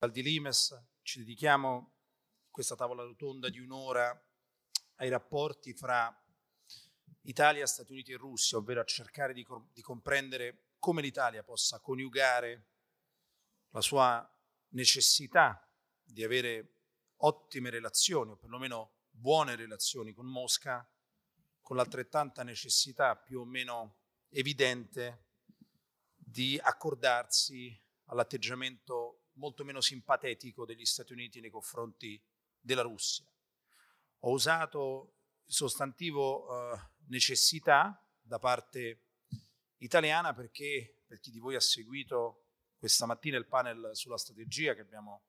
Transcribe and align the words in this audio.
Val 0.00 0.12
di 0.12 0.22
Limes 0.22 0.74
ci 1.02 1.18
dedichiamo 1.18 1.96
questa 2.50 2.74
tavola 2.74 3.02
rotonda 3.02 3.50
di 3.50 3.58
un'ora 3.58 4.18
ai 4.94 5.10
rapporti 5.10 5.74
fra 5.74 6.10
Italia, 7.24 7.66
Stati 7.66 7.92
Uniti 7.92 8.12
e 8.12 8.16
Russia, 8.16 8.56
ovvero 8.56 8.80
a 8.80 8.84
cercare 8.84 9.34
di, 9.34 9.46
di 9.70 9.82
comprendere 9.82 10.68
come 10.78 11.02
l'Italia 11.02 11.42
possa 11.42 11.80
coniugare 11.80 12.68
la 13.72 13.82
sua 13.82 14.26
necessità 14.68 15.70
di 16.02 16.24
avere 16.24 16.76
ottime 17.16 17.68
relazioni, 17.68 18.30
o 18.30 18.36
perlomeno 18.36 19.00
buone 19.10 19.54
relazioni 19.54 20.14
con 20.14 20.24
Mosca, 20.24 20.90
con 21.60 21.76
l'altrettanta 21.76 22.42
necessità 22.42 23.16
più 23.16 23.40
o 23.40 23.44
meno 23.44 23.98
evidente 24.30 25.26
di 26.16 26.58
accordarsi 26.58 27.78
all'atteggiamento 28.04 29.09
molto 29.40 29.64
meno 29.64 29.80
simpatetico 29.80 30.66
degli 30.66 30.84
Stati 30.84 31.12
Uniti 31.12 31.40
nei 31.40 31.50
confronti 31.50 32.22
della 32.60 32.82
Russia. 32.82 33.24
Ho 34.20 34.32
usato 34.32 35.14
il 35.46 35.54
sostantivo 35.54 36.74
eh, 36.74 36.78
necessità 37.06 38.06
da 38.20 38.38
parte 38.38 39.06
italiana 39.78 40.34
perché 40.34 41.02
per 41.06 41.18
chi 41.20 41.30
di 41.30 41.38
voi 41.38 41.54
ha 41.54 41.60
seguito 41.60 42.44
questa 42.76 43.06
mattina 43.06 43.38
il 43.38 43.46
panel 43.46 43.90
sulla 43.94 44.18
strategia 44.18 44.74
che 44.74 44.82
abbiamo 44.82 45.22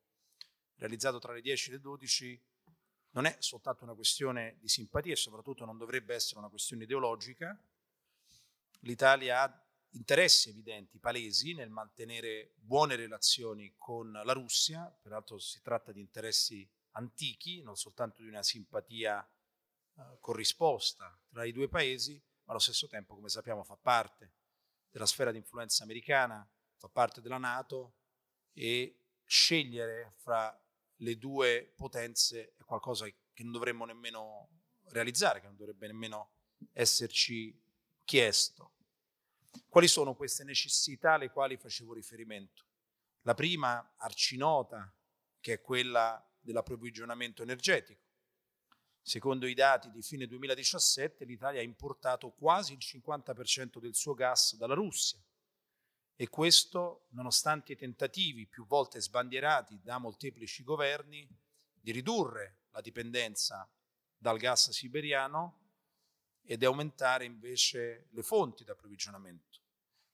realizzato 0.76 1.18
tra 1.18 1.32
le 1.32 1.40
10 1.40 1.70
e 1.70 1.72
le 1.72 1.80
12 1.80 2.44
non 3.12 3.24
è 3.24 3.36
soltanto 3.40 3.84
una 3.84 3.94
questione 3.94 4.56
di 4.60 4.68
simpatia 4.68 5.12
e 5.12 5.16
soprattutto 5.16 5.64
non 5.64 5.78
dovrebbe 5.78 6.14
essere 6.14 6.38
una 6.38 6.48
questione 6.48 6.84
ideologica. 6.84 7.58
L'Italia 8.80 9.42
ha 9.42 9.61
interessi 9.92 10.50
evidenti, 10.50 10.98
palesi, 10.98 11.54
nel 11.54 11.70
mantenere 11.70 12.52
buone 12.56 12.96
relazioni 12.96 13.74
con 13.76 14.10
la 14.12 14.32
Russia, 14.32 14.86
peraltro 15.02 15.38
si 15.38 15.60
tratta 15.62 15.92
di 15.92 16.00
interessi 16.00 16.68
antichi, 16.92 17.62
non 17.62 17.76
soltanto 17.76 18.22
di 18.22 18.28
una 18.28 18.42
simpatia 18.42 19.22
eh, 19.22 20.18
corrisposta 20.20 21.18
tra 21.28 21.44
i 21.44 21.52
due 21.52 21.68
paesi, 21.68 22.22
ma 22.44 22.52
allo 22.52 22.60
stesso 22.60 22.86
tempo, 22.88 23.14
come 23.14 23.28
sappiamo, 23.28 23.64
fa 23.64 23.76
parte 23.76 24.32
della 24.90 25.06
sfera 25.06 25.30
di 25.30 25.38
influenza 25.38 25.84
americana, 25.84 26.46
fa 26.76 26.88
parte 26.88 27.20
della 27.20 27.38
Nato 27.38 27.94
e 28.52 28.98
scegliere 29.24 30.14
fra 30.16 30.56
le 30.96 31.18
due 31.18 31.72
potenze 31.76 32.54
è 32.56 32.64
qualcosa 32.64 33.06
che 33.06 33.42
non 33.42 33.52
dovremmo 33.52 33.84
nemmeno 33.84 34.48
realizzare, 34.88 35.40
che 35.40 35.46
non 35.46 35.56
dovrebbe 35.56 35.86
nemmeno 35.86 36.32
esserci 36.72 37.58
chiesto. 38.04 38.72
Quali 39.68 39.88
sono 39.88 40.14
queste 40.14 40.44
necessità 40.44 41.14
alle 41.14 41.30
quali 41.30 41.56
facevo 41.56 41.94
riferimento? 41.94 42.66
La 43.22 43.34
prima, 43.34 43.94
arcinota, 43.96 44.92
che 45.40 45.54
è 45.54 45.60
quella 45.60 46.24
dell'approvvigionamento 46.40 47.42
energetico. 47.42 48.00
Secondo 49.00 49.46
i 49.46 49.54
dati 49.54 49.90
di 49.90 50.00
fine 50.00 50.26
2017 50.26 51.24
l'Italia 51.24 51.60
ha 51.60 51.64
importato 51.64 52.30
quasi 52.30 52.74
il 52.74 52.78
50% 52.80 53.80
del 53.80 53.94
suo 53.94 54.14
gas 54.14 54.54
dalla 54.56 54.74
Russia 54.74 55.20
e 56.14 56.28
questo 56.28 57.06
nonostante 57.10 57.72
i 57.72 57.76
tentativi 57.76 58.46
più 58.46 58.64
volte 58.64 59.00
sbandierati 59.00 59.80
da 59.82 59.98
molteplici 59.98 60.62
governi 60.62 61.28
di 61.72 61.90
ridurre 61.90 62.60
la 62.70 62.80
dipendenza 62.80 63.68
dal 64.16 64.38
gas 64.38 64.70
siberiano 64.70 65.61
ed 66.44 66.62
aumentare 66.64 67.24
invece 67.24 68.08
le 68.10 68.22
fonti 68.22 68.64
di 68.64 68.70
approvvigionamento. 68.70 69.60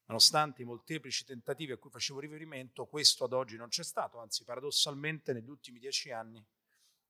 Nonostante 0.07 0.63
i 0.63 0.65
molteplici 0.65 1.25
tentativi 1.25 1.73
a 1.73 1.77
cui 1.77 1.91
facevo 1.91 2.21
riferimento, 2.21 2.87
questo 2.87 3.25
ad 3.25 3.33
oggi 3.33 3.57
non 3.57 3.69
c'è 3.69 3.85
stato, 3.85 4.19
anzi 4.19 4.45
paradossalmente 4.45 5.33
negli 5.33 5.49
ultimi 5.49 5.79
dieci 5.79 6.11
anni, 6.11 6.43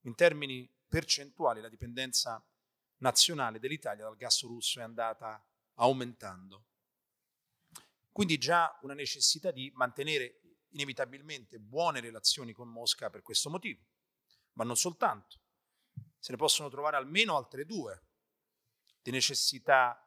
in 0.02 0.14
termini 0.14 0.68
percentuali, 0.88 1.60
la 1.60 1.68
dipendenza 1.68 2.44
nazionale 2.98 3.60
dell'Italia 3.60 4.04
dal 4.04 4.16
gas 4.16 4.42
russo 4.42 4.80
è 4.80 4.82
andata 4.82 5.44
aumentando. 5.74 6.64
Quindi 8.10 8.36
già 8.38 8.76
una 8.82 8.94
necessità 8.94 9.52
di 9.52 9.70
mantenere 9.74 10.40
inevitabilmente 10.70 11.60
buone 11.60 12.00
relazioni 12.00 12.52
con 12.52 12.68
Mosca 12.68 13.10
per 13.10 13.22
questo 13.22 13.48
motivo, 13.48 13.84
ma 14.54 14.64
non 14.64 14.76
soltanto. 14.76 15.38
Se 16.18 16.32
ne 16.32 16.36
possono 16.36 16.68
trovare 16.68 16.96
almeno 16.96 17.36
altre 17.36 17.64
due 17.64 18.07
di 19.08 19.10
necessità 19.10 19.98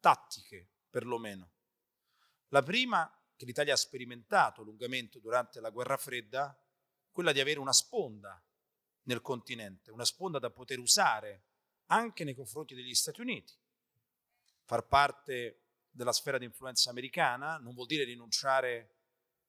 tattiche, 0.00 0.70
perlomeno. 0.88 1.50
La 2.48 2.62
prima, 2.62 3.06
che 3.36 3.44
l'Italia 3.44 3.74
ha 3.74 3.76
sperimentato 3.76 4.62
lungamente 4.62 5.20
durante 5.20 5.60
la 5.60 5.68
guerra 5.68 5.98
fredda, 5.98 6.58
quella 7.10 7.32
di 7.32 7.40
avere 7.40 7.60
una 7.60 7.74
sponda 7.74 8.42
nel 9.02 9.20
continente, 9.20 9.90
una 9.90 10.06
sponda 10.06 10.38
da 10.38 10.50
poter 10.50 10.78
usare 10.78 11.42
anche 11.88 12.24
nei 12.24 12.34
confronti 12.34 12.74
degli 12.74 12.94
Stati 12.94 13.20
Uniti. 13.20 13.52
Far 14.64 14.86
parte 14.86 15.64
della 15.90 16.12
sfera 16.12 16.38
di 16.38 16.46
influenza 16.46 16.88
americana 16.88 17.58
non 17.58 17.74
vuol 17.74 17.86
dire 17.86 18.04
rinunciare 18.04 18.96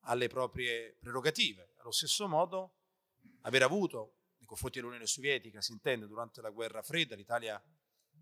alle 0.02 0.28
proprie 0.28 0.98
prerogative. 1.00 1.74
Allo 1.78 1.92
stesso 1.92 2.28
modo, 2.28 2.80
aver 3.44 3.64
avuto 3.64 4.16
nei 4.40 4.48
confronti 4.48 4.80
dell'Unione 4.80 5.08
Sovietica, 5.08 5.62
si 5.62 5.72
intende, 5.72 6.06
durante 6.06 6.42
la 6.42 6.50
guerra 6.50 6.82
fredda, 6.82 7.16
l'Italia 7.16 7.64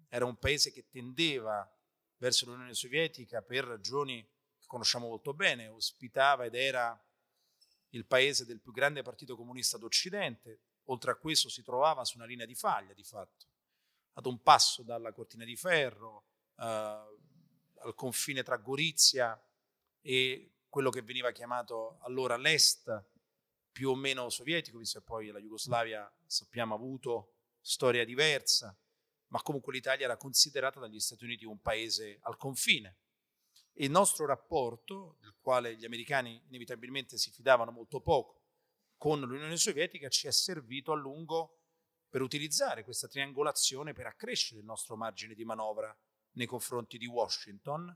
era 0.09 0.25
un 0.25 0.38
paese 0.38 0.72
che 0.72 0.88
tendeva 0.90 1.69
verso 2.18 2.45
l'Unione 2.45 2.73
Sovietica 2.73 3.41
per 3.41 3.66
ragioni 3.66 4.25
che 4.57 4.66
conosciamo 4.66 5.07
molto 5.07 5.34
bene, 5.34 5.68
ospitava 5.68 6.45
ed 6.45 6.56
era 6.56 7.00
il 7.91 8.06
paese 8.06 8.46
del 8.46 8.59
più 8.59 8.72
grande 8.72 9.01
partito 9.01 9.35
comunista 9.35 9.78
d'Occidente, 9.78 10.59
oltre 10.85 11.12
a 11.12 11.16
questo 11.16 11.50
si 11.50 11.63
trovava 11.63 12.06
su 12.06 12.17
una 12.17 12.25
linea 12.25 12.46
di 12.46 12.56
faglia 12.56 12.94
di 12.94 13.03
fatto, 13.03 13.46
ad 14.13 14.25
un 14.25 14.41
passo 14.41 14.84
dalla 14.84 15.12
cortina 15.12 15.46
di 15.46 15.56
ferro, 15.56 16.25
eh, 16.57 16.63
al 16.63 17.94
confine 17.96 18.44
tra 18.44 18.57
Gorizia 18.57 19.40
e 20.01 20.53
quello 20.69 20.90
che 20.90 21.01
veniva 21.01 21.31
chiamato 21.31 22.00
allora 22.01 22.38
l'Est, 22.38 23.06
più 23.72 23.91
o 23.91 23.96
meno 23.96 24.29
sovietico, 24.29 24.79
visto 24.79 25.00
che 25.00 25.06
poi 25.06 25.28
la 25.28 25.40
Jugoslavia 25.40 26.12
sappiamo 26.25 26.73
ha 26.73 26.78
avuto 26.78 27.35
storia 27.62 28.03
diversa 28.06 28.75
ma 29.27 29.41
comunque 29.41 29.73
l'Italia 29.73 30.05
era 30.05 30.17
considerata 30.17 30.79
dagli 30.79 30.99
Stati 30.99 31.23
Uniti 31.23 31.45
un 31.45 31.59
paese 31.59 32.19
al 32.21 32.38
confine. 32.38 32.99
E 33.73 33.85
il 33.85 33.91
nostro 33.91 34.25
rapporto, 34.25 35.17
del 35.19 35.35
quale 35.39 35.75
gli 35.75 35.85
americani 35.85 36.41
inevitabilmente 36.47 37.17
si 37.17 37.31
fidavano 37.31 37.71
molto 37.71 38.01
poco, 38.01 38.43
con 38.97 39.19
l'Unione 39.19 39.57
Sovietica 39.57 40.09
ci 40.09 40.27
è 40.27 40.31
servito 40.31 40.91
a 40.91 40.95
lungo 40.95 41.59
per 42.09 42.21
utilizzare 42.21 42.83
questa 42.83 43.07
triangolazione 43.07 43.93
per 43.93 44.07
accrescere 44.07 44.59
il 44.59 44.66
nostro 44.66 44.95
margine 44.95 45.35
di 45.35 45.45
manovra 45.45 45.95
nei 46.31 46.47
confronti 46.47 46.97
di 46.97 47.05
Washington 47.05 47.95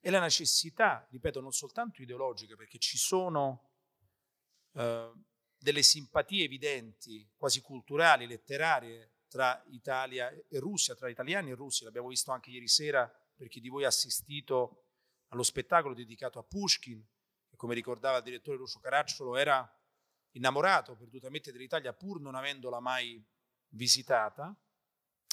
e 0.00 0.10
la 0.10 0.20
necessità, 0.20 1.06
ripeto, 1.10 1.40
non 1.40 1.52
soltanto 1.52 2.02
ideologica, 2.02 2.56
perché 2.56 2.78
ci 2.78 2.96
sono 2.96 3.72
eh, 4.72 5.12
delle 5.56 5.82
simpatie 5.82 6.44
evidenti, 6.44 7.28
quasi 7.36 7.60
culturali, 7.60 8.26
letterarie, 8.26 9.17
tra 9.28 9.62
Italia 9.68 10.30
e 10.30 10.58
Russia, 10.58 10.94
tra 10.94 11.08
italiani 11.08 11.50
e 11.50 11.54
russi, 11.54 11.84
l'abbiamo 11.84 12.08
visto 12.08 12.32
anche 12.32 12.50
ieri 12.50 12.68
sera 12.68 13.08
per 13.34 13.48
chi 13.48 13.60
di 13.60 13.68
voi 13.68 13.84
ha 13.84 13.88
assistito 13.88 14.86
allo 15.28 15.42
spettacolo 15.42 15.94
dedicato 15.94 16.38
a 16.38 16.42
Pushkin, 16.42 17.06
che 17.48 17.56
come 17.56 17.74
ricordava 17.74 18.18
il 18.18 18.24
direttore 18.24 18.56
Lucio 18.56 18.80
Caracciolo 18.80 19.36
era 19.36 19.70
innamorato 20.32 20.96
perdutamente 20.96 21.52
dell'Italia 21.52 21.92
pur 21.92 22.20
non 22.20 22.34
avendola 22.34 22.80
mai 22.80 23.22
visitata. 23.68 24.54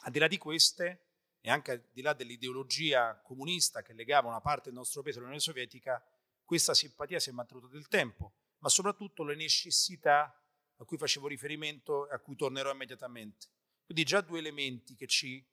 Al 0.03 0.11
di 0.11 0.19
là 0.19 0.27
di 0.27 0.37
queste 0.37 1.05
e 1.39 1.49
anche 1.49 1.71
al 1.71 1.89
di 1.91 2.01
là 2.01 2.13
dell'ideologia 2.13 3.19
comunista 3.21 3.81
che 3.81 3.93
legava 3.93 4.27
una 4.27 4.41
parte 4.41 4.69
del 4.69 4.77
nostro 4.77 5.01
paese 5.01 5.17
all'Unione 5.17 5.41
Sovietica, 5.41 6.03
questa 6.43 6.73
simpatia 6.73 7.19
si 7.19 7.29
è 7.29 7.33
mantenuta 7.33 7.67
del 7.67 7.87
tempo, 7.87 8.33
ma 8.59 8.69
soprattutto 8.69 9.23
le 9.23 9.35
necessità 9.35 10.39
a 10.77 10.85
cui 10.85 10.97
facevo 10.97 11.27
riferimento 11.27 12.09
e 12.09 12.13
a 12.13 12.19
cui 12.19 12.35
tornerò 12.35 12.71
immediatamente. 12.71 13.47
Quindi 13.85 14.03
già 14.03 14.21
due 14.21 14.39
elementi 14.39 14.95
che 14.95 15.05
ci 15.05 15.45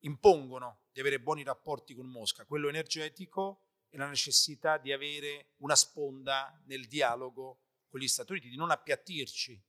impongono 0.00 0.82
di 0.92 1.00
avere 1.00 1.20
buoni 1.20 1.42
rapporti 1.42 1.94
con 1.94 2.06
Mosca, 2.06 2.44
quello 2.44 2.68
energetico 2.68 3.64
e 3.88 3.96
la 3.96 4.08
necessità 4.08 4.76
di 4.76 4.92
avere 4.92 5.52
una 5.58 5.74
sponda 5.74 6.60
nel 6.66 6.86
dialogo 6.86 7.60
con 7.88 8.00
gli 8.00 8.08
Stati 8.08 8.32
Uniti, 8.32 8.48
di 8.48 8.56
non 8.56 8.70
appiattirci 8.70 9.62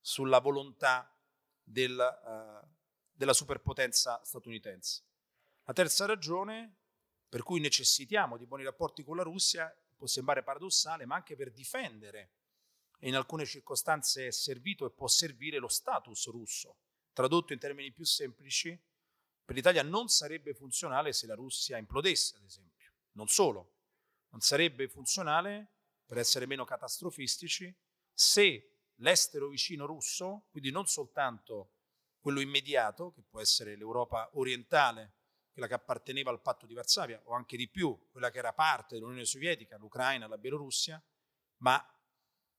sulla 0.00 0.40
volontà 0.40 1.14
del, 1.62 1.96
uh, 1.98 2.68
della 3.12 3.32
superpotenza 3.32 4.20
statunitense. 4.24 5.04
La 5.64 5.72
terza 5.72 6.04
ragione 6.06 6.76
per 7.28 7.42
cui 7.42 7.60
necessitiamo 7.60 8.36
di 8.36 8.44
buoni 8.44 8.64
rapporti 8.64 9.02
con 9.02 9.16
la 9.16 9.22
Russia 9.22 9.74
può 9.96 10.06
sembrare 10.06 10.42
paradossale, 10.42 11.06
ma 11.06 11.14
anche 11.14 11.34
per 11.34 11.50
difendere 11.50 12.32
e 12.98 13.08
in 13.08 13.16
alcune 13.16 13.46
circostanze 13.46 14.26
è 14.26 14.30
servito 14.30 14.84
e 14.84 14.90
può 14.90 15.08
servire 15.08 15.58
lo 15.58 15.68
status 15.68 16.28
russo 16.28 16.76
Tradotto 17.12 17.52
in 17.52 17.58
termini 17.58 17.92
più 17.92 18.04
semplici, 18.04 18.78
per 19.44 19.54
l'Italia 19.54 19.82
non 19.82 20.08
sarebbe 20.08 20.54
funzionale 20.54 21.12
se 21.12 21.26
la 21.26 21.34
Russia 21.34 21.76
implodesse, 21.76 22.36
ad 22.36 22.44
esempio. 22.44 22.92
Non 23.12 23.28
solo, 23.28 23.74
non 24.30 24.40
sarebbe 24.40 24.88
funzionale, 24.88 25.68
per 26.06 26.18
essere 26.18 26.46
meno 26.46 26.64
catastrofistici, 26.64 27.74
se 28.12 28.72
l'estero 28.96 29.48
vicino 29.48 29.86
russo, 29.86 30.46
quindi 30.50 30.70
non 30.70 30.86
soltanto 30.86 31.72
quello 32.18 32.40
immediato, 32.40 33.12
che 33.12 33.22
può 33.22 33.40
essere 33.40 33.76
l'Europa 33.76 34.30
orientale, 34.34 35.14
quella 35.52 35.66
che 35.66 35.74
apparteneva 35.74 36.30
al 36.30 36.40
patto 36.40 36.66
di 36.66 36.74
Varsavia, 36.74 37.20
o 37.24 37.34
anche 37.34 37.56
di 37.56 37.68
più, 37.68 38.08
quella 38.10 38.30
che 38.30 38.38
era 38.38 38.52
parte 38.52 38.94
dell'Unione 38.94 39.24
Sovietica, 39.24 39.76
l'Ucraina, 39.76 40.26
la 40.26 40.38
Bielorussia, 40.38 41.02
ma 41.58 41.84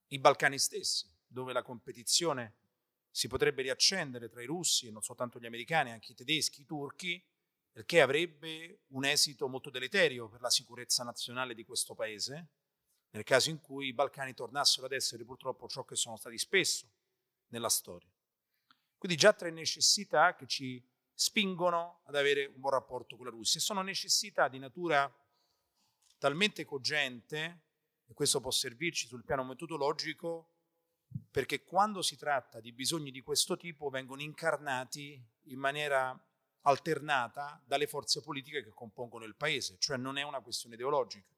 i 0.08 0.20
Balcani 0.20 0.60
stessi, 0.60 1.12
dove 1.26 1.54
la 1.54 1.64
competizione 1.64 2.62
si 3.16 3.28
potrebbe 3.28 3.62
riaccendere 3.62 4.28
tra 4.28 4.42
i 4.42 4.48
russi, 4.48 4.88
e 4.88 4.92
non 4.92 5.04
soltanto 5.04 5.38
gli 5.40 5.46
americani, 5.46 5.92
anche 5.92 6.14
i 6.14 6.16
tedeschi, 6.16 6.62
i 6.62 6.66
turchi, 6.66 7.24
perché 7.72 8.02
avrebbe 8.02 8.86
un 8.88 9.06
esito 9.06 9.48
molto 9.48 9.70
deleterio 9.70 10.28
per 10.28 10.42
la 10.42 10.50
sicurezza 10.50 11.04
nazionale 11.04 11.54
di 11.54 11.64
questo 11.64 11.94
paese, 11.94 12.48
nel 13.12 13.24
caso 13.24 13.52
in 13.52 13.62
cui 13.62 13.88
i 13.88 13.94
Balcani 13.94 14.34
tornassero 14.34 14.88
ad 14.88 14.94
essere 14.94 15.24
purtroppo 15.24 15.68
ciò 15.68 15.86
che 15.86 15.96
sono 15.96 16.18
stati 16.18 16.40
spesso 16.40 16.90
nella 17.50 17.70
storia. 17.70 18.10
Quindi 18.98 19.16
già 19.16 19.32
tre 19.32 19.52
necessità 19.52 20.36
che 20.36 20.48
ci 20.48 20.84
spingono 21.14 22.02
ad 22.06 22.16
avere 22.16 22.48
un 22.48 22.60
buon 22.60 22.74
rapporto 22.74 23.16
con 23.16 23.26
la 23.26 23.32
Russia. 23.32 23.60
Sono 23.60 23.84
necessità 23.84 24.48
di 24.48 24.58
natura 24.58 25.08
talmente 26.18 26.66
cogente, 26.66 27.62
e 28.08 28.14
questo 28.16 28.42
può 28.42 28.50
servirci 28.50 29.06
sul 29.06 29.24
piano 29.24 29.44
metodologico, 29.44 30.53
perché 31.32 31.64
quando 31.64 32.02
si 32.02 32.16
tratta 32.16 32.60
di 32.60 32.72
bisogni 32.72 33.12
di 33.12 33.22
questo 33.22 33.58
tipo 33.58 33.90
vengono 33.90 34.22
incarnati 34.22 35.22
in 35.46 35.60
maniera 35.60 36.18
alternata 36.62 37.62
dalle 37.66 37.88
forze 37.88 38.22
politiche 38.22 38.64
che 38.64 38.70
compongono 38.70 39.26
il 39.26 39.36
paese, 39.36 39.78
cioè 39.80 39.98
non 39.98 40.18
è 40.18 40.24
una 40.24 40.42
questione 40.42 40.76
ideologica. 40.76 41.34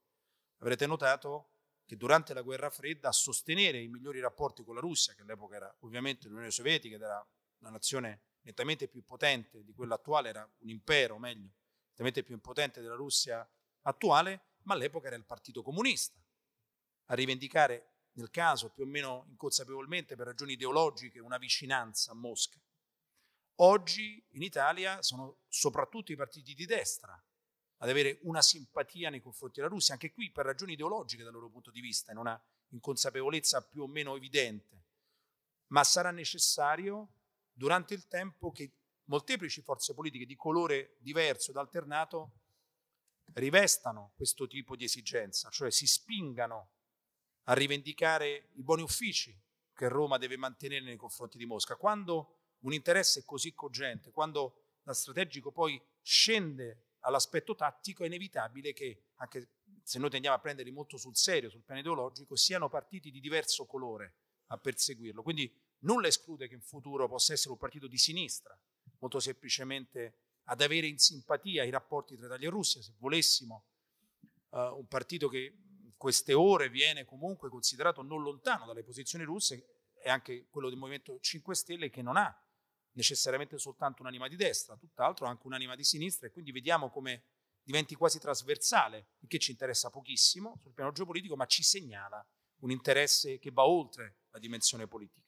Avrete 0.59 0.85
notato 0.85 1.49
che 1.85 1.95
durante 1.95 2.33
la 2.33 2.41
guerra 2.41 2.69
fredda 2.69 3.09
a 3.09 3.13
sostenere 3.13 3.79
i 3.79 3.87
migliori 3.87 4.19
rapporti 4.19 4.63
con 4.63 4.75
la 4.75 4.81
Russia, 4.81 5.13
che 5.13 5.21
all'epoca 5.21 5.55
era 5.55 5.75
ovviamente 5.81 6.27
l'Unione 6.27 6.51
Sovietica 6.51 6.95
ed 6.95 7.01
era 7.01 7.25
una 7.59 7.69
nazione 7.69 8.21
nettamente 8.41 8.87
più 8.87 9.03
potente 9.03 9.63
di 9.63 9.73
quella 9.73 9.95
attuale, 9.95 10.29
era 10.29 10.49
un 10.59 10.69
impero, 10.69 11.17
meglio, 11.17 11.51
nettamente 11.89 12.23
più 12.23 12.39
potente 12.39 12.81
della 12.81 12.95
Russia 12.95 13.47
attuale, 13.81 14.41
ma 14.63 14.73
all'epoca 14.73 15.07
era 15.07 15.15
il 15.15 15.25
Partito 15.25 15.61
Comunista. 15.61 16.19
A 17.05 17.13
rivendicare, 17.13 17.94
nel 18.15 18.29
caso 18.29 18.69
più 18.69 18.83
o 18.83 18.87
meno 18.87 19.25
inconsapevolmente 19.29 20.15
per 20.15 20.27
ragioni 20.27 20.53
ideologiche, 20.53 21.19
una 21.19 21.37
vicinanza 21.37 22.11
a 22.11 22.15
Mosca. 22.15 22.59
Oggi 23.59 24.23
in 24.31 24.41
Italia 24.41 25.01
sono 25.01 25.39
soprattutto 25.47 26.11
i 26.11 26.15
partiti 26.15 26.53
di 26.53 26.65
destra 26.65 27.21
ad 27.77 27.89
avere 27.89 28.19
una 28.23 28.41
simpatia 28.41 29.09
nei 29.09 29.21
confronti 29.21 29.59
della 29.59 29.71
Russia, 29.71 29.93
anche 29.93 30.11
qui 30.11 30.31
per 30.31 30.45
ragioni 30.45 30.73
ideologiche 30.73 31.23
dal 31.23 31.33
loro 31.33 31.49
punto 31.49 31.71
di 31.71 31.81
vista, 31.81 32.11
in 32.11 32.17
una 32.17 32.41
inconsapevolezza 32.69 33.65
più 33.65 33.83
o 33.83 33.87
meno 33.87 34.15
evidente. 34.15 34.83
Ma 35.67 35.83
sarà 35.83 36.11
necessario 36.11 37.13
durante 37.51 37.93
il 37.93 38.07
tempo 38.07 38.51
che 38.51 38.71
molteplici 39.05 39.61
forze 39.61 39.93
politiche 39.93 40.25
di 40.25 40.35
colore 40.35 40.95
diverso 40.99 41.51
ed 41.51 41.57
alternato 41.57 42.31
rivestano 43.33 44.13
questo 44.15 44.47
tipo 44.47 44.75
di 44.75 44.85
esigenza, 44.85 45.49
cioè 45.49 45.71
si 45.71 45.87
spingano 45.87 46.74
a 47.45 47.53
rivendicare 47.53 48.49
i 48.53 48.63
buoni 48.63 48.81
uffici 48.81 49.37
che 49.73 49.87
Roma 49.87 50.17
deve 50.17 50.37
mantenere 50.37 50.83
nei 50.83 50.95
confronti 50.95 51.37
di 51.37 51.45
Mosca. 51.45 51.75
Quando 51.75 52.39
un 52.59 52.73
interesse 52.73 53.21
è 53.21 53.23
così 53.25 53.53
cogente, 53.53 54.11
quando 54.11 54.63
da 54.81 54.93
strategico 54.93 55.51
poi 55.51 55.81
scende 56.01 56.93
all'aspetto 56.99 57.55
tattico, 57.55 58.03
è 58.03 58.07
inevitabile 58.07 58.73
che, 58.73 59.09
anche 59.15 59.49
se 59.83 59.99
noi 59.99 60.09
tendiamo 60.09 60.35
a 60.35 60.39
prenderli 60.39 60.71
molto 60.71 60.97
sul 60.97 61.15
serio, 61.15 61.49
sul 61.49 61.63
piano 61.63 61.81
ideologico, 61.81 62.35
siano 62.35 62.69
partiti 62.69 63.11
di 63.11 63.19
diverso 63.19 63.65
colore 63.65 64.15
a 64.47 64.57
perseguirlo. 64.57 65.21
Quindi 65.21 65.53
nulla 65.79 66.07
esclude 66.07 66.47
che 66.47 66.55
in 66.55 66.61
futuro 66.61 67.07
possa 67.07 67.33
essere 67.33 67.51
un 67.51 67.57
partito 67.57 67.87
di 67.87 67.97
sinistra, 67.97 68.57
molto 68.99 69.19
semplicemente 69.19 70.19
ad 70.45 70.61
avere 70.61 70.87
in 70.87 70.97
simpatia 70.97 71.63
i 71.63 71.69
rapporti 71.69 72.15
tra 72.15 72.27
Italia 72.27 72.47
e 72.47 72.51
Russia, 72.51 72.81
se 72.81 72.93
volessimo, 72.97 73.65
uh, 74.49 74.77
un 74.77 74.87
partito 74.87 75.27
che 75.27 75.64
queste 76.05 76.35
ore 76.35 76.69
viene 76.69 77.03
comunque 77.03 77.49
considerato 77.49 78.03
non 78.03 78.21
lontano 78.21 78.67
dalle 78.67 78.83
posizioni 78.83 79.23
russe, 79.23 79.87
è 79.95 80.07
anche 80.07 80.45
quello 80.51 80.69
del 80.69 80.77
Movimento 80.77 81.19
5 81.19 81.55
Stelle 81.55 81.89
che 81.89 82.03
non 82.03 82.15
ha 82.15 82.31
necessariamente 82.91 83.57
soltanto 83.57 84.03
un'anima 84.03 84.27
di 84.27 84.35
destra, 84.35 84.77
tutt'altro 84.77 85.25
anche 85.25 85.47
un'anima 85.47 85.75
di 85.75 85.83
sinistra 85.83 86.27
e 86.27 86.29
quindi 86.29 86.51
vediamo 86.51 86.91
come 86.91 87.23
diventi 87.63 87.95
quasi 87.95 88.19
trasversale, 88.19 89.13
che 89.25 89.39
ci 89.39 89.49
interessa 89.49 89.89
pochissimo 89.89 90.59
sul 90.61 90.73
piano 90.73 90.91
geopolitico, 90.91 91.35
ma 91.35 91.47
ci 91.47 91.63
segnala 91.63 92.23
un 92.57 92.69
interesse 92.69 93.39
che 93.39 93.49
va 93.49 93.65
oltre 93.65 94.17
la 94.29 94.37
dimensione 94.37 94.87
politica. 94.87 95.27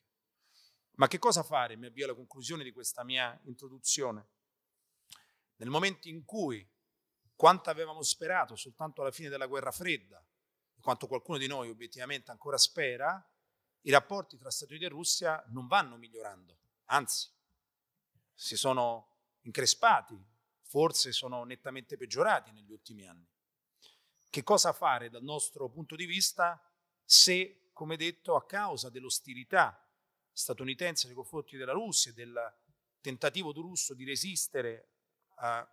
Ma 0.98 1.08
che 1.08 1.18
cosa 1.18 1.42
fare? 1.42 1.76
Mi 1.76 1.88
avvio 1.88 2.06
alla 2.06 2.14
conclusione 2.14 2.64
di 2.64 2.72
questa 2.72 3.04
mia 3.04 3.36
introduzione. 3.46 4.28
Nel 5.56 5.70
momento 5.70 6.08
in 6.08 6.24
cui 6.24 6.64
quanto 7.34 7.72
avevamo 7.72 8.04
sperato 8.04 8.56
soltanto 8.56 9.02
alla 9.02 9.10
fine 9.10 9.30
della 9.30 9.48
guerra 9.48 9.72
fredda, 9.72 10.24
quanto 10.88 11.08
qualcuno 11.08 11.38
di 11.38 11.48
noi 11.48 11.70
obiettivamente 11.70 12.32
ancora 12.32 12.58
spera, 12.58 13.22
i 13.82 13.92
rapporti 13.92 14.38
tra 14.38 14.50
Stati 14.50 14.72
Uniti 14.72 14.86
e 14.86 14.90
Russia 14.90 15.44
non 15.50 15.68
vanno 15.68 15.98
migliorando, 15.98 16.58
anzi 16.86 17.30
si 18.34 18.56
sono 18.56 19.18
increspati, 19.42 20.18
forse 20.62 21.12
sono 21.12 21.44
nettamente 21.44 21.98
peggiorati 21.98 22.54
negli 22.54 22.72
ultimi 22.72 23.06
anni. 23.06 23.28
Che 24.30 24.44
cosa 24.44 24.72
fare 24.72 25.10
dal 25.10 25.24
nostro 25.24 25.68
punto 25.68 25.98
di 25.98 26.06
vista 26.06 26.58
se, 27.04 27.68
come 27.74 27.98
detto, 27.98 28.38
a 28.38 28.46
causa 28.46 28.90
dell'ostilità 28.90 29.86
statunitense 30.32 31.08
nei 31.08 31.18
confronti 31.18 31.58
della 31.58 31.74
Russia 31.74 32.12
e 32.12 32.14
del 32.14 32.56
tentativo 33.02 33.52
russo 33.52 33.94
di 33.94 34.06
resistere 34.06 34.92
a 35.40 35.70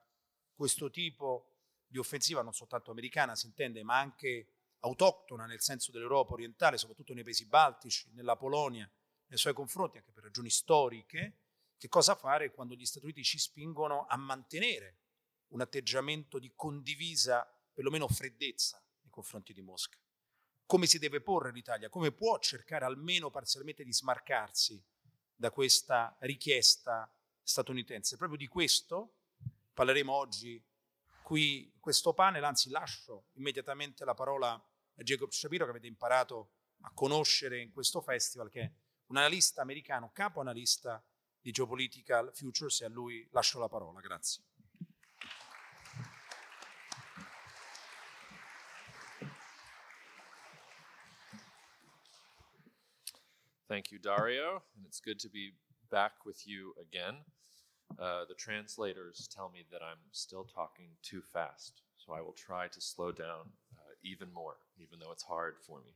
questo 0.56 0.90
tipo 0.90 1.52
di 1.86 1.98
offensiva, 1.98 2.42
non 2.42 2.52
soltanto 2.52 2.90
americana 2.90 3.36
si 3.36 3.46
intende, 3.46 3.84
ma 3.84 3.96
anche 3.96 4.48
autoctona 4.84 5.46
nel 5.46 5.60
senso 5.60 5.90
dell'Europa 5.90 6.34
orientale, 6.34 6.78
soprattutto 6.78 7.14
nei 7.14 7.24
paesi 7.24 7.46
baltici, 7.46 8.10
nella 8.12 8.36
Polonia, 8.36 8.88
nei 9.26 9.38
suoi 9.38 9.54
confronti, 9.54 9.98
anche 9.98 10.12
per 10.12 10.24
ragioni 10.24 10.50
storiche, 10.50 11.38
che 11.76 11.88
cosa 11.88 12.14
fare 12.14 12.52
quando 12.52 12.74
gli 12.74 12.84
Stati 12.84 13.04
Uniti 13.04 13.24
ci 13.24 13.38
spingono 13.38 14.06
a 14.06 14.16
mantenere 14.16 14.98
un 15.48 15.60
atteggiamento 15.60 16.38
di 16.38 16.52
condivisa, 16.54 17.50
perlomeno 17.72 18.08
freddezza 18.08 18.82
nei 19.00 19.10
confronti 19.10 19.52
di 19.52 19.62
Mosca? 19.62 19.98
Come 20.66 20.86
si 20.86 20.98
deve 20.98 21.20
porre 21.20 21.50
l'Italia? 21.50 21.88
Come 21.88 22.12
può 22.12 22.38
cercare 22.38 22.84
almeno 22.84 23.30
parzialmente 23.30 23.84
di 23.84 23.92
smarcarsi 23.92 24.82
da 25.34 25.50
questa 25.50 26.16
richiesta 26.20 27.10
statunitense? 27.42 28.16
Proprio 28.16 28.38
di 28.38 28.46
questo 28.46 29.16
parleremo 29.72 30.12
oggi 30.12 30.62
qui 31.22 31.74
questo 31.80 32.12
panel, 32.12 32.44
anzi 32.44 32.68
lascio 32.68 33.28
immediatamente 33.32 34.04
la 34.04 34.14
parola 34.14 34.52
a 34.52 34.73
Jacob 35.02 35.30
Shapiro 35.30 35.64
che 35.64 35.70
avete 35.70 35.86
imparato 35.86 36.50
a 36.82 36.92
conoscere 36.92 37.60
in 37.60 37.72
questo 37.72 38.00
festival, 38.00 38.50
che 38.50 38.60
è 38.60 38.72
un 39.06 39.16
analista 39.16 39.62
americano, 39.62 40.10
capo 40.12 40.40
analista 40.40 41.02
di 41.40 41.50
Geopolitical 41.50 42.30
Futures 42.34 42.80
e 42.80 42.84
a 42.86 42.88
lui 42.88 43.26
lascio 43.32 43.58
la 43.58 43.68
parola. 43.68 44.00
Grazie. 44.00 44.44
Thank 53.66 53.90
you, 53.90 53.98
Dario, 53.98 54.62
and 54.76 54.86
it's 54.86 55.00
good 55.00 55.18
to 55.20 55.28
be 55.28 55.54
back 55.90 56.24
with 56.24 56.46
you 56.46 56.74
again. 56.78 57.24
Uh, 57.98 58.24
the 58.26 58.34
translators 58.34 59.26
tell 59.26 59.50
me 59.50 59.64
that 59.70 59.82
I'm 59.82 59.98
still 60.12 60.44
talking 60.44 60.96
too 61.02 61.22
fast, 61.22 61.82
so 61.96 62.12
I 62.12 62.20
will 62.20 62.34
try 62.34 62.68
to 62.68 62.80
slow 62.80 63.10
down 63.10 63.50
even 64.04 64.28
more, 64.32 64.56
even 64.78 64.98
though 65.00 65.12
it's 65.12 65.22
hard 65.22 65.54
for 65.66 65.78
me. 65.80 65.92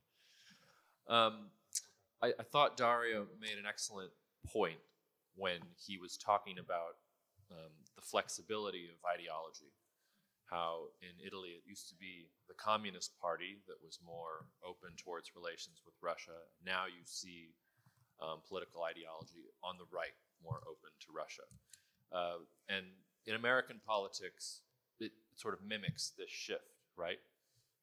Um, 1.09 1.53
I, 2.23 2.33
I, 2.39 2.43
thought 2.43 2.77
Dario 2.77 3.27
made 3.41 3.57
an 3.57 3.65
excellent 3.67 4.11
point 4.47 4.81
when 5.37 5.61
he 5.79 5.97
was 5.97 6.19
talking 6.19 6.59
about 6.59 7.01
um, 7.51 7.73
the 7.97 8.03
flexibility 8.03 8.89
of 8.93 8.99
ideology. 9.09 9.73
How 10.51 10.93
in 11.01 11.13
Italy 11.25 11.57
it 11.57 11.69
used 11.69 11.89
to 11.89 11.95
be 11.95 12.29
the 12.49 12.55
Communist 12.55 13.17
Party 13.21 13.61
that 13.69 13.77
was 13.85 14.01
more 14.05 14.49
open 14.65 14.97
towards 14.97 15.37
relations 15.37 15.81
with 15.85 15.95
Russia. 16.03 16.37
Now 16.65 16.89
you 16.89 17.05
see 17.05 17.53
um, 18.21 18.41
political 18.49 18.83
ideology 18.83 19.53
on 19.63 19.77
the 19.77 19.89
right 19.93 20.17
more 20.43 20.61
open 20.65 20.91
to 21.05 21.09
Russia. 21.13 21.47
Uh, 22.13 22.45
and 22.69 22.85
in 23.27 23.35
American 23.35 23.81
politics, 23.87 24.63
it 25.01 25.13
sort 25.37 25.55
of 25.55 25.61
mimics 25.65 26.13
this 26.17 26.31
shift, 26.31 26.81
right? 26.97 27.19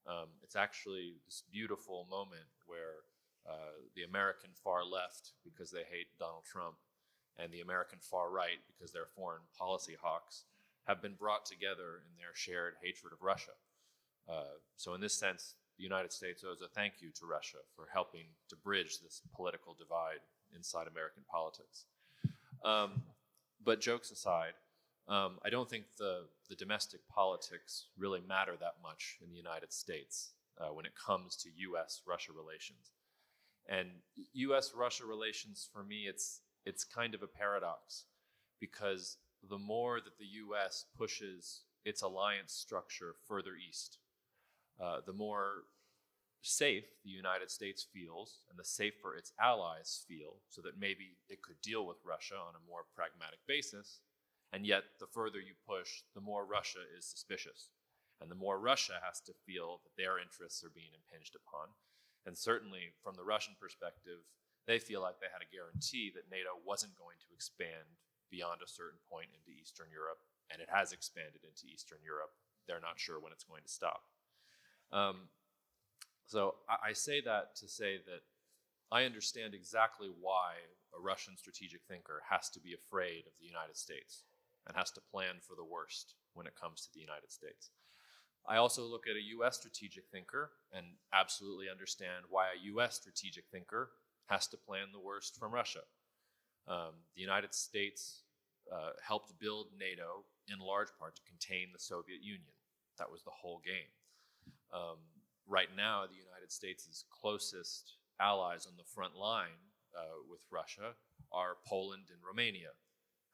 Um, 0.08 0.30
it's 0.44 0.56
actually 0.56 1.16
this 1.26 1.44
beautiful 1.52 2.08
moment 2.10 2.50
where 2.68 3.06
uh, 3.50 3.78
the 3.96 4.04
American 4.04 4.50
far 4.64 4.84
left, 4.84 5.34
because 5.44 5.72
they 5.72 5.84
hate 5.90 6.08
Donald 6.20 6.46
Trump, 6.46 6.76
and 7.38 7.52
the 7.52 7.62
American 7.62 8.00
far 8.00 8.30
right, 8.32 8.62
because 8.68 8.92
they're 8.92 9.12
foreign 9.16 9.44
policy 9.58 9.96
hawks, 10.02 10.46
have 10.88 11.02
been 11.02 11.14
brought 11.14 11.46
together 11.46 12.06
in 12.06 12.18
their 12.18 12.34
shared 12.34 12.74
hatred 12.82 13.14
of 13.14 13.22
Russia. 13.22 13.52
Uh, 14.30 14.58
so, 14.76 14.94
in 14.94 15.02
this 15.02 15.14
sense, 15.14 15.56
the 15.78 15.84
United 15.84 16.12
States 16.12 16.44
owes 16.44 16.62
a 16.62 16.68
thank 16.70 16.94
you 17.00 17.10
to 17.12 17.26
Russia 17.26 17.58
for 17.76 17.88
helping 17.92 18.26
to 18.50 18.56
bridge 18.56 19.00
this 19.00 19.22
political 19.36 19.76
divide 19.78 20.22
inside 20.56 20.88
American 20.88 21.24
politics. 21.30 21.86
Um, 22.64 23.04
but 23.64 23.82
jokes 23.82 24.12
aside, 24.12 24.54
um, 25.08 25.38
I 25.46 25.50
don't 25.50 25.70
think 25.70 25.86
the, 25.98 26.24
the 26.50 26.56
domestic 26.56 27.02
politics 27.08 27.88
really 27.98 28.22
matter 28.28 28.54
that 28.60 28.76
much 28.82 29.18
in 29.24 29.30
the 29.30 29.38
United 29.38 29.72
States 29.72 30.32
uh, 30.60 30.70
when 30.70 30.86
it 30.86 30.94
comes 30.96 31.36
to 31.38 31.50
U.S. 31.58 32.02
Russia 32.08 32.32
relations. 32.36 32.92
And 33.68 33.90
U.S. 34.34 34.74
Russia 34.76 35.06
relations, 35.06 35.68
for 35.72 35.84
me, 35.84 36.06
it's, 36.08 36.42
it's 36.66 36.84
kind 36.84 37.14
of 37.14 37.22
a 37.22 37.28
paradox 37.28 38.06
because 38.60 39.18
the 39.48 39.58
more 39.58 40.00
that 40.00 40.18
the 40.18 40.26
U.S. 40.26 40.86
pushes 40.98 41.62
its 41.84 42.02
alliance 42.02 42.54
structure 42.54 43.16
further 43.28 43.52
east, 43.56 44.00
uh, 44.82 44.98
the 45.06 45.14
more 45.14 45.66
safe 46.42 46.86
the 47.04 47.10
United 47.10 47.50
States 47.50 47.86
feels 47.92 48.40
and 48.50 48.58
the 48.58 48.66
safer 48.66 49.16
its 49.16 49.34
allies 49.40 50.04
feel, 50.08 50.38
so 50.50 50.62
that 50.62 50.80
maybe 50.80 51.18
it 51.30 51.42
could 51.42 51.60
deal 51.62 51.86
with 51.86 51.98
Russia 52.06 52.36
on 52.36 52.54
a 52.56 52.68
more 52.70 52.86
pragmatic 52.96 53.40
basis. 53.48 54.00
And 54.56 54.64
yet, 54.64 54.88
the 55.04 55.12
further 55.12 55.44
you 55.44 55.52
push, 55.68 56.08
the 56.16 56.24
more 56.24 56.48
Russia 56.48 56.80
is 56.96 57.04
suspicious. 57.04 57.76
And 58.24 58.32
the 58.32 58.40
more 58.40 58.56
Russia 58.56 59.04
has 59.04 59.20
to 59.28 59.36
feel 59.44 59.84
that 59.84 60.00
their 60.00 60.16
interests 60.16 60.64
are 60.64 60.72
being 60.72 60.96
impinged 60.96 61.36
upon. 61.36 61.76
And 62.24 62.40
certainly, 62.40 62.96
from 63.04 63.20
the 63.20 63.28
Russian 63.28 63.60
perspective, 63.60 64.24
they 64.64 64.80
feel 64.80 65.04
like 65.04 65.20
they 65.20 65.28
had 65.28 65.44
a 65.44 65.52
guarantee 65.52 66.08
that 66.16 66.32
NATO 66.32 66.56
wasn't 66.64 66.96
going 66.96 67.20
to 67.20 67.36
expand 67.36 68.00
beyond 68.32 68.64
a 68.64 68.72
certain 68.72 69.04
point 69.12 69.36
into 69.36 69.52
Eastern 69.52 69.92
Europe, 69.92 70.24
and 70.48 70.64
it 70.64 70.72
has 70.72 70.96
expanded 70.96 71.44
into 71.44 71.68
Eastern 71.68 72.00
Europe. 72.00 72.32
They're 72.64 72.80
not 72.80 72.96
sure 72.96 73.20
when 73.20 73.36
it's 73.36 73.44
going 73.44 73.68
to 73.68 73.76
stop. 73.76 74.08
Um, 74.96 75.28
so 76.32 76.64
I, 76.72 76.90
I 76.90 76.94
say 76.96 77.20
that 77.28 77.60
to 77.60 77.68
say 77.68 78.00
that 78.08 78.24
I 78.88 79.04
understand 79.04 79.52
exactly 79.52 80.08
why 80.08 80.64
a 80.96 81.04
Russian 81.04 81.36
strategic 81.36 81.84
thinker 81.92 82.24
has 82.32 82.48
to 82.56 82.64
be 82.64 82.72
afraid 82.72 83.28
of 83.28 83.36
the 83.36 83.52
United 83.52 83.76
States 83.76 84.24
and 84.68 84.76
has 84.76 84.92
to 84.92 85.02
plan 85.12 85.42
for 85.42 85.56
the 85.56 85.66
worst 85.66 86.16
when 86.34 86.48
it 86.48 86.60
comes 86.60 86.82
to 86.82 86.90
the 86.94 87.00
United 87.00 87.32
States. 87.32 87.72
I 88.48 88.58
also 88.58 88.84
look 88.84 89.08
at 89.08 89.16
a 89.16 89.30
US 89.40 89.58
strategic 89.58 90.06
thinker 90.12 90.52
and 90.72 90.86
absolutely 91.14 91.70
understand 91.70 92.26
why 92.30 92.48
a 92.48 92.64
US 92.76 92.96
strategic 92.96 93.46
thinker 93.52 93.90
has 94.28 94.48
to 94.48 94.58
plan 94.58 94.88
the 94.92 95.00
worst 95.00 95.38
from 95.38 95.54
Russia. 95.54 95.82
Um, 96.68 97.06
the 97.16 97.22
United 97.22 97.54
States 97.54 98.24
uh, 98.72 98.92
helped 99.06 99.40
build 99.40 99.68
NATO 99.78 100.26
in 100.48 100.60
large 100.60 100.90
part 101.00 101.16
to 101.16 101.22
contain 101.28 101.70
the 101.72 101.80
Soviet 101.80 102.22
Union. 102.22 102.54
That 102.98 103.12
was 103.12 103.24
the 103.24 103.32
whole 103.32 103.62
game. 103.64 103.90
Um, 104.74 104.98
right 105.48 105.70
now, 105.76 106.06
the 106.06 106.18
United 106.18 106.52
States' 106.52 107.06
closest 107.10 107.98
allies 108.20 108.66
on 108.66 108.74
the 108.78 108.84
front 108.84 109.16
line 109.16 109.74
uh, 109.96 110.22
with 110.30 110.42
Russia 110.52 110.94
are 111.32 111.58
Poland 111.68 112.10
and 112.10 112.20
Romania. 112.26 112.74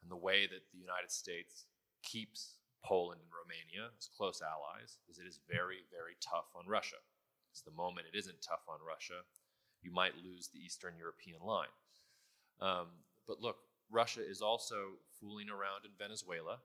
And 0.02 0.10
the 0.10 0.18
way 0.18 0.46
that 0.46 0.66
the 0.72 0.82
United 0.82 1.10
States 1.10 1.66
keeps 2.02 2.58
Poland 2.84 3.22
and 3.22 3.30
Romania 3.30 3.94
as 3.96 4.10
close 4.10 4.42
allies 4.42 4.98
is 5.08 5.18
it 5.18 5.26
is 5.26 5.38
very, 5.46 5.86
very 5.94 6.18
tough 6.18 6.50
on 6.58 6.66
Russia. 6.66 6.98
Because 7.46 7.62
the 7.62 7.78
moment 7.78 8.10
it 8.10 8.18
isn't 8.18 8.42
tough 8.42 8.66
on 8.66 8.82
Russia, 8.82 9.22
you 9.82 9.92
might 9.92 10.18
lose 10.18 10.48
the 10.48 10.58
Eastern 10.58 10.98
European 10.98 11.40
line. 11.42 11.72
Um, 12.60 13.06
but 13.26 13.40
look, 13.40 13.62
Russia 13.90 14.22
is 14.24 14.42
also 14.42 14.98
fooling 15.20 15.50
around 15.50 15.84
in 15.84 15.92
Venezuela, 15.98 16.58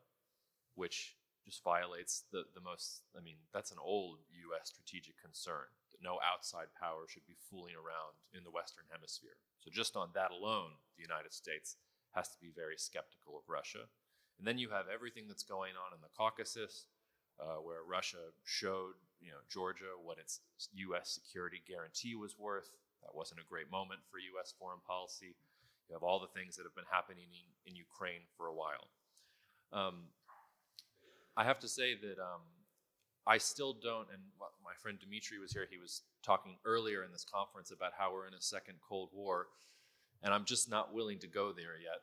which 0.75 1.17
just 1.45 1.63
violates 1.63 2.23
the, 2.31 2.43
the 2.55 2.61
most, 2.61 3.03
I 3.15 3.21
mean, 3.21 3.37
that's 3.53 3.71
an 3.71 3.79
old 3.81 4.19
U.S. 4.51 4.71
strategic 4.73 5.19
concern 5.21 5.71
that 5.91 6.03
no 6.03 6.19
outside 6.19 6.75
power 6.75 7.07
should 7.07 7.25
be 7.25 7.39
fooling 7.49 7.75
around 7.75 8.19
in 8.35 8.43
the 8.43 8.51
Western 8.51 8.83
Hemisphere. 8.91 9.39
So, 9.63 9.71
just 9.71 9.95
on 9.95 10.11
that 10.13 10.31
alone, 10.31 10.75
the 10.99 11.07
United 11.07 11.33
States 11.33 11.77
has 12.13 12.29
to 12.29 12.39
be 12.41 12.51
very 12.55 12.77
skeptical 12.77 13.37
of 13.37 13.47
Russia. 13.47 13.89
And 14.39 14.47
then 14.47 14.57
you 14.57 14.69
have 14.69 14.85
everything 14.91 15.25
that's 15.27 15.43
going 15.43 15.73
on 15.73 15.95
in 15.95 16.01
the 16.01 16.13
Caucasus, 16.15 16.85
uh, 17.39 17.61
where 17.61 17.81
Russia 17.87 18.33
showed 18.45 18.97
you 19.21 19.29
know, 19.29 19.41
Georgia 19.49 19.97
what 20.01 20.17
its 20.19 20.41
U.S. 20.89 21.09
security 21.09 21.61
guarantee 21.67 22.15
was 22.15 22.37
worth. 22.37 22.69
That 23.03 23.15
wasn't 23.15 23.41
a 23.41 23.49
great 23.49 23.71
moment 23.71 24.01
for 24.11 24.19
U.S. 24.37 24.53
foreign 24.57 24.81
policy. 24.85 25.33
You 25.89 25.93
have 25.93 26.03
all 26.03 26.19
the 26.19 26.33
things 26.33 26.55
that 26.57 26.63
have 26.63 26.75
been 26.75 26.89
happening 26.91 27.29
in, 27.31 27.71
in 27.71 27.75
Ukraine 27.75 28.27
for 28.35 28.47
a 28.47 28.53
while. 28.53 28.91
Um, 29.71 30.11
I 31.35 31.43
have 31.43 31.59
to 31.59 31.67
say 31.67 31.95
that 31.95 32.19
um, 32.19 32.41
I 33.25 33.37
still 33.37 33.73
don't, 33.73 34.07
and 34.11 34.21
my 34.63 34.73
friend 34.81 34.97
Dimitri 34.99 35.39
was 35.39 35.51
here, 35.51 35.67
he 35.69 35.77
was 35.77 36.01
talking 36.23 36.57
earlier 36.65 37.03
in 37.03 37.11
this 37.11 37.25
conference 37.25 37.71
about 37.71 37.91
how 37.97 38.13
we're 38.13 38.27
in 38.27 38.33
a 38.33 38.41
second 38.41 38.75
Cold 38.87 39.09
War, 39.13 39.47
and 40.23 40.33
I'm 40.33 40.45
just 40.45 40.69
not 40.69 40.93
willing 40.93 41.19
to 41.19 41.27
go 41.27 41.51
there 41.51 41.77
yet. 41.81 42.01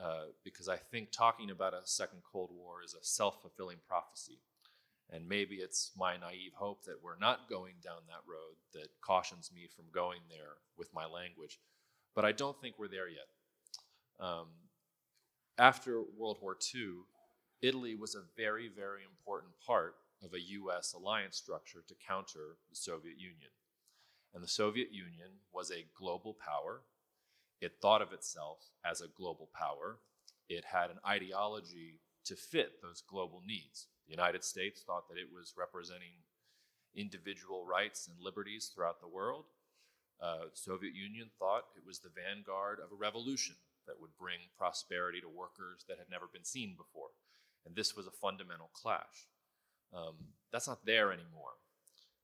Uh, 0.00 0.24
because 0.42 0.68
I 0.68 0.76
think 0.76 1.12
talking 1.12 1.50
about 1.50 1.74
a 1.74 1.82
second 1.84 2.22
Cold 2.30 2.50
War 2.52 2.82
is 2.84 2.94
a 2.94 3.04
self 3.04 3.40
fulfilling 3.40 3.78
prophecy. 3.86 4.38
And 5.10 5.28
maybe 5.28 5.56
it's 5.56 5.92
my 5.96 6.16
naive 6.16 6.54
hope 6.54 6.84
that 6.86 7.02
we're 7.04 7.18
not 7.18 7.48
going 7.48 7.74
down 7.84 8.00
that 8.08 8.24
road 8.26 8.56
that 8.72 8.88
cautions 9.02 9.50
me 9.54 9.68
from 9.76 9.84
going 9.92 10.20
there 10.30 10.56
with 10.78 10.88
my 10.94 11.04
language. 11.04 11.60
But 12.14 12.24
I 12.24 12.32
don't 12.32 12.58
think 12.60 12.76
we're 12.78 12.88
there 12.88 13.08
yet. 13.08 13.28
Um, 14.18 14.48
after 15.58 16.02
World 16.16 16.38
War 16.40 16.56
II, 16.74 17.04
Italy 17.60 17.94
was 17.94 18.14
a 18.14 18.22
very, 18.36 18.68
very 18.74 19.02
important 19.04 19.52
part 19.64 19.96
of 20.24 20.32
a 20.32 20.40
US 20.40 20.94
alliance 20.94 21.36
structure 21.36 21.84
to 21.86 21.94
counter 22.06 22.56
the 22.70 22.76
Soviet 22.76 23.18
Union. 23.18 23.50
And 24.34 24.42
the 24.42 24.48
Soviet 24.48 24.92
Union 24.92 25.28
was 25.52 25.70
a 25.70 25.86
global 25.94 26.34
power 26.34 26.80
it 27.62 27.80
thought 27.80 28.02
of 28.02 28.12
itself 28.12 28.58
as 28.84 29.00
a 29.00 29.14
global 29.16 29.48
power. 29.54 29.98
It 30.48 30.64
had 30.64 30.90
an 30.90 30.98
ideology 31.06 32.00
to 32.26 32.34
fit 32.34 32.82
those 32.82 33.02
global 33.08 33.40
needs. 33.46 33.86
The 34.06 34.12
United 34.12 34.42
States 34.42 34.82
thought 34.82 35.08
that 35.08 35.18
it 35.18 35.32
was 35.32 35.54
representing 35.56 36.26
individual 36.94 37.64
rights 37.64 38.08
and 38.08 38.16
liberties 38.20 38.70
throughout 38.74 39.00
the 39.00 39.08
world. 39.08 39.44
Uh, 40.20 40.50
Soviet 40.54 40.94
Union 40.94 41.30
thought 41.38 41.70
it 41.76 41.86
was 41.86 42.00
the 42.00 42.10
vanguard 42.10 42.78
of 42.80 42.92
a 42.92 43.00
revolution 43.00 43.56
that 43.86 44.00
would 44.00 44.16
bring 44.18 44.50
prosperity 44.58 45.20
to 45.20 45.28
workers 45.28 45.84
that 45.88 45.98
had 45.98 46.10
never 46.10 46.26
been 46.32 46.44
seen 46.44 46.74
before. 46.76 47.10
And 47.64 47.74
this 47.74 47.96
was 47.96 48.06
a 48.06 48.10
fundamental 48.10 48.70
clash. 48.74 49.30
Um, 49.94 50.34
that's 50.52 50.68
not 50.68 50.84
there 50.84 51.12
anymore. 51.12 51.62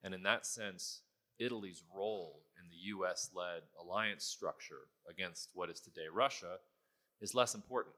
And 0.03 0.15
in 0.15 0.23
that 0.25 0.47
sense, 0.47 1.03
Italy's 1.39 1.83
role 1.95 2.43
in 2.61 2.69
the 2.69 2.97
US 2.97 3.31
led 3.35 3.63
alliance 3.81 4.25
structure 4.25 4.89
against 5.09 5.51
what 5.55 5.71
is 5.71 5.81
today 5.81 6.07
Russia 6.13 6.57
is 7.21 7.35
less 7.35 7.55
important. 7.55 7.95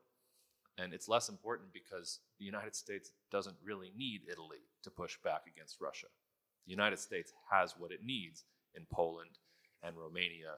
And 0.79 0.95
it's 0.95 1.09
less 1.09 1.29
important 1.29 1.73
because 1.73 2.21
the 2.39 2.45
United 2.45 2.75
States 2.75 3.11
doesn't 3.31 3.57
really 3.63 3.93
need 3.97 4.23
Italy 4.31 4.65
to 4.83 4.91
push 4.91 5.17
back 5.23 5.43
against 5.47 5.81
Russia. 5.81 6.07
The 6.67 6.71
United 6.71 6.99
States 6.99 7.33
has 7.51 7.75
what 7.79 7.93
it 7.93 8.05
needs 8.05 8.45
in 8.75 8.87
Poland 8.91 9.39
and 9.83 9.97
Romania 9.97 10.55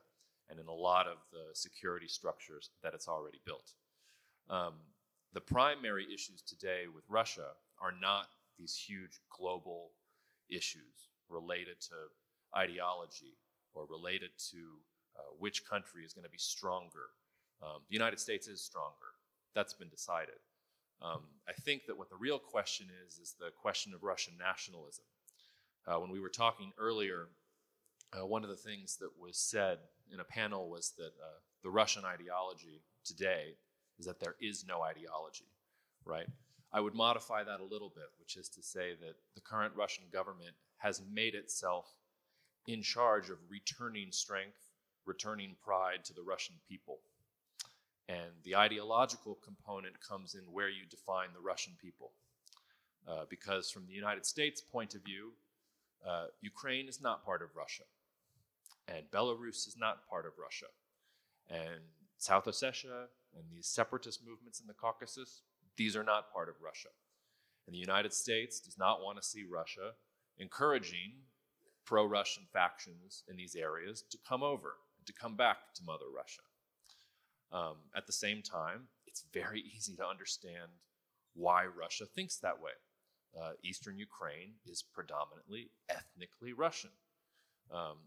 and 0.48 0.60
in 0.60 0.66
a 0.66 0.72
lot 0.72 1.06
of 1.06 1.18
the 1.32 1.54
security 1.54 2.08
structures 2.08 2.70
that 2.82 2.94
it's 2.94 3.08
already 3.08 3.40
built. 3.44 3.72
Um, 4.50 4.74
the 5.32 5.40
primary 5.40 6.06
issues 6.12 6.42
today 6.42 6.84
with 6.94 7.04
Russia 7.08 7.48
are 7.80 7.94
not 8.00 8.26
these 8.58 8.76
huge 8.76 9.20
global 9.30 9.92
issues 10.50 11.08
related 11.28 11.80
to 11.80 11.94
ideology 12.56 13.36
or 13.74 13.86
related 13.86 14.30
to 14.50 14.58
uh, 15.16 15.22
which 15.38 15.64
country 15.64 16.04
is 16.04 16.12
going 16.12 16.24
to 16.24 16.30
be 16.30 16.38
stronger. 16.38 17.10
Um, 17.62 17.80
the 17.88 17.94
United 17.94 18.18
States 18.18 18.48
is 18.48 18.62
stronger. 18.62 19.12
That's 19.54 19.74
been 19.74 19.88
decided. 19.88 20.40
Um, 21.02 21.22
I 21.48 21.52
think 21.52 21.86
that 21.86 21.98
what 21.98 22.10
the 22.10 22.16
real 22.16 22.38
question 22.38 22.86
is 23.06 23.18
is 23.18 23.34
the 23.38 23.50
question 23.60 23.92
of 23.92 24.02
Russian 24.02 24.34
nationalism. 24.38 25.04
Uh, 25.86 25.98
when 25.98 26.10
we 26.10 26.20
were 26.20 26.28
talking 26.28 26.72
earlier, 26.78 27.28
uh, 28.12 28.24
one 28.24 28.44
of 28.44 28.50
the 28.50 28.56
things 28.56 28.96
that 28.98 29.10
was 29.20 29.36
said 29.36 29.78
in 30.12 30.20
a 30.20 30.24
panel 30.24 30.68
was 30.68 30.92
that 30.98 31.12
uh, 31.20 31.40
the 31.64 31.70
Russian 31.70 32.04
ideology 32.04 32.82
today 33.04 33.56
is 33.98 34.06
that 34.06 34.20
there 34.20 34.36
is 34.40 34.64
no 34.66 34.82
ideology, 34.82 35.50
right? 36.04 36.26
I 36.72 36.80
would 36.80 36.94
modify 36.94 37.42
that 37.44 37.60
a 37.60 37.64
little 37.64 37.92
bit, 37.94 38.08
which 38.18 38.36
is 38.36 38.48
to 38.50 38.62
say 38.62 38.92
that 39.00 39.14
the 39.34 39.40
current 39.40 39.74
Russian 39.76 40.04
government 40.12 40.54
has 40.78 41.02
made 41.12 41.34
itself 41.34 41.86
in 42.66 42.82
charge 42.82 43.30
of 43.30 43.38
returning 43.48 44.12
strength, 44.12 44.70
returning 45.04 45.56
pride 45.64 46.04
to 46.04 46.14
the 46.14 46.22
Russian 46.22 46.56
people. 46.68 46.98
And 48.08 48.32
the 48.44 48.56
ideological 48.56 49.38
component 49.44 49.94
comes 50.00 50.34
in 50.34 50.42
where 50.52 50.68
you 50.68 50.84
define 50.88 51.28
the 51.32 51.40
Russian 51.40 51.74
people. 51.80 52.12
Uh, 53.08 53.24
because 53.28 53.70
from 53.70 53.86
the 53.86 53.94
United 53.94 54.24
States' 54.24 54.60
point 54.60 54.94
of 54.94 55.02
view, 55.02 55.32
uh, 56.06 56.26
Ukraine 56.40 56.88
is 56.88 57.00
not 57.00 57.24
part 57.24 57.42
of 57.42 57.48
Russia, 57.56 57.82
and 58.86 59.10
Belarus 59.10 59.66
is 59.66 59.76
not 59.76 60.08
part 60.08 60.24
of 60.24 60.32
Russia, 60.40 60.66
and 61.50 61.82
South 62.18 62.44
Ossetia 62.44 63.06
and 63.34 63.44
these 63.50 63.66
separatist 63.66 64.20
movements 64.24 64.60
in 64.60 64.66
the 64.66 64.74
Caucasus, 64.74 65.42
these 65.76 65.96
are 65.96 66.04
not 66.04 66.32
part 66.32 66.48
of 66.48 66.54
Russia. 66.62 66.90
And 67.66 67.74
the 67.74 67.80
United 67.80 68.12
States 68.12 68.60
does 68.60 68.78
not 68.78 69.02
want 69.02 69.20
to 69.20 69.26
see 69.26 69.44
Russia 69.48 69.92
encouraging 70.38 71.14
pro 71.84 72.04
Russian 72.04 72.44
factions 72.52 73.24
in 73.28 73.36
these 73.36 73.56
areas 73.56 74.04
to 74.10 74.18
come 74.26 74.42
over, 74.42 74.74
to 75.06 75.12
come 75.12 75.36
back 75.36 75.74
to 75.74 75.84
Mother 75.84 76.06
Russia. 76.14 76.42
Um, 77.52 77.76
at 77.94 78.06
the 78.06 78.12
same 78.12 78.42
time, 78.42 78.88
it's 79.06 79.24
very 79.32 79.60
easy 79.76 79.94
to 79.96 80.06
understand 80.06 80.70
why 81.34 81.64
Russia 81.66 82.06
thinks 82.06 82.38
that 82.38 82.60
way. 82.60 82.72
Uh, 83.38 83.52
Eastern 83.64 83.98
Ukraine 83.98 84.54
is 84.66 84.82
predominantly 84.82 85.70
ethnically 85.88 86.52
Russian. 86.52 86.90
Um, 87.70 87.98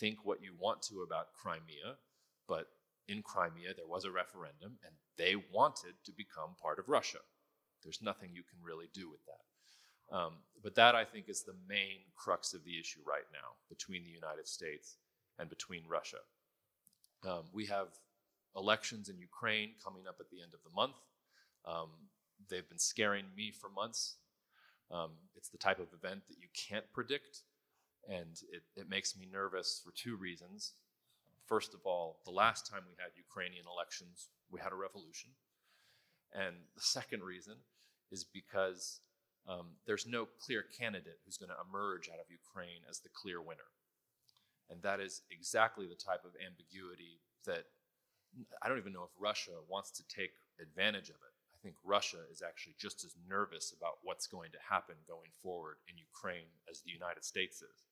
think 0.00 0.18
what 0.24 0.42
you 0.42 0.54
want 0.58 0.82
to 0.82 1.02
about 1.02 1.32
Crimea, 1.32 1.98
but 2.48 2.66
in 3.06 3.22
Crimea 3.22 3.74
there 3.76 3.86
was 3.86 4.04
a 4.04 4.10
referendum 4.10 4.78
and 4.84 4.94
they 5.16 5.36
wanted 5.52 5.94
to 6.04 6.12
become 6.12 6.56
part 6.60 6.78
of 6.78 6.88
Russia. 6.88 7.18
There's 7.82 8.02
nothing 8.02 8.30
you 8.32 8.42
can 8.42 8.58
really 8.62 8.88
do 8.92 9.10
with 9.10 9.24
that. 9.26 9.44
Um, 10.10 10.34
but 10.62 10.74
that, 10.76 10.94
I 10.94 11.04
think, 11.04 11.28
is 11.28 11.42
the 11.42 11.56
main 11.68 12.00
crux 12.16 12.54
of 12.54 12.64
the 12.64 12.78
issue 12.78 13.00
right 13.06 13.26
now 13.32 13.56
between 13.68 14.04
the 14.04 14.10
United 14.10 14.48
States 14.48 14.96
and 15.38 15.48
between 15.48 15.82
Russia. 15.88 16.18
Um, 17.28 17.44
we 17.52 17.66
have 17.66 17.88
elections 18.56 19.08
in 19.08 19.18
Ukraine 19.18 19.70
coming 19.82 20.04
up 20.08 20.16
at 20.20 20.30
the 20.30 20.42
end 20.42 20.52
of 20.54 20.60
the 20.62 20.74
month. 20.74 20.96
Um, 21.66 21.90
they've 22.48 22.68
been 22.68 22.78
scaring 22.78 23.24
me 23.36 23.50
for 23.50 23.68
months. 23.70 24.16
Um, 24.90 25.12
it's 25.36 25.48
the 25.48 25.58
type 25.58 25.78
of 25.78 25.88
event 25.92 26.22
that 26.28 26.36
you 26.38 26.48
can't 26.68 26.84
predict, 26.92 27.40
and 28.08 28.38
it, 28.52 28.62
it 28.76 28.88
makes 28.88 29.16
me 29.16 29.26
nervous 29.30 29.80
for 29.84 29.92
two 29.92 30.16
reasons. 30.16 30.72
First 31.46 31.74
of 31.74 31.80
all, 31.84 32.20
the 32.24 32.30
last 32.30 32.70
time 32.70 32.82
we 32.86 32.94
had 32.98 33.10
Ukrainian 33.16 33.64
elections, 33.66 34.28
we 34.50 34.60
had 34.60 34.72
a 34.72 34.76
revolution. 34.76 35.30
And 36.32 36.56
the 36.74 36.82
second 36.82 37.22
reason 37.22 37.54
is 38.10 38.24
because 38.24 39.00
um, 39.48 39.76
there's 39.86 40.06
no 40.06 40.26
clear 40.40 40.64
candidate 40.78 41.18
who's 41.24 41.36
going 41.36 41.50
to 41.50 41.64
emerge 41.68 42.08
out 42.08 42.20
of 42.20 42.30
Ukraine 42.30 42.80
as 42.88 43.00
the 43.00 43.10
clear 43.12 43.40
winner. 43.40 43.68
And 44.70 44.80
that 44.82 45.00
is 45.00 45.22
exactly 45.30 45.86
the 45.86 45.94
type 45.94 46.24
of 46.24 46.32
ambiguity 46.40 47.20
that 47.44 47.64
I 48.62 48.68
don't 48.68 48.78
even 48.78 48.92
know 48.92 49.04
if 49.04 49.20
Russia 49.20 49.52
wants 49.68 49.90
to 49.92 50.08
take 50.08 50.32
advantage 50.60 51.08
of 51.10 51.20
it. 51.20 51.34
I 51.52 51.58
think 51.62 51.76
Russia 51.84 52.24
is 52.32 52.42
actually 52.42 52.74
just 52.78 53.04
as 53.04 53.14
nervous 53.28 53.72
about 53.76 53.98
what's 54.02 54.26
going 54.26 54.50
to 54.52 54.58
happen 54.68 54.96
going 55.06 55.30
forward 55.42 55.76
in 55.88 55.96
Ukraine 55.96 56.50
as 56.70 56.80
the 56.80 56.90
United 56.90 57.24
States 57.24 57.62
is. 57.62 57.84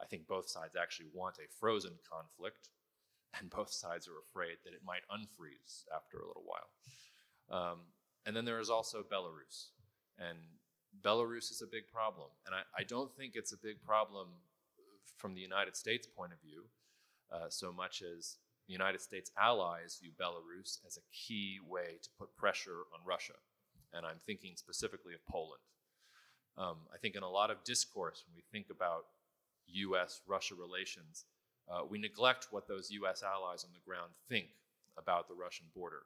I 0.00 0.06
think 0.06 0.26
both 0.26 0.48
sides 0.48 0.74
actually 0.74 1.08
want 1.14 1.38
a 1.38 1.50
frozen 1.58 1.94
conflict, 2.02 2.70
and 3.38 3.50
both 3.50 3.70
sides 3.70 4.08
are 4.08 4.18
afraid 4.18 4.58
that 4.64 4.74
it 4.74 4.82
might 4.84 5.06
unfreeze 5.10 5.84
after 5.94 6.18
a 6.18 6.26
little 6.26 6.44
while. 6.44 6.70
Um, 7.50 7.78
and 8.26 8.36
then 8.36 8.44
there 8.44 8.60
is 8.60 8.70
also 8.70 9.02
Belarus. 9.02 9.70
And 10.18 10.38
Belarus 11.00 11.50
is 11.50 11.62
a 11.62 11.66
big 11.66 11.88
problem. 11.92 12.28
And 12.46 12.54
I, 12.54 12.62
I, 12.78 12.84
don't 12.84 13.14
think 13.16 13.32
it's 13.34 13.52
a 13.52 13.56
big 13.56 13.82
problem 13.82 14.28
from 15.16 15.34
the 15.34 15.40
United 15.40 15.76
States 15.76 16.06
point 16.06 16.32
of 16.32 16.40
view, 16.40 16.64
uh, 17.32 17.48
so 17.48 17.72
much 17.72 18.02
as 18.02 18.36
the 18.66 18.72
United 18.72 19.00
States 19.00 19.30
allies 19.38 19.98
view 20.00 20.10
Belarus 20.20 20.78
as 20.86 20.96
a 20.96 21.06
key 21.12 21.58
way 21.66 21.98
to 22.02 22.08
put 22.18 22.36
pressure 22.36 22.86
on 22.92 23.00
Russia. 23.06 23.34
And 23.92 24.06
I'm 24.06 24.18
thinking 24.26 24.52
specifically 24.56 25.14
of 25.14 25.24
Poland. 25.26 25.62
Um, 26.58 26.76
I 26.92 26.98
think 26.98 27.16
in 27.16 27.22
a 27.22 27.28
lot 27.28 27.50
of 27.50 27.64
discourse, 27.64 28.24
when 28.26 28.36
we 28.36 28.42
think 28.52 28.70
about 28.70 29.06
US 29.66 30.20
Russia 30.26 30.54
relations, 30.54 31.24
uh, 31.70 31.82
we 31.88 31.98
neglect 31.98 32.48
what 32.50 32.68
those 32.68 32.90
US 32.90 33.22
allies 33.22 33.64
on 33.64 33.70
the 33.72 33.84
ground 33.86 34.12
think 34.28 34.48
about 34.98 35.28
the 35.28 35.34
Russian 35.34 35.66
border. 35.74 36.02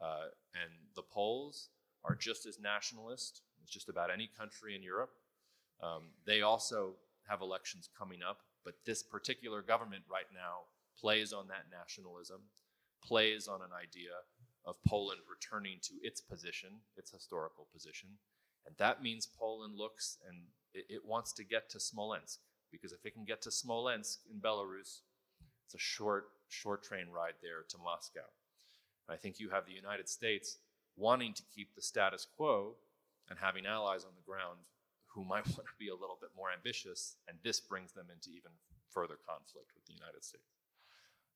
Uh, 0.00 0.28
and 0.54 0.72
the 0.94 1.02
Poles 1.02 1.68
are 2.04 2.14
just 2.14 2.46
as 2.46 2.58
nationalist 2.60 3.42
just 3.70 3.88
about 3.88 4.10
any 4.10 4.30
country 4.38 4.74
in 4.74 4.82
Europe. 4.82 5.10
Um, 5.82 6.10
they 6.26 6.42
also 6.42 6.94
have 7.28 7.40
elections 7.40 7.88
coming 7.98 8.20
up, 8.22 8.40
but 8.64 8.74
this 8.84 9.02
particular 9.02 9.62
government 9.62 10.04
right 10.10 10.30
now 10.32 10.66
plays 10.98 11.32
on 11.32 11.48
that 11.48 11.66
nationalism, 11.70 12.40
plays 13.02 13.48
on 13.48 13.60
an 13.60 13.70
idea 13.72 14.10
of 14.64 14.76
Poland 14.86 15.20
returning 15.30 15.78
to 15.82 15.94
its 16.02 16.20
position, 16.20 16.70
its 16.96 17.10
historical 17.10 17.66
position. 17.72 18.08
And 18.66 18.74
that 18.78 19.02
means 19.02 19.28
Poland 19.38 19.76
looks 19.76 20.18
and 20.26 20.38
it, 20.74 20.86
it 20.88 21.04
wants 21.04 21.32
to 21.34 21.44
get 21.44 21.70
to 21.70 21.80
Smolensk 21.80 22.40
because 22.72 22.92
if 22.92 23.04
it 23.04 23.14
can 23.14 23.24
get 23.24 23.42
to 23.42 23.50
Smolensk 23.50 24.20
in 24.30 24.40
Belarus, 24.40 25.00
it's 25.64 25.74
a 25.74 25.78
short, 25.78 26.26
short 26.48 26.82
train 26.82 27.06
ride 27.08 27.34
there 27.42 27.64
to 27.68 27.78
Moscow. 27.78 28.26
I 29.08 29.16
think 29.16 29.38
you 29.38 29.50
have 29.50 29.66
the 29.66 29.72
United 29.72 30.08
States 30.08 30.58
wanting 30.96 31.32
to 31.34 31.42
keep 31.54 31.74
the 31.74 31.82
status 31.82 32.26
quo 32.36 32.74
and 33.28 33.38
having 33.38 33.66
allies 33.66 34.04
on 34.04 34.14
the 34.14 34.26
ground 34.26 34.58
who 35.06 35.24
might 35.24 35.46
want 35.56 35.66
to 35.66 35.78
be 35.78 35.88
a 35.88 35.94
little 35.94 36.18
bit 36.20 36.30
more 36.36 36.52
ambitious, 36.52 37.16
and 37.28 37.38
this 37.42 37.60
brings 37.60 37.92
them 37.92 38.06
into 38.12 38.30
even 38.30 38.52
further 38.90 39.16
conflict 39.16 39.72
with 39.74 39.84
the 39.86 39.94
United 39.94 40.24
States. 40.24 40.56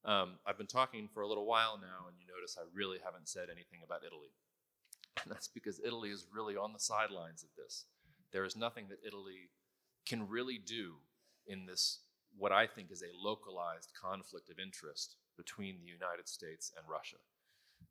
Um, 0.04 0.40
I've 0.46 0.56
been 0.56 0.66
talking 0.66 1.08
for 1.12 1.22
a 1.22 1.28
little 1.28 1.46
while 1.46 1.78
now, 1.80 2.08
and 2.08 2.16
you 2.18 2.24
notice 2.26 2.56
I 2.58 2.64
really 2.74 2.98
haven't 3.04 3.28
said 3.28 3.48
anything 3.50 3.80
about 3.84 4.00
Italy. 4.06 4.32
And 5.22 5.30
that's 5.30 5.48
because 5.48 5.80
Italy 5.84 6.10
is 6.10 6.26
really 6.32 6.56
on 6.56 6.72
the 6.72 6.78
sidelines 6.78 7.42
of 7.42 7.50
this. 7.56 7.84
There 8.32 8.44
is 8.44 8.56
nothing 8.56 8.86
that 8.88 9.06
Italy 9.06 9.50
can 10.06 10.28
really 10.28 10.56
do 10.56 10.94
in 11.46 11.66
this, 11.66 12.00
what 12.38 12.52
I 12.52 12.66
think 12.66 12.90
is 12.90 13.02
a 13.02 13.12
localized 13.14 13.90
conflict 14.00 14.48
of 14.48 14.58
interest 14.58 15.16
between 15.36 15.80
the 15.80 15.86
United 15.86 16.28
States 16.28 16.72
and 16.76 16.86
Russia. 16.88 17.16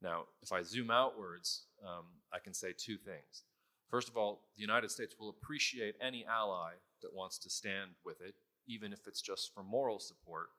Now, 0.02 0.26
if 0.42 0.52
I 0.52 0.64
zoom 0.64 0.90
outwards, 0.90 1.66
um, 1.86 2.06
I 2.34 2.40
can 2.40 2.54
say 2.54 2.74
two 2.76 2.98
things. 2.98 3.44
First 3.90 4.08
of 4.08 4.18
all, 4.18 4.42
the 4.56 4.62
United 4.62 4.92
States 4.92 5.16
will 5.20 5.30
appreciate 5.30 5.96
any 6.00 6.26
ally 6.26 6.74
that 7.02 7.14
wants 7.14 7.38
to 7.40 7.50
stand 7.50 7.92
with 8.06 8.22
it, 8.22 8.36
even 8.68 8.94
if 8.94 9.08
it's 9.08 9.22
just 9.22 9.54
for 9.54 9.64
moral 9.64 10.00
support 10.00 10.50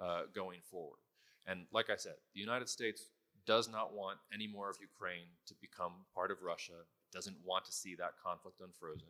uh, 0.00 0.22
going 0.34 0.60
forward. 0.70 1.00
And 1.46 1.66
like 1.72 1.90
I 1.90 1.96
said, 1.96 2.14
the 2.34 2.40
United 2.40 2.68
States 2.68 3.06
does 3.46 3.68
not 3.68 3.92
want 3.92 4.18
any 4.32 4.46
more 4.46 4.70
of 4.70 4.76
Ukraine 4.80 5.26
to 5.46 5.54
become 5.60 5.92
part 6.14 6.30
of 6.30 6.42
Russia, 6.42 6.84
doesn't 7.12 7.36
want 7.44 7.64
to 7.64 7.72
see 7.72 7.96
that 7.96 8.12
conflict 8.24 8.60
unfrozen. 8.60 9.08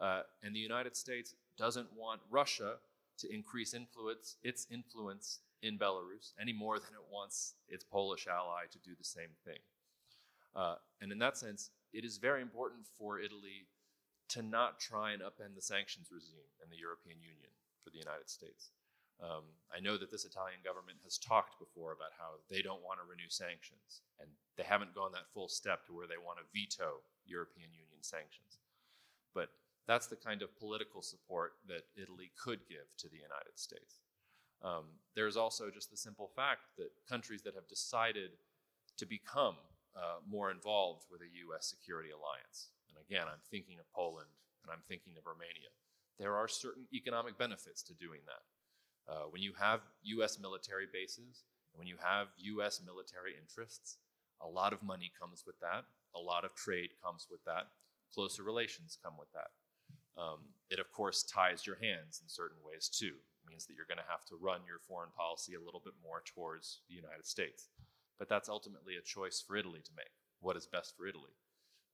Uh, 0.00 0.22
and 0.42 0.54
the 0.54 0.60
United 0.60 0.96
States 0.96 1.34
doesn't 1.58 1.88
want 1.94 2.20
Russia 2.30 2.76
to 3.18 3.34
increase 3.34 3.74
influence, 3.74 4.36
its 4.42 4.66
influence 4.70 5.40
in 5.62 5.76
Belarus 5.76 6.32
any 6.40 6.52
more 6.52 6.78
than 6.78 6.94
it 6.94 7.12
wants 7.12 7.54
its 7.68 7.84
Polish 7.84 8.26
ally 8.28 8.62
to 8.70 8.78
do 8.78 8.92
the 8.96 9.04
same 9.04 9.34
thing. 9.44 9.58
Uh, 10.54 10.76
and 11.00 11.12
in 11.12 11.18
that 11.18 11.36
sense, 11.36 11.70
it 11.92 12.04
is 12.04 12.18
very 12.18 12.42
important 12.42 12.86
for 12.98 13.18
Italy 13.18 13.68
to 14.28 14.42
not 14.42 14.78
try 14.78 15.12
and 15.12 15.22
upend 15.22 15.54
the 15.54 15.62
sanctions 15.62 16.08
regime 16.12 16.52
in 16.62 16.68
the 16.70 16.76
European 16.76 17.16
Union 17.20 17.50
for 17.82 17.90
the 17.90 17.98
United 17.98 18.28
States. 18.28 18.70
Um, 19.18 19.50
I 19.74 19.80
know 19.80 19.98
that 19.98 20.12
this 20.12 20.24
Italian 20.24 20.60
government 20.62 20.98
has 21.02 21.18
talked 21.18 21.58
before 21.58 21.90
about 21.90 22.14
how 22.14 22.38
they 22.50 22.62
don't 22.62 22.84
want 22.84 23.00
to 23.02 23.08
renew 23.08 23.28
sanctions, 23.28 24.06
and 24.20 24.30
they 24.56 24.62
haven't 24.62 24.94
gone 24.94 25.10
that 25.12 25.32
full 25.34 25.48
step 25.48 25.86
to 25.86 25.92
where 25.92 26.06
they 26.06 26.20
want 26.20 26.38
to 26.38 26.46
veto 26.54 27.02
European 27.26 27.72
Union 27.72 27.98
sanctions. 28.02 28.62
But 29.34 29.50
that's 29.88 30.06
the 30.06 30.16
kind 30.16 30.42
of 30.42 30.56
political 30.58 31.02
support 31.02 31.58
that 31.66 31.88
Italy 31.96 32.30
could 32.38 32.60
give 32.68 32.94
to 32.98 33.08
the 33.08 33.16
United 33.18 33.56
States. 33.56 34.04
Um, 34.62 35.02
there's 35.16 35.36
also 35.36 35.70
just 35.70 35.90
the 35.90 35.96
simple 35.96 36.30
fact 36.36 36.76
that 36.78 36.90
countries 37.08 37.42
that 37.42 37.54
have 37.54 37.66
decided 37.66 38.30
to 38.98 39.06
become 39.06 39.56
uh, 39.96 40.20
more 40.28 40.50
involved 40.50 41.04
with 41.10 41.20
a 41.22 41.30
U.S. 41.48 41.66
security 41.66 42.10
alliance, 42.10 42.70
and 42.88 42.96
again, 42.98 43.26
I'm 43.28 43.42
thinking 43.50 43.78
of 43.78 43.90
Poland 43.92 44.28
and 44.68 44.70
I'm 44.72 44.84
thinking 44.88 45.16
of 45.16 45.24
Romania, 45.24 45.72
there 46.18 46.36
are 46.36 46.48
certain 46.48 46.84
economic 46.92 47.38
benefits 47.38 47.82
to 47.84 47.94
doing 47.94 48.20
that. 48.26 48.44
Uh, 49.08 49.24
when 49.30 49.40
you 49.40 49.52
have 49.58 49.80
U.S. 50.20 50.38
military 50.38 50.86
bases, 50.92 51.44
when 51.72 51.86
you 51.86 51.96
have 52.02 52.28
U.S. 52.58 52.82
military 52.84 53.32
interests, 53.40 53.96
a 54.42 54.46
lot 54.46 54.72
of 54.72 54.82
money 54.82 55.10
comes 55.18 55.44
with 55.46 55.58
that, 55.60 55.84
a 56.14 56.20
lot 56.20 56.44
of 56.44 56.54
trade 56.54 56.90
comes 57.02 57.26
with 57.30 57.42
that, 57.44 57.68
closer 58.12 58.42
relations 58.42 58.98
come 59.02 59.14
with 59.18 59.32
that. 59.32 59.50
Um, 60.20 60.52
it, 60.68 60.78
of 60.78 60.90
course, 60.92 61.22
ties 61.22 61.64
your 61.66 61.78
hands 61.80 62.20
in 62.20 62.28
certain 62.28 62.58
ways 62.66 62.90
too 62.90 63.14
It 63.14 63.48
means 63.48 63.66
that 63.66 63.74
you're 63.74 63.88
going 63.88 64.02
to 64.02 64.10
have 64.10 64.26
to 64.26 64.36
run 64.36 64.66
your 64.66 64.80
foreign 64.82 65.14
policy 65.16 65.54
a 65.54 65.62
little 65.62 65.80
bit 65.82 65.94
more 66.02 66.22
towards 66.26 66.80
the 66.88 66.96
United 66.96 67.24
States. 67.24 67.68
But 68.18 68.28
that's 68.28 68.48
ultimately 68.48 68.96
a 68.96 69.02
choice 69.02 69.42
for 69.44 69.56
Italy 69.56 69.80
to 69.84 69.92
make. 69.96 70.10
What 70.40 70.56
is 70.56 70.66
best 70.66 70.96
for 70.96 71.06
Italy? 71.06 71.34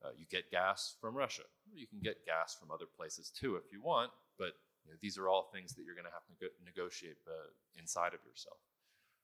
Uh, 0.04 0.10
you 0.16 0.26
get 0.30 0.50
gas 0.50 0.96
from 1.00 1.14
Russia. 1.14 1.44
You 1.72 1.87
can 1.87 2.00
get 2.00 2.26
gas 2.26 2.56
from 2.58 2.70
other 2.70 2.87
places 2.87 3.30
too 3.30 3.56
if 3.56 3.72
you 3.72 3.80
want, 3.82 4.10
but 4.38 4.52
you 4.84 4.92
know, 4.92 4.98
these 5.00 5.16
are 5.16 5.28
all 5.28 5.48
things 5.52 5.74
that 5.74 5.84
you're 5.84 5.94
going 5.94 6.04
to 6.04 6.12
have 6.12 6.26
to 6.26 6.64
negotiate 6.64 7.16
uh, 7.26 7.48
inside 7.78 8.12
of 8.12 8.20
yourself. 8.26 8.58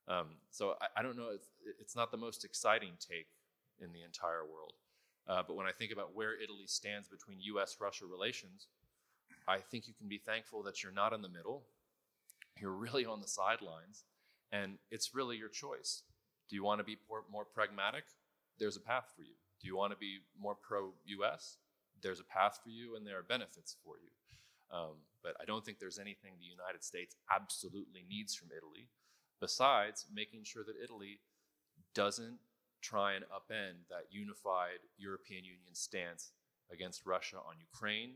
Um, 0.08 0.36
so 0.50 0.74
I, 0.80 1.00
I, 1.00 1.02
don't 1.02 1.16
know, 1.16 1.28
it's, 1.34 1.48
it's, 1.78 1.94
not 1.94 2.10
the 2.10 2.16
most 2.16 2.44
exciting 2.44 2.92
take 2.98 3.28
in 3.78 3.92
the 3.92 4.02
entire 4.02 4.42
world. 4.42 4.72
Uh, 5.28 5.42
but 5.46 5.54
when 5.54 5.66
I 5.66 5.72
think 5.72 5.92
about 5.92 6.16
where 6.16 6.40
Italy 6.40 6.66
stands 6.66 7.08
between 7.08 7.38
US 7.40 7.76
Russia 7.78 8.06
relations, 8.06 8.66
I 9.46 9.58
think 9.58 9.86
you 9.86 9.94
can 9.94 10.08
be 10.08 10.18
thankful 10.18 10.62
that 10.62 10.82
you're 10.82 10.92
not 10.92 11.12
in 11.12 11.22
the 11.22 11.28
middle, 11.28 11.64
you're 12.58 12.72
really 12.72 13.04
on 13.04 13.20
the 13.20 13.28
sidelines, 13.28 14.04
and 14.50 14.78
it's 14.90 15.14
really 15.14 15.36
your 15.36 15.48
choice. 15.48 16.02
Do 16.50 16.56
you 16.56 16.64
want 16.64 16.80
to 16.80 16.84
be 16.84 16.98
more, 17.30 17.44
pragmatic? 17.44 18.04
There's 18.58 18.76
a 18.76 18.80
path 18.80 19.12
for 19.14 19.22
you. 19.22 19.38
Do 19.60 19.68
you 19.68 19.76
want 19.76 19.92
to 19.92 19.96
be 19.96 20.18
more 20.38 20.56
pro 20.56 20.90
US? 21.06 21.58
There's 22.02 22.18
a 22.18 22.24
path 22.24 22.58
for 22.62 22.70
you, 22.70 22.96
and 22.96 23.06
there 23.06 23.18
are 23.18 23.22
benefits 23.22 23.76
for 23.84 23.94
you. 24.02 24.10
Um, 24.76 24.96
but 25.22 25.36
I 25.40 25.44
don't 25.44 25.64
think 25.64 25.78
there's 25.78 25.98
anything 25.98 26.32
the 26.38 26.46
United 26.46 26.82
States 26.82 27.14
absolutely 27.32 28.04
needs 28.08 28.34
from 28.34 28.48
Italy, 28.56 28.88
besides 29.40 30.06
making 30.12 30.42
sure 30.42 30.64
that 30.64 30.82
Italy 30.82 31.20
doesn't 31.94 32.38
try 32.82 33.14
and 33.14 33.24
upend 33.26 33.86
that 33.88 34.10
unified 34.10 34.80
European 34.98 35.44
Union 35.44 35.74
stance 35.74 36.32
against 36.72 37.06
Russia 37.06 37.36
on 37.36 37.60
Ukraine, 37.60 38.14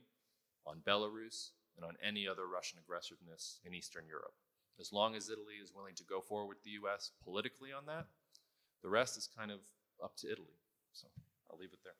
on 0.67 0.81
Belarus, 0.87 1.51
and 1.77 1.85
on 1.85 1.95
any 2.03 2.27
other 2.27 2.47
Russian 2.47 2.79
aggressiveness 2.79 3.61
in 3.65 3.75
Eastern 3.75 4.07
Europe. 4.09 4.35
As 4.81 4.93
long 4.93 5.15
as 5.15 5.29
Italy 5.29 5.55
is 5.63 5.73
willing 5.75 5.95
to 5.97 6.05
go 6.05 6.21
forward 6.21 6.49
with 6.49 6.63
the 6.65 6.79
US 6.83 7.13
politically 7.23 7.73
on 7.73 7.87
that, 7.87 8.07
the 8.85 8.91
rest 8.91 9.17
is 9.17 9.27
kind 9.27 9.51
of 9.51 9.61
up 10.03 10.15
to 10.17 10.31
Italy. 10.31 10.59
So 10.93 11.09
I'll 11.51 11.59
leave 11.59 11.73
it 11.73 11.81
there. 11.83 11.95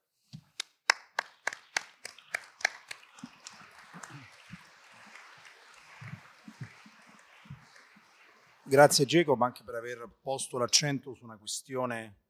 Grazie 8.67 9.05
Jacob 9.05 9.41
anche 9.43 9.63
per 9.63 9.75
aver 9.75 10.09
posto 10.21 10.59
l'accento 10.59 11.15
su 11.15 11.25
una 11.25 11.37
questione 11.37 12.21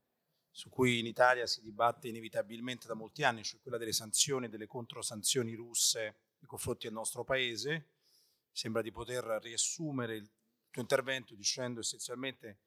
su 0.50 0.68
cui 0.68 1.00
in 1.00 1.06
Italia 1.06 1.46
si 1.46 1.60
dibatte 1.60 2.08
inevitabilmente 2.08 2.86
da 2.86 2.94
molti 2.94 3.24
anni, 3.24 3.42
cioè 3.42 3.60
quella 3.60 3.78
delle 3.78 3.92
sanzioni 3.92 4.46
e 4.46 4.48
delle 4.48 4.66
controsanzioni 4.66 5.54
russe 5.54 6.00
nei 6.38 6.48
confronti 6.48 6.86
del 6.86 6.94
nostro 6.94 7.24
paese. 7.24 7.88
Sembra 8.52 8.82
di 8.82 8.92
poter 8.92 9.24
riassumere 9.42 10.14
il 10.14 10.30
tuo 10.70 10.82
intervento 10.82 11.34
dicendo 11.34 11.80
essenzialmente 11.80 12.58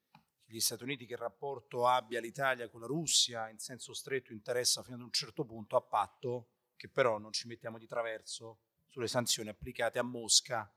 gli 0.50 0.60
Stati 0.60 0.84
Uniti 0.84 1.06
che 1.06 1.18
rapporto 1.18 1.88
abbia 1.88 2.22
l'Italia 2.22 2.70
con 2.70 2.80
la 2.80 2.88
Russia 2.88 3.50
in 3.50 3.60
senso 3.60 3.94
stretto 3.94 4.32
interessa 4.32 4.82
fino 4.82 4.96
ad 4.96 5.02
un 5.02 5.12
certo 5.12 5.44
punto 5.44 5.76
a 5.76 5.82
patto 5.82 6.52
che 6.78 6.88
però 6.88 7.18
non 7.18 7.34
ci 7.34 7.48
mettiamo 7.48 7.78
di 7.78 7.86
traverso 7.86 8.60
sulle 8.88 9.08
sanzioni 9.08 9.50
applicate 9.50 10.00
a 10.00 10.04
Mosca 10.04 10.72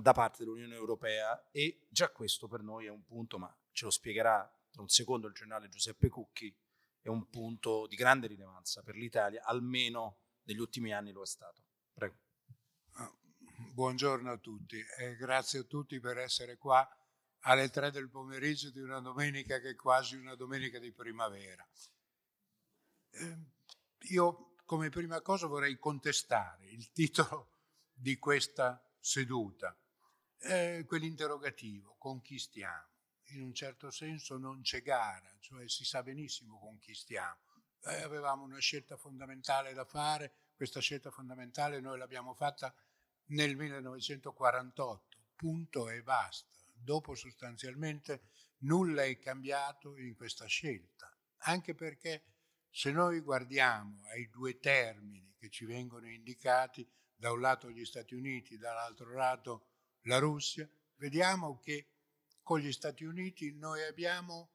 da 0.00 0.12
parte 0.12 0.44
dell'Unione 0.44 0.74
Europea 0.74 1.50
e 1.50 1.86
già 1.88 2.10
questo 2.10 2.46
per 2.46 2.62
noi 2.62 2.86
è 2.86 2.90
un 2.90 3.04
punto, 3.04 3.38
ma 3.38 3.54
ce 3.72 3.84
lo 3.86 3.90
spiegherà 3.90 4.50
tra 4.70 4.80
un 4.80 4.88
secondo 4.88 5.26
il 5.26 5.34
generale 5.34 5.68
Giuseppe 5.68 6.08
Cucchi, 6.08 6.54
è 7.00 7.08
un 7.08 7.28
punto 7.28 7.86
di 7.86 7.96
grande 7.96 8.26
rilevanza 8.26 8.82
per 8.82 8.94
l'Italia, 8.94 9.42
almeno 9.44 10.20
negli 10.44 10.60
ultimi 10.60 10.94
anni 10.94 11.12
lo 11.12 11.22
è 11.22 11.26
stato. 11.26 11.62
Prego. 11.92 12.16
Ah, 12.94 13.12
buongiorno 13.74 14.30
a 14.30 14.38
tutti 14.38 14.82
e 14.98 15.16
grazie 15.16 15.60
a 15.60 15.64
tutti 15.64 15.98
per 16.00 16.18
essere 16.18 16.56
qua 16.56 16.88
alle 17.42 17.70
tre 17.70 17.90
del 17.90 18.08
pomeriggio 18.08 18.70
di 18.70 18.80
una 18.80 19.00
domenica 19.00 19.58
che 19.58 19.70
è 19.70 19.76
quasi 19.76 20.16
una 20.16 20.34
domenica 20.34 20.78
di 20.78 20.92
primavera. 20.92 21.66
Ehm, 23.10 23.50
io 24.10 24.54
come 24.64 24.88
prima 24.88 25.20
cosa 25.20 25.46
vorrei 25.46 25.78
contestare 25.78 26.66
il 26.70 26.90
titolo 26.92 27.50
di 27.92 28.18
questa 28.18 28.82
seduta 28.98 29.76
eh, 30.38 30.84
quell'interrogativo, 30.86 31.96
con 31.98 32.20
chi 32.20 32.38
stiamo? 32.38 32.90
In 33.32 33.42
un 33.42 33.54
certo 33.54 33.90
senso 33.90 34.36
non 34.38 34.62
c'è 34.62 34.82
gara, 34.82 35.34
cioè 35.40 35.68
si 35.68 35.84
sa 35.84 36.02
benissimo 36.02 36.58
con 36.58 36.78
chi 36.78 36.94
stiamo. 36.94 37.38
Eh, 37.84 38.02
avevamo 38.02 38.44
una 38.44 38.58
scelta 38.58 38.96
fondamentale 38.96 39.72
da 39.72 39.84
fare, 39.84 40.32
questa 40.54 40.80
scelta 40.80 41.10
fondamentale 41.10 41.80
noi 41.80 41.98
l'abbiamo 41.98 42.34
fatta 42.34 42.74
nel 43.26 43.56
1948, 43.56 45.18
punto 45.36 45.88
e 45.88 46.02
basta. 46.02 46.61
Dopo 46.82 47.14
sostanzialmente 47.14 48.30
nulla 48.62 49.04
è 49.04 49.18
cambiato 49.18 49.96
in 49.96 50.14
questa 50.14 50.46
scelta, 50.46 51.16
anche 51.44 51.74
perché 51.74 52.24
se 52.68 52.90
noi 52.90 53.20
guardiamo 53.20 54.02
ai 54.06 54.28
due 54.28 54.58
termini 54.58 55.34
che 55.38 55.48
ci 55.48 55.64
vengono 55.64 56.08
indicati, 56.08 56.88
da 57.14 57.30
un 57.30 57.40
lato 57.40 57.70
gli 57.70 57.84
Stati 57.84 58.14
Uniti, 58.14 58.56
dall'altro 58.56 59.14
lato 59.14 59.68
la 60.02 60.18
Russia, 60.18 60.68
vediamo 60.96 61.60
che 61.60 61.92
con 62.42 62.58
gli 62.58 62.72
Stati 62.72 63.04
Uniti 63.04 63.54
noi 63.54 63.84
abbiamo 63.84 64.54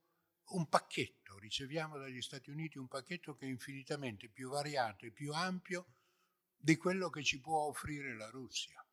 un 0.49 0.67
pacchetto, 0.67 1.37
riceviamo 1.37 1.97
dagli 1.97 2.21
Stati 2.21 2.49
Uniti 2.49 2.77
un 2.77 2.89
pacchetto 2.89 3.35
che 3.35 3.45
è 3.45 3.49
infinitamente 3.49 4.27
più 4.27 4.49
variato 4.49 5.05
e 5.05 5.11
più 5.11 5.31
ampio 5.31 5.93
di 6.57 6.75
quello 6.75 7.09
che 7.09 7.23
ci 7.23 7.39
può 7.39 7.67
offrire 7.67 8.17
la 8.17 8.29
Russia. 8.29 8.85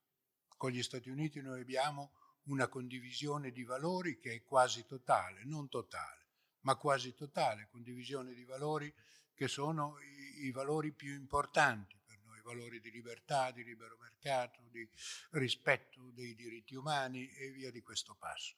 Con 0.56 0.70
gli 0.70 0.82
Stati 0.82 1.08
Uniti 1.10 1.40
noi 1.40 1.60
abbiamo 1.60 2.12
una 2.44 2.68
condivisione 2.68 3.50
di 3.50 3.64
valori 3.64 4.18
che 4.18 4.32
è 4.32 4.42
quasi 4.42 4.84
totale, 4.86 5.44
non 5.44 5.68
totale, 5.68 6.26
ma 6.60 6.76
quasi 6.76 7.14
totale, 7.14 7.68
condivisione 7.70 8.34
di 8.34 8.44
valori 8.44 8.92
che 9.34 9.48
sono 9.48 9.98
i, 10.00 10.46
i 10.46 10.50
valori 10.50 10.92
più 10.92 11.12
importanti 11.14 12.02
valori 12.44 12.78
di 12.78 12.90
libertà, 12.90 13.50
di 13.50 13.64
libero 13.64 13.96
mercato, 13.98 14.60
di 14.70 14.88
rispetto 15.30 16.10
dei 16.12 16.34
diritti 16.34 16.76
umani 16.76 17.28
e 17.30 17.50
via 17.50 17.70
di 17.70 17.80
questo 17.80 18.14
passo. 18.14 18.54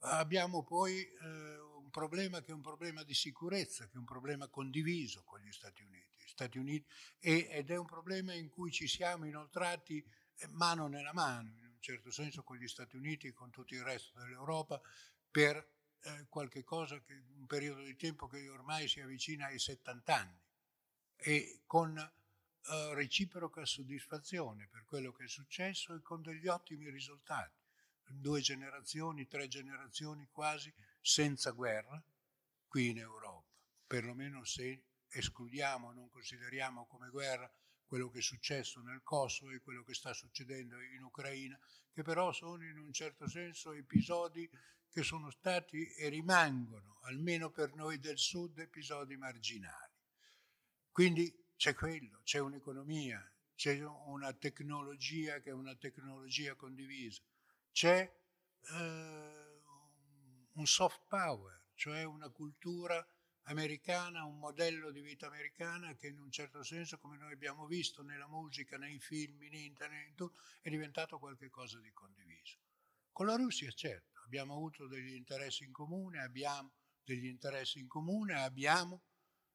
Abbiamo 0.00 0.64
poi 0.64 1.00
eh, 1.00 1.58
un 1.58 1.90
problema 1.90 2.40
che 2.42 2.50
è 2.50 2.54
un 2.54 2.62
problema 2.62 3.02
di 3.02 3.14
sicurezza, 3.14 3.86
che 3.86 3.94
è 3.94 3.98
un 3.98 4.04
problema 4.04 4.48
condiviso 4.48 5.22
con 5.24 5.40
gli 5.40 5.52
Stati 5.52 5.82
Uniti, 5.82 6.26
Stati 6.26 6.58
Uniti 6.58 6.86
e, 7.18 7.48
ed 7.50 7.70
è 7.70 7.76
un 7.76 7.86
problema 7.86 8.34
in 8.34 8.48
cui 8.48 8.70
ci 8.70 8.88
siamo 8.88 9.26
inoltrati 9.26 10.04
eh, 10.38 10.48
mano 10.48 10.86
nella 10.88 11.12
mano, 11.12 11.54
certo 11.86 12.10
senso 12.10 12.42
con 12.42 12.56
gli 12.56 12.66
Stati 12.66 12.96
Uniti 12.96 13.28
e 13.28 13.32
con 13.32 13.50
tutto 13.50 13.72
il 13.74 13.84
resto 13.84 14.18
dell'Europa, 14.18 14.80
per 15.30 15.56
eh, 16.00 16.26
qualche 16.28 16.64
cosa, 16.64 17.00
che, 17.00 17.14
un 17.36 17.46
periodo 17.46 17.82
di 17.82 17.94
tempo 17.94 18.26
che 18.26 18.48
ormai 18.48 18.88
si 18.88 19.00
avvicina 19.00 19.46
ai 19.46 19.60
70 19.60 20.14
anni 20.14 20.40
e 21.14 21.62
con 21.64 21.96
uh, 21.96 22.92
reciproca 22.92 23.64
soddisfazione 23.64 24.66
per 24.66 24.84
quello 24.84 25.12
che 25.12 25.24
è 25.24 25.28
successo 25.28 25.94
e 25.94 26.02
con 26.02 26.22
degli 26.22 26.48
ottimi 26.48 26.90
risultati. 26.90 27.54
Due 28.08 28.40
generazioni, 28.40 29.28
tre 29.28 29.46
generazioni 29.46 30.28
quasi 30.32 30.74
senza 31.00 31.52
guerra 31.52 32.02
qui 32.66 32.88
in 32.88 32.98
Europa, 32.98 33.46
perlomeno 33.86 34.42
se 34.44 34.82
escludiamo, 35.08 35.92
non 35.92 36.08
consideriamo 36.08 36.86
come 36.86 37.10
guerra 37.10 37.48
quello 37.86 38.10
che 38.10 38.18
è 38.18 38.22
successo 38.22 38.80
nel 38.80 39.02
Kosovo 39.02 39.52
e 39.52 39.60
quello 39.60 39.82
che 39.82 39.94
sta 39.94 40.12
succedendo 40.12 40.80
in 40.80 41.02
Ucraina, 41.02 41.58
che 41.92 42.02
però 42.02 42.32
sono 42.32 42.64
in 42.64 42.78
un 42.78 42.92
certo 42.92 43.28
senso 43.28 43.72
episodi 43.72 44.48
che 44.90 45.02
sono 45.02 45.30
stati 45.30 45.86
e 45.94 46.08
rimangono, 46.08 47.00
almeno 47.02 47.50
per 47.50 47.74
noi 47.74 47.98
del 47.98 48.18
Sud, 48.18 48.58
episodi 48.58 49.16
marginali. 49.16 49.94
Quindi 50.90 51.44
c'è 51.56 51.74
quello, 51.74 52.20
c'è 52.24 52.38
un'economia, 52.38 53.22
c'è 53.54 53.82
una 53.82 54.32
tecnologia 54.32 55.40
che 55.40 55.50
è 55.50 55.52
una 55.52 55.74
tecnologia 55.74 56.54
condivisa, 56.54 57.22
c'è 57.72 58.10
eh, 58.70 59.62
un 60.52 60.66
soft 60.66 61.02
power, 61.08 61.66
cioè 61.74 62.04
una 62.04 62.30
cultura 62.30 63.06
americana, 63.48 64.24
un 64.24 64.38
modello 64.38 64.90
di 64.90 65.00
vita 65.00 65.26
americana 65.26 65.94
che 65.94 66.08
in 66.08 66.18
un 66.18 66.30
certo 66.30 66.62
senso, 66.62 66.98
come 66.98 67.16
noi 67.16 67.32
abbiamo 67.32 67.66
visto 67.66 68.02
nella 68.02 68.26
musica, 68.26 68.76
nei 68.76 68.98
film, 68.98 69.42
in 69.42 69.54
internet, 69.54 70.08
in 70.08 70.14
tutto, 70.14 70.40
è 70.60 70.70
diventato 70.70 71.18
qualcosa 71.18 71.78
di 71.78 71.92
condiviso. 71.92 72.58
Con 73.12 73.26
la 73.26 73.36
Russia, 73.36 73.70
certo, 73.70 74.20
abbiamo 74.24 74.54
avuto 74.54 74.86
degli 74.86 75.14
interessi 75.14 75.64
in 75.64 75.72
comune, 75.72 76.20
abbiamo 76.20 76.72
degli 77.04 77.26
interessi 77.26 77.78
in 77.78 77.86
comune, 77.86 78.34
abbiamo 78.34 79.02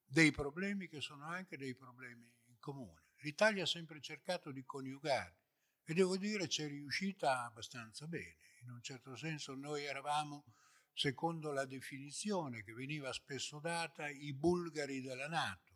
dei 0.06 0.32
problemi 0.32 0.88
che 0.88 1.02
sono 1.02 1.26
anche 1.26 1.58
dei 1.58 1.76
problemi 1.76 2.32
in 2.46 2.60
comune. 2.60 3.04
L'Italia 3.18 3.64
ha 3.64 3.68
sempre 3.68 4.02
cercato 4.02 4.52
di 4.52 4.64
coniugare 4.66 5.36
e 5.84 5.94
devo 5.94 6.18
dire 6.18 6.48
ci 6.48 6.64
è 6.64 6.68
riuscita 6.68 7.44
abbastanza 7.44 8.08
bene. 8.08 8.38
In 8.62 8.72
un 8.72 8.82
certo 8.82 9.16
senso 9.16 9.54
noi 9.54 9.84
eravamo, 9.84 10.46
secondo 10.94 11.52
la 11.52 11.66
definizione 11.66 12.64
che 12.64 12.74
veniva 12.74 13.12
spesso 13.14 13.60
data, 13.60 14.08
i 14.08 14.34
bulgari 14.34 15.02
della 15.02 15.28
Nato, 15.28 15.74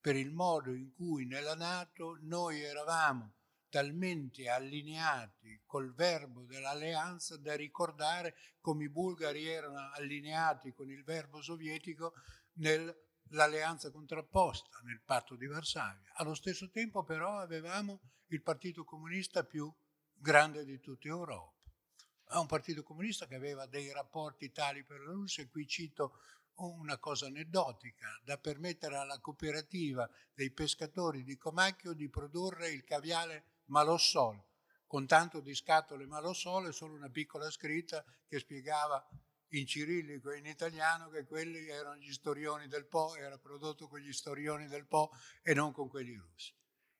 per 0.00 0.16
il 0.16 0.32
modo 0.32 0.72
in 0.72 0.92
cui 0.92 1.26
nella 1.26 1.54
Nato 1.54 2.18
noi 2.22 2.60
eravamo 2.60 3.34
talmente 3.68 4.48
allineati 4.48 5.62
col 5.66 5.92
verbo 5.94 6.44
dell'alleanza 6.44 7.36
da 7.36 7.54
ricordare 7.54 8.36
come 8.60 8.84
i 8.84 8.88
bulgari 8.88 9.46
erano 9.46 9.90
allineati 9.92 10.72
con 10.72 10.88
il 10.90 11.02
verbo 11.02 11.42
sovietico 11.42 12.14
nel 12.54 13.04
l'alleanza 13.30 13.90
contrapposta 13.90 14.80
nel 14.84 15.00
patto 15.04 15.34
di 15.36 15.46
Varsavia. 15.46 16.12
Allo 16.14 16.34
stesso 16.34 16.70
tempo 16.70 17.02
però 17.02 17.38
avevamo 17.38 18.00
il 18.26 18.42
partito 18.42 18.84
comunista 18.84 19.44
più 19.44 19.72
grande 20.12 20.64
di 20.64 20.78
tutta 20.80 21.08
Europa. 21.08 21.55
Un 22.28 22.46
partito 22.46 22.82
comunista 22.82 23.26
che 23.26 23.36
aveva 23.36 23.66
dei 23.66 23.92
rapporti 23.92 24.50
tali 24.50 24.82
per 24.82 25.00
la 25.00 25.12
Russia, 25.12 25.42
e 25.42 25.48
qui 25.48 25.66
cito 25.66 26.18
una 26.56 26.98
cosa 26.98 27.26
aneddotica, 27.26 28.20
da 28.24 28.36
permettere 28.36 28.96
alla 28.96 29.20
cooperativa 29.20 30.08
dei 30.34 30.50
pescatori 30.50 31.22
di 31.22 31.36
Comacchio 31.36 31.92
di 31.92 32.08
produrre 32.08 32.68
il 32.70 32.82
caviale 32.82 33.62
Malossol, 33.66 34.42
con 34.86 35.06
tanto 35.06 35.40
di 35.40 35.54
scatole 35.54 36.06
Malossol 36.06 36.66
e 36.66 36.72
solo 36.72 36.94
una 36.94 37.10
piccola 37.10 37.50
scritta 37.50 38.04
che 38.26 38.38
spiegava 38.38 39.06
in 39.50 39.66
cirillico 39.66 40.30
e 40.30 40.38
in 40.38 40.46
italiano 40.46 41.08
che 41.08 41.24
quelli 41.24 41.68
erano 41.68 41.96
gli 41.96 42.12
storioni 42.12 42.66
del 42.66 42.86
Po, 42.86 43.14
era 43.14 43.38
prodotto 43.38 43.86
con 43.86 44.00
gli 44.00 44.12
storioni 44.12 44.66
del 44.66 44.86
Po 44.86 45.12
e 45.42 45.54
non 45.54 45.72
con 45.72 45.88
quelli 45.88 46.16
russi. 46.16 46.52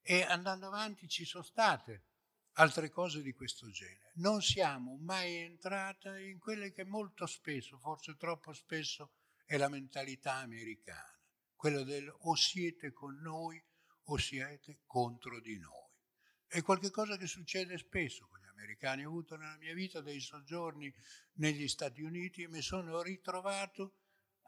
E 0.02 0.22
andando 0.22 0.66
avanti 0.66 1.08
ci 1.08 1.24
sono 1.24 1.42
state 1.42 2.04
altre 2.58 2.90
cose 2.90 3.22
di 3.22 3.32
questo 3.32 3.70
genere. 3.70 4.12
Non 4.14 4.42
siamo 4.42 4.96
mai 4.96 5.36
entrata 5.36 6.18
in 6.18 6.38
quelle 6.38 6.72
che 6.72 6.84
molto 6.84 7.26
spesso, 7.26 7.78
forse 7.78 8.16
troppo 8.16 8.52
spesso, 8.52 9.12
è 9.44 9.56
la 9.56 9.68
mentalità 9.68 10.34
americana, 10.34 11.18
quella 11.54 11.82
del 11.82 12.12
o 12.20 12.34
siete 12.34 12.92
con 12.92 13.16
noi 13.20 13.62
o 14.04 14.16
siete 14.16 14.80
contro 14.86 15.40
di 15.40 15.58
noi. 15.58 15.84
È 16.46 16.62
qualcosa 16.62 17.16
che 17.16 17.26
succede 17.26 17.76
spesso 17.76 18.26
con 18.28 18.40
gli 18.40 18.46
americani. 18.46 19.04
Ho 19.04 19.08
avuto 19.08 19.36
nella 19.36 19.56
mia 19.58 19.74
vita 19.74 20.00
dei 20.00 20.20
soggiorni 20.20 20.92
negli 21.34 21.68
Stati 21.68 22.02
Uniti 22.02 22.42
e 22.42 22.48
mi 22.48 22.62
sono 22.62 23.02
ritrovato 23.02 23.96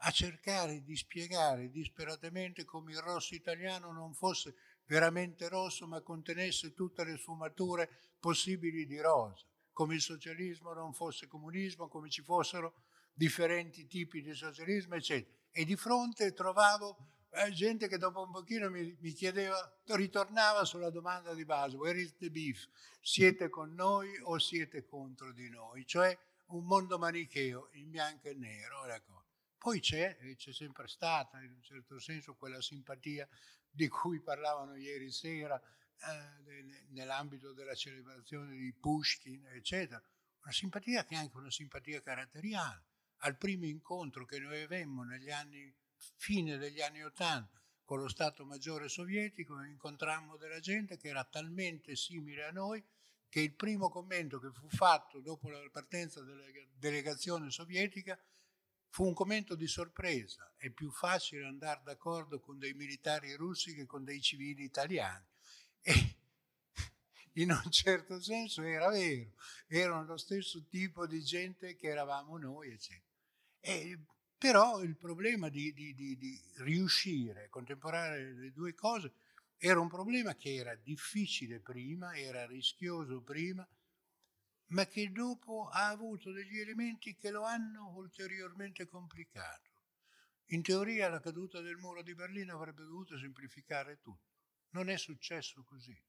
a 0.01 0.11
cercare 0.11 0.81
di 0.83 0.95
spiegare 0.95 1.69
disperatamente 1.69 2.63
come 2.63 2.93
il 2.93 2.99
rosso 2.99 3.35
italiano 3.35 3.91
non 3.91 4.13
fosse 4.13 4.55
veramente 4.89 5.47
rosso 5.47 5.85
ma 5.85 6.01
contenesse 6.01 6.73
tutte 6.73 7.03
le 7.03 7.15
sfumature 7.17 7.89
possibili 8.19 8.87
di 8.87 8.99
rosa, 8.99 9.45
come 9.71 9.93
il 9.93 10.01
socialismo 10.01 10.73
non 10.73 10.93
fosse 10.93 11.27
comunismo, 11.27 11.87
come 11.87 12.09
ci 12.09 12.23
fossero 12.23 12.73
differenti 13.13 13.85
tipi 13.85 14.21
di 14.23 14.33
socialismo, 14.33 14.95
eccetera. 14.95 15.37
E 15.51 15.63
di 15.63 15.75
fronte 15.75 16.33
trovavo 16.33 16.97
eh, 17.29 17.51
gente 17.51 17.87
che 17.87 17.99
dopo 17.99 18.23
un 18.23 18.31
pochino 18.31 18.71
mi, 18.71 18.97
mi, 18.99 19.11
chiedeva, 19.11 19.57
ritornava 19.85 20.65
sulla 20.65 20.89
domanda 20.89 21.35
di 21.35 21.45
base, 21.45 21.77
where 21.77 21.99
is 21.99 22.15
the 22.17 22.31
beef? 22.31 22.67
Siete 22.99 23.47
con 23.49 23.73
noi 23.75 24.09
o 24.23 24.39
siete 24.39 24.85
contro 24.85 25.31
di 25.31 25.49
noi? 25.49 25.85
Cioè 25.85 26.17
un 26.47 26.65
mondo 26.65 26.97
manicheo 26.97 27.69
in 27.73 27.91
bianco 27.91 28.27
e 28.27 28.33
nero. 28.33 28.85
Ecco. 28.85 29.18
Poi 29.59 29.81
c'è, 29.81 30.17
e 30.21 30.37
c'è 30.37 30.53
sempre 30.53 30.87
stata 30.87 31.41
in 31.41 31.51
un 31.51 31.61
certo 31.61 31.99
senso 31.99 32.33
quella 32.35 32.61
simpatia 32.61 33.27
di 33.69 33.89
cui 33.89 34.21
parlavano 34.21 34.75
ieri 34.75 35.11
sera 35.11 35.61
eh, 35.61 36.85
nell'ambito 36.91 37.51
della 37.51 37.75
celebrazione 37.75 38.55
di 38.55 38.73
Pushkin, 38.73 39.45
eccetera. 39.47 40.01
Una 40.43 40.53
simpatia 40.53 41.03
che 41.03 41.15
è 41.15 41.17
anche 41.17 41.35
una 41.35 41.51
simpatia 41.51 42.01
caratteriale. 42.01 42.85
Al 43.23 43.37
primo 43.37 43.65
incontro 43.65 44.23
che 44.23 44.39
noi 44.39 44.61
avemmo 44.61 45.03
negli 45.03 45.29
anni, 45.29 45.75
fine 46.15 46.57
degli 46.57 46.81
anni 46.81 47.03
Ottanta 47.03 47.61
con 47.83 47.99
lo 47.99 48.07
Stato 48.07 48.45
Maggiore 48.45 48.87
sovietico, 48.87 49.61
incontrammo 49.61 50.37
della 50.37 50.61
gente 50.61 50.95
che 50.95 51.09
era 51.09 51.25
talmente 51.25 51.97
simile 51.97 52.45
a 52.45 52.51
noi 52.51 52.81
che 53.27 53.41
il 53.41 53.53
primo 53.53 53.89
commento 53.89 54.39
che 54.39 54.51
fu 54.53 54.69
fatto 54.69 55.19
dopo 55.19 55.49
la 55.49 55.59
partenza 55.69 56.21
della 56.21 56.45
delegazione 56.77 57.51
sovietica 57.51 58.17
Fu 58.89 59.05
un 59.05 59.13
commento 59.13 59.55
di 59.55 59.67
sorpresa, 59.67 60.51
è 60.57 60.69
più 60.69 60.91
facile 60.91 61.45
andare 61.45 61.81
d'accordo 61.83 62.39
con 62.39 62.57
dei 62.57 62.73
militari 62.73 63.33
russi 63.35 63.73
che 63.75 63.85
con 63.85 64.03
dei 64.03 64.21
civili 64.21 64.63
italiani. 64.63 65.25
E 65.81 66.15
in 67.33 67.51
un 67.51 67.71
certo 67.71 68.19
senso 68.19 68.61
era 68.63 68.89
vero, 68.89 69.31
erano 69.67 70.03
lo 70.05 70.17
stesso 70.17 70.65
tipo 70.67 71.05
di 71.05 71.21
gente 71.21 71.75
che 71.75 71.87
eravamo 71.87 72.37
noi, 72.37 72.71
eccetera. 72.71 73.07
E, 73.59 73.99
però 74.37 74.81
il 74.81 74.95
problema 74.95 75.49
di, 75.49 75.73
di, 75.73 75.93
di, 75.93 76.17
di 76.17 76.41
riuscire 76.57 77.45
a 77.45 77.49
contemperare 77.49 78.33
le 78.33 78.51
due 78.51 78.73
cose 78.73 79.13
era 79.57 79.79
un 79.81 79.89
problema 79.89 80.35
che 80.35 80.55
era 80.55 80.73
difficile 80.75 81.59
prima, 81.59 82.15
era 82.15 82.45
rischioso 82.45 83.21
prima, 83.21 83.67
ma 84.69 84.85
che 84.85 85.11
dopo 85.11 85.67
ha 85.69 85.87
avuto 85.87 86.31
degli 86.31 86.59
elementi 86.59 87.15
che 87.15 87.31
lo 87.31 87.43
hanno 87.43 87.93
ulteriormente 87.95 88.87
complicato. 88.87 89.69
In 90.47 90.61
teoria 90.61 91.09
la 91.09 91.19
caduta 91.19 91.61
del 91.61 91.77
muro 91.77 92.01
di 92.01 92.15
Berlino 92.15 92.55
avrebbe 92.55 92.83
dovuto 92.83 93.17
semplificare 93.17 93.99
tutto. 93.99 94.27
Non 94.71 94.89
è 94.89 94.97
successo 94.97 95.63
così. 95.63 95.99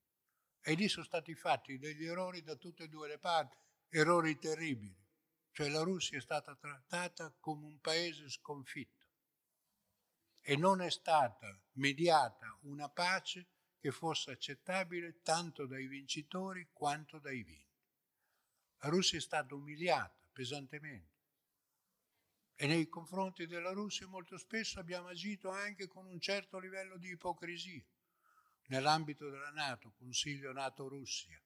E 0.62 0.74
lì 0.74 0.88
sono 0.88 1.04
stati 1.04 1.34
fatti 1.34 1.78
degli 1.78 2.04
errori 2.04 2.42
da 2.42 2.56
tutte 2.56 2.84
e 2.84 2.88
due 2.88 3.08
le 3.08 3.18
parti, 3.18 3.56
errori 3.88 4.38
terribili. 4.38 4.96
Cioè 5.52 5.68
la 5.68 5.82
Russia 5.82 6.18
è 6.18 6.20
stata 6.20 6.54
trattata 6.54 7.34
come 7.40 7.66
un 7.66 7.80
paese 7.80 8.28
sconfitto 8.28 9.00
e 10.42 10.56
non 10.56 10.80
è 10.80 10.90
stata 10.90 11.58
mediata 11.72 12.58
una 12.62 12.88
pace 12.88 13.46
che 13.78 13.90
fosse 13.90 14.32
accettabile 14.32 15.20
tanto 15.22 15.66
dai 15.66 15.86
vincitori 15.86 16.68
quanto 16.72 17.18
dai 17.18 17.42
vinti. 17.42 17.69
La 18.80 18.88
Russia 18.88 19.18
è 19.18 19.20
stata 19.20 19.54
umiliata 19.54 20.14
pesantemente 20.32 21.18
e 22.54 22.66
nei 22.66 22.88
confronti 22.90 23.46
della 23.46 23.72
Russia 23.72 24.06
molto 24.06 24.36
spesso 24.36 24.80
abbiamo 24.80 25.08
agito 25.08 25.48
anche 25.48 25.86
con 25.86 26.04
un 26.04 26.20
certo 26.20 26.58
livello 26.58 26.98
di 26.98 27.08
ipocrisia. 27.08 27.82
Nell'ambito 28.66 29.30
della 29.30 29.50
Nato, 29.50 29.92
Consiglio 29.96 30.52
NATO-Russia. 30.52 31.40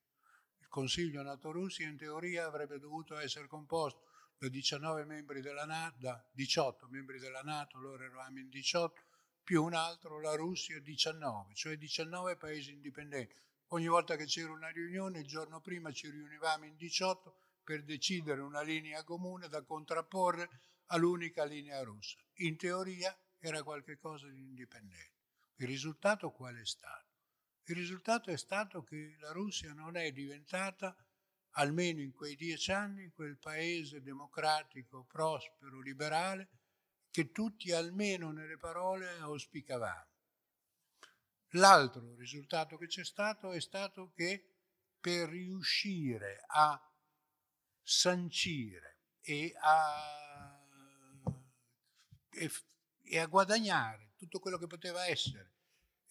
Il 0.58 0.66
Consiglio 0.66 1.22
NATO-Russia 1.22 1.86
in 1.88 1.96
teoria 1.96 2.46
avrebbe 2.46 2.80
dovuto 2.80 3.16
essere 3.16 3.46
composto 3.46 4.02
da 4.38 4.48
19 4.48 5.04
membri 5.04 5.40
della 5.40 5.64
NATO, 5.64 5.98
da 6.00 6.28
18 6.32 6.88
membri 6.88 7.20
della 7.20 7.42
Nato, 7.42 7.78
loro 7.78 8.02
eravamo 8.02 8.40
in 8.40 8.48
18, 8.48 9.02
più 9.44 9.62
un 9.62 9.74
altro, 9.74 10.20
la 10.20 10.34
Russia, 10.34 10.80
19, 10.80 11.54
cioè 11.54 11.76
19 11.76 12.36
paesi 12.36 12.72
indipendenti. 12.72 13.36
Ogni 13.74 13.88
volta 13.88 14.14
che 14.14 14.26
c'era 14.26 14.52
una 14.52 14.68
riunione, 14.68 15.18
il 15.18 15.26
giorno 15.26 15.60
prima 15.60 15.90
ci 15.90 16.08
riunivamo 16.08 16.64
in 16.64 16.76
18 16.76 17.36
per 17.64 17.82
decidere 17.82 18.40
una 18.40 18.62
linea 18.62 19.02
comune 19.02 19.48
da 19.48 19.64
contrapporre 19.64 20.48
all'unica 20.86 21.42
linea 21.42 21.82
russa. 21.82 22.16
In 22.34 22.56
teoria 22.56 23.12
era 23.40 23.64
qualcosa 23.64 24.28
di 24.28 24.44
indipendente. 24.44 25.24
Il 25.56 25.66
risultato 25.66 26.30
qual 26.30 26.54
è 26.54 26.64
stato? 26.64 27.16
Il 27.64 27.74
risultato 27.74 28.30
è 28.30 28.36
stato 28.36 28.84
che 28.84 29.16
la 29.18 29.32
Russia 29.32 29.72
non 29.72 29.96
è 29.96 30.12
diventata, 30.12 30.96
almeno 31.56 32.00
in 32.00 32.12
quei 32.12 32.36
dieci 32.36 32.70
anni, 32.70 33.10
quel 33.10 33.38
paese 33.38 34.02
democratico, 34.02 35.02
prospero, 35.02 35.80
liberale 35.80 36.48
che 37.10 37.32
tutti, 37.32 37.72
almeno 37.72 38.30
nelle 38.30 38.56
parole, 38.56 39.18
auspicavamo. 39.18 40.13
L'altro 41.56 42.14
risultato 42.16 42.76
che 42.76 42.86
c'è 42.86 43.04
stato 43.04 43.52
è 43.52 43.60
stato 43.60 44.10
che 44.12 44.54
per 45.00 45.28
riuscire 45.28 46.42
a 46.46 46.80
sancire 47.82 48.98
e 49.20 49.54
a, 49.60 50.66
e, 52.30 52.50
e 53.02 53.18
a 53.18 53.26
guadagnare 53.26 54.14
tutto 54.16 54.40
quello 54.40 54.58
che 54.58 54.66
poteva 54.66 55.06
essere 55.06 55.52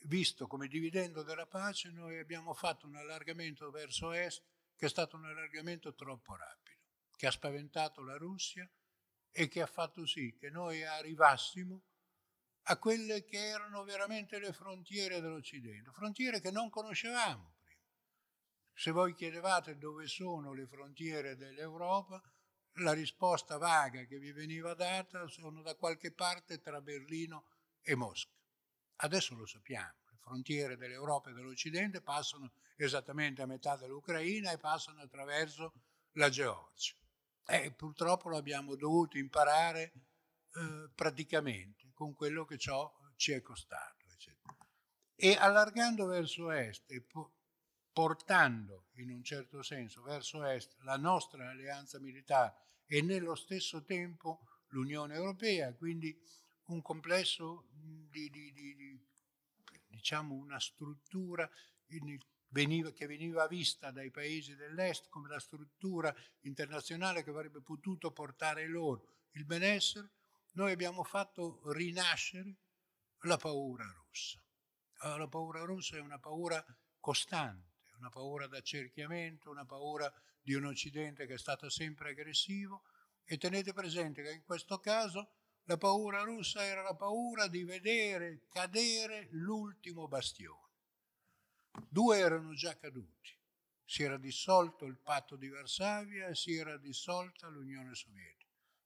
visto 0.04 0.48
come 0.48 0.68
dividendo 0.68 1.24
della 1.24 1.48
pace, 1.48 1.90
noi 1.90 2.20
abbiamo 2.20 2.54
fatto 2.54 2.88
un 2.88 2.96
allargamento 2.96 3.70
verso 3.70 4.12
est 4.12 4.44
che 4.76 4.86
è 4.86 4.90
stato 4.90 5.16
un 5.16 5.26
allargamento 5.26 5.94
troppo 5.94 6.36
rapido, 6.36 6.80
che 7.16 7.28
ha 7.28 7.32
spaventato 7.32 8.02
la 8.02 8.18
Russia 8.18 8.70
e 9.32 9.48
che 9.48 9.62
ha 9.62 9.68
fatto 9.68 10.06
sì 10.06 10.36
che 10.38 10.50
noi 10.50 10.84
arrivassimo 10.84 11.84
a 12.68 12.78
quelle 12.78 13.24
che 13.26 13.38
erano 13.38 13.84
veramente 13.84 14.40
le 14.40 14.54
frontiere 14.54 15.20
dell'Occidente, 15.20 15.92
frontiere 15.92 16.40
che 16.40 16.52
non 16.52 16.70
conoscevamo 16.70 17.56
prima. 17.60 17.82
Se 18.74 18.92
voi 18.92 19.14
chiedevate 19.14 19.78
dove 19.78 20.08
sono 20.08 20.54
le 20.54 20.66
frontiere 20.66 21.36
dell'Europa, 21.36 22.22
la 22.78 22.94
risposta 22.94 23.58
vaga 23.58 24.06
che 24.06 24.18
vi 24.18 24.32
veniva 24.32 24.74
data 24.74 25.28
sono 25.28 25.62
da 25.62 25.76
qualche 25.76 26.12
parte 26.12 26.60
tra 26.60 26.82
Berlino 26.82 27.46
e 27.82 27.96
Mosca. 27.96 28.32
Adesso 28.98 29.36
lo 29.36 29.46
sappiamo, 29.46 29.94
le 30.10 30.18
frontiere 30.22 30.78
dell'Europa 30.78 31.30
e 31.30 31.34
dell'Occidente 31.34 32.02
passano 32.02 32.54
esattamente 32.78 33.42
a 33.42 33.46
metà 33.46 33.76
dell'Ucraina 33.76 34.52
e 34.52 34.58
passano 34.58 35.02
attraverso 35.02 35.74
la 36.14 36.30
Georgia. 36.30 36.96
E 37.46 37.72
purtroppo 37.74 38.30
l'abbiamo 38.30 38.76
dovuto 38.76 39.18
imparare 39.18 39.92
eh, 40.56 40.90
praticamente 40.94 41.92
con 41.94 42.14
quello 42.14 42.46
che 42.46 42.58
ciò 42.58 42.92
ci 43.16 43.32
è 43.32 43.42
costato. 43.42 44.06
Eccetera. 44.12 44.56
E 45.16 45.36
allargando 45.36 46.06
verso 46.06 46.52
est 46.52 46.90
e 46.92 47.06
portando 47.92 48.88
in 48.94 49.12
un 49.12 49.24
certo 49.24 49.62
senso 49.62 50.02
verso 50.02 50.44
est 50.44 50.76
la 50.80 50.98
nostra 50.98 51.50
alleanza 51.50 52.00
militare 52.00 52.56
e 52.88 53.02
nello 53.02 53.36
stesso 53.36 53.84
tempo 53.84 54.48
l'Unione 54.70 55.14
Europea, 55.14 55.74
quindi 55.74 56.20
un 56.66 56.82
complesso 56.82 57.68
di, 57.70 58.30
di, 58.30 58.52
di, 58.52 58.76
di 58.76 59.08
diciamo 59.88 60.34
una 60.34 60.60
struttura 60.60 61.50
veniva, 62.48 62.92
che 62.92 63.06
veniva 63.06 63.48
vista 63.48 63.92
dai 63.92 64.10
paesi 64.10 64.56
dell'est 64.56 65.10
come 65.10 65.30
la 65.30 65.40
struttura 65.40 66.14
internazionale 66.42 67.24
che 67.24 67.30
avrebbe 67.30 67.62
potuto 67.62 68.12
portare 68.12 68.68
loro 68.68 69.28
il 69.32 69.46
benessere, 69.46 70.10
noi 70.54 70.72
abbiamo 70.72 71.04
fatto 71.04 71.62
rinascere 71.72 72.58
la 73.22 73.38
paura 73.38 73.86
russa. 73.86 74.40
La 75.18 75.28
paura 75.28 75.64
russa 75.64 75.98
è 75.98 76.00
una 76.00 76.20
paura 76.20 76.64
costante, 77.00 77.92
una 77.98 78.10
paura 78.10 78.48
d'accerchiamento, 78.48 79.50
una 79.50 79.66
paura 79.66 80.12
di 80.42 80.54
un 80.54 80.66
Occidente 80.66 81.26
che 81.26 81.36
è 81.36 81.38
stato 81.38 81.70
sempre 81.70 82.12
aggressivo 82.12 82.84
e 83.26 83.38
tenete 83.38 83.74
presente 83.74 84.22
che 84.22 84.32
in 84.32 84.44
questo 84.44 84.80
caso 84.80 85.32
la 85.64 85.78
paura 85.78 86.22
russa 86.24 86.64
era 86.64 86.82
la 86.82 86.96
paura 86.96 87.48
di 87.48 87.64
vedere 87.64 88.48
cadere 88.50 89.28
l'ultimo 89.32 90.08
bastione. 90.08 90.62
Due 91.90 92.18
erano 92.18 92.54
già 92.54 92.78
caduti, 92.78 93.32
Si 93.86 94.04
era 94.04 94.18
dissolto 94.18 94.86
il 94.86 94.98
patto 94.98 95.36
di 95.36 95.50
Varsavia 95.50 96.28
e 96.28 96.36
si 96.36 96.56
era 96.56 96.78
dissolta 96.78 97.48
l'Unione 97.48 97.94
Sovietica. 97.94 98.43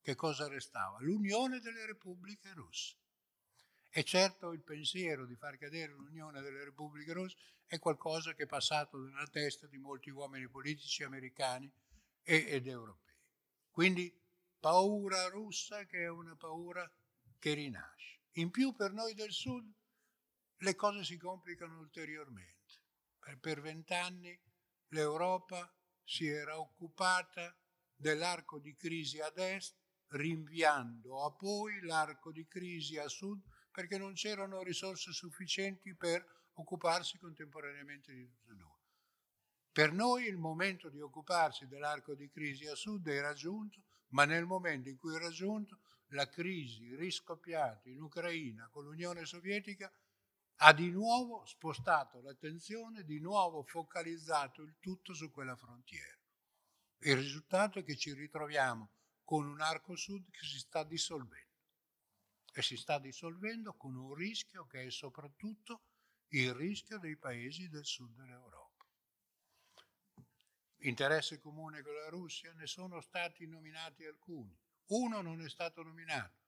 Che 0.08 0.16
cosa 0.16 0.48
restava? 0.48 1.02
L'Unione 1.02 1.60
delle 1.60 1.86
Repubbliche 1.86 2.54
Russe. 2.54 2.96
E 3.90 4.06
certo 4.06 4.54
il 4.54 4.64
pensiero 4.64 5.26
di 5.26 5.36
far 5.36 5.58
cadere 5.58 5.92
l'Unione 5.92 6.40
delle 6.40 6.64
Repubbliche 6.64 7.12
Russe 7.12 7.36
è 7.66 7.78
qualcosa 7.78 8.34
che 8.34 8.44
è 8.44 8.48
passato 8.48 8.98
nella 9.00 9.28
testa 9.28 9.68
di 9.68 9.78
molti 9.78 10.10
uomini 10.10 10.48
politici 10.48 11.04
americani 11.04 11.70
ed 12.24 12.68
europei. 12.68 13.18
Quindi 13.70 14.18
paura 14.58 15.28
russa 15.28 15.86
che 15.86 16.04
è 16.04 16.10
una 16.10 16.38
paura 16.38 16.90
che 17.38 17.54
rinasce. 17.54 18.22
In 18.36 18.50
più 18.50 18.74
per 18.74 18.94
noi 18.94 19.14
del 19.14 19.34
Sud 19.34 19.70
le 20.56 20.76
cose 20.76 21.04
si 21.04 21.18
complicano 21.18 21.80
ulteriormente. 21.80 22.80
Per 23.42 23.60
vent'anni 23.60 24.40
l'Europa 24.88 25.70
si 26.02 26.28
era 26.28 26.58
occupata 26.58 27.54
dell'arco 27.94 28.58
di 28.60 28.74
crisi 28.74 29.20
ad 29.20 29.38
est, 29.38 29.76
rinviando 30.10 31.24
a 31.24 31.32
poi 31.32 31.82
l'arco 31.82 32.32
di 32.32 32.48
crisi 32.48 32.98
a 32.98 33.08
sud 33.08 33.42
perché 33.72 33.98
non 33.98 34.14
c'erano 34.14 34.64
risorse 34.64 35.12
sufficienti 35.12 35.94
per 35.96 36.26
occuparsi 36.54 37.18
contemporaneamente 37.18 38.14
di 38.14 38.28
tutte 38.28 38.52
e 38.52 38.56
due. 38.56 38.76
Per 39.72 39.92
noi 39.92 40.26
il 40.26 40.38
momento 40.38 40.90
di 40.90 41.00
occuparsi 41.00 41.68
dell'arco 41.68 42.16
di 42.16 42.30
crisi 42.30 42.66
a 42.66 42.74
sud 42.74 43.08
è 43.08 43.22
raggiunto, 43.22 43.84
ma 44.10 44.26
nel 44.26 44.46
momento 44.46 44.90
in 44.90 44.98
cui 44.98 45.16
è 45.16 45.20
raggiunto, 45.20 45.80
la 46.12 46.28
crisi 46.28 46.96
riscoppiata 46.96 47.90
in 47.90 48.02
Ucraina 48.02 48.70
con 48.72 48.86
l'Unione 48.86 49.26
Sovietica 49.26 49.92
ha 50.62 50.74
di 50.74 50.90
nuovo 50.90 51.46
spostato 51.46 52.22
l'attenzione, 52.22 53.04
di 53.04 53.20
nuovo 53.20 53.62
focalizzato 53.62 54.64
il 54.64 54.78
tutto 54.80 55.14
su 55.14 55.30
quella 55.30 55.56
frontiera. 55.56 56.18
Il 57.00 57.16
risultato 57.16 57.78
è 57.78 57.84
che 57.84 57.96
ci 57.96 58.14
ritroviamo 58.14 58.90
con 59.28 59.46
un 59.46 59.60
arco 59.60 59.98
sud 59.98 60.32
che 60.32 60.46
si 60.46 60.58
sta 60.58 60.86
dissolvendo 60.86 61.52
e 62.54 62.62
si 62.62 62.78
sta 62.78 62.98
dissolvendo 62.98 63.74
con 63.74 63.94
un 63.94 64.14
rischio 64.14 64.66
che 64.66 64.86
è 64.86 64.90
soprattutto 64.90 65.82
il 66.30 66.54
rischio 66.54 66.98
dei 66.98 67.18
paesi 67.18 67.68
del 67.68 67.84
sud 67.84 68.16
dell'Europa. 68.16 68.86
Interesse 70.78 71.42
comune 71.42 71.82
con 71.82 71.94
la 71.94 72.08
Russia 72.08 72.54
ne 72.54 72.68
sono 72.68 73.02
stati 73.02 73.46
nominati 73.48 74.06
alcuni. 74.06 74.58
Uno 74.92 75.20
non 75.20 75.42
è 75.42 75.50
stato 75.50 75.84
nominato, 75.84 76.40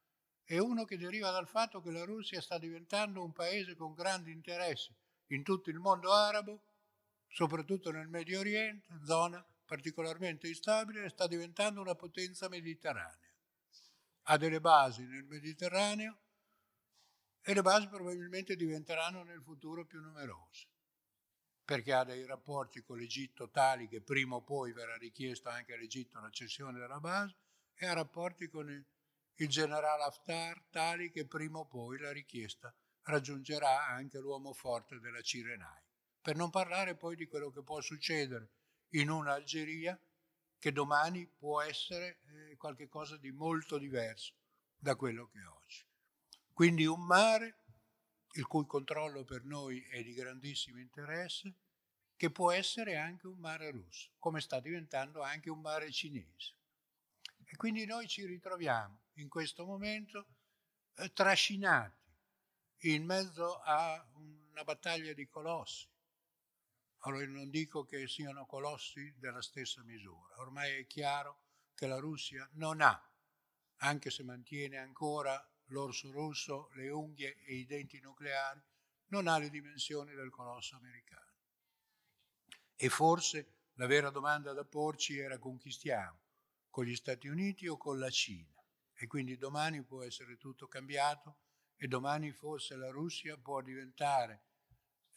è 0.46 0.58
uno 0.58 0.86
che 0.86 0.98
deriva 0.98 1.32
dal 1.32 1.50
fatto 1.50 1.82
che 1.82 1.92
la 1.92 2.06
Russia 2.06 2.40
sta 2.40 2.58
diventando 2.58 3.22
un 3.22 3.34
paese 3.34 3.76
con 3.76 3.94
grandi 3.94 4.32
interessi 4.32 4.96
in 5.32 5.44
tutto 5.44 5.70
il 5.70 5.80
mondo 5.80 6.14
arabo, 6.14 6.62
soprattutto 7.28 7.92
nel 7.92 8.08
Medio 8.08 8.40
Oriente, 8.40 9.02
zona 9.04 9.46
particolarmente 9.70 10.48
instabile, 10.48 11.10
sta 11.10 11.28
diventando 11.28 11.80
una 11.80 11.94
potenza 11.94 12.50
mediterranea. 12.50 13.32
Ha 14.24 14.38
delle 14.38 14.60
basi 14.60 15.06
nel 15.06 15.26
Mediterraneo 15.26 16.18
e 17.44 17.54
le 17.54 17.62
basi 17.62 17.88
probabilmente 17.88 18.56
diventeranno 18.56 19.22
nel 19.22 19.44
futuro 19.44 19.86
più 19.86 20.02
numerose, 20.02 20.68
perché 21.64 21.94
ha 21.94 22.04
dei 22.04 22.26
rapporti 22.26 22.82
con 22.82 22.98
l'Egitto 22.98 23.52
tali 23.52 23.88
che 23.88 24.02
prima 24.02 24.38
o 24.38 24.42
poi 24.42 24.74
verrà 24.74 24.98
richiesto 24.98 25.50
anche 25.50 25.76
all'Egitto 25.76 26.20
la 26.20 26.32
cessione 26.32 26.80
della 26.80 27.00
base 27.00 27.36
e 27.76 27.86
ha 27.86 27.94
rapporti 27.94 28.48
con 28.50 28.72
il 28.72 28.84
il 29.42 29.48
generale 29.48 30.04
Haftar 30.04 30.66
tali 30.70 31.12
che 31.12 31.26
prima 31.26 31.60
o 31.60 31.66
poi 31.66 31.98
la 31.98 32.12
richiesta 32.12 32.76
raggiungerà 33.04 33.88
anche 33.88 34.20
l'uomo 34.20 34.52
forte 34.52 35.00
della 35.00 35.22
Cirenai. 35.22 35.82
Per 36.22 36.36
non 36.36 36.50
parlare 36.50 36.98
poi 36.98 37.16
di 37.16 37.26
quello 37.26 37.50
che 37.50 37.64
può 37.64 37.80
succedere 37.80 38.50
in 38.92 39.10
un'Algeria 39.10 40.00
che 40.58 40.72
domani 40.72 41.26
può 41.26 41.62
essere 41.62 42.20
eh, 42.50 42.58
qualcosa 42.58 43.18
di 43.18 43.32
molto 43.32 43.78
diverso 43.78 44.34
da 44.78 44.96
quello 44.96 45.28
che 45.28 45.40
è 45.40 45.48
oggi. 45.48 45.86
Quindi 46.54 46.86
un 46.86 47.06
mare 47.06 47.60
il 48.34 48.46
cui 48.46 48.66
controllo 48.66 49.24
per 49.24 49.44
noi 49.44 49.82
è 49.90 50.04
di 50.04 50.14
grandissimo 50.14 50.80
interesse, 50.80 51.54
che 52.16 52.30
può 52.30 52.52
essere 52.52 52.98
anche 52.98 53.28
un 53.28 53.38
mare 53.38 53.72
russo, 53.72 54.10
come 54.20 54.42
sta 54.42 54.60
diventando 54.60 55.22
anche 55.22 55.50
un 55.50 55.62
mare 55.62 55.92
cinese. 55.92 56.54
E 57.46 57.56
quindi 57.56 57.86
noi 57.86 58.08
ci 58.08 58.26
ritroviamo 58.26 59.00
in 59.14 59.30
questo 59.30 59.66
momento 59.66 60.28
eh, 60.96 61.12
trascinati 61.14 61.98
in 62.84 63.06
mezzo 63.06 63.60
a 63.60 64.06
una 64.14 64.64
battaglia 64.64 65.14
di 65.14 65.28
colossi. 65.28 65.88
Allora 67.04 67.26
non 67.28 67.50
dico 67.50 67.86
che 67.86 68.08
siano 68.08 68.46
colossi 68.46 69.14
della 69.18 69.42
stessa 69.42 69.82
misura, 69.84 70.40
ormai 70.40 70.80
è 70.80 70.88
chiaro 70.88 71.44
che 71.74 71.88
la 71.88 72.00
Russia 72.00 72.48
non 72.54 72.82
ha, 72.82 73.10
anche 73.78 74.10
se 74.10 74.24
mantiene 74.24 74.78
ancora 74.78 75.42
l'orso 75.68 76.12
russo, 76.12 76.70
le 76.74 76.90
unghie 76.90 77.38
e 77.44 77.56
i 77.56 77.66
denti 77.66 78.00
nucleari, 78.00 78.62
non 79.08 79.28
ha 79.28 79.38
le 79.38 79.50
dimensioni 79.50 80.14
del 80.14 80.30
colosso 80.30 80.76
americano. 80.76 81.32
E 82.76 82.90
forse 82.90 83.54
la 83.74 83.88
vera 83.88 84.10
domanda 84.10 84.52
da 84.54 84.66
porci 84.66 85.18
era 85.18 85.38
conquistiamo 85.38 86.20
con 86.70 86.86
gli 86.86 86.96
Stati 86.96 87.28
Uniti 87.28 87.68
o 87.68 87.78
con 87.78 87.98
la 87.98 88.10
Cina. 88.10 88.54
E 88.94 89.08
quindi 89.08 89.38
domani 89.38 89.82
può 89.84 90.04
essere 90.04 90.38
tutto 90.38 90.68
cambiato 90.68 91.38
e 91.78 91.88
domani 91.88 92.32
forse 92.32 92.76
la 92.76 92.90
Russia 92.90 93.38
può 93.38 93.62
diventare, 93.62 94.49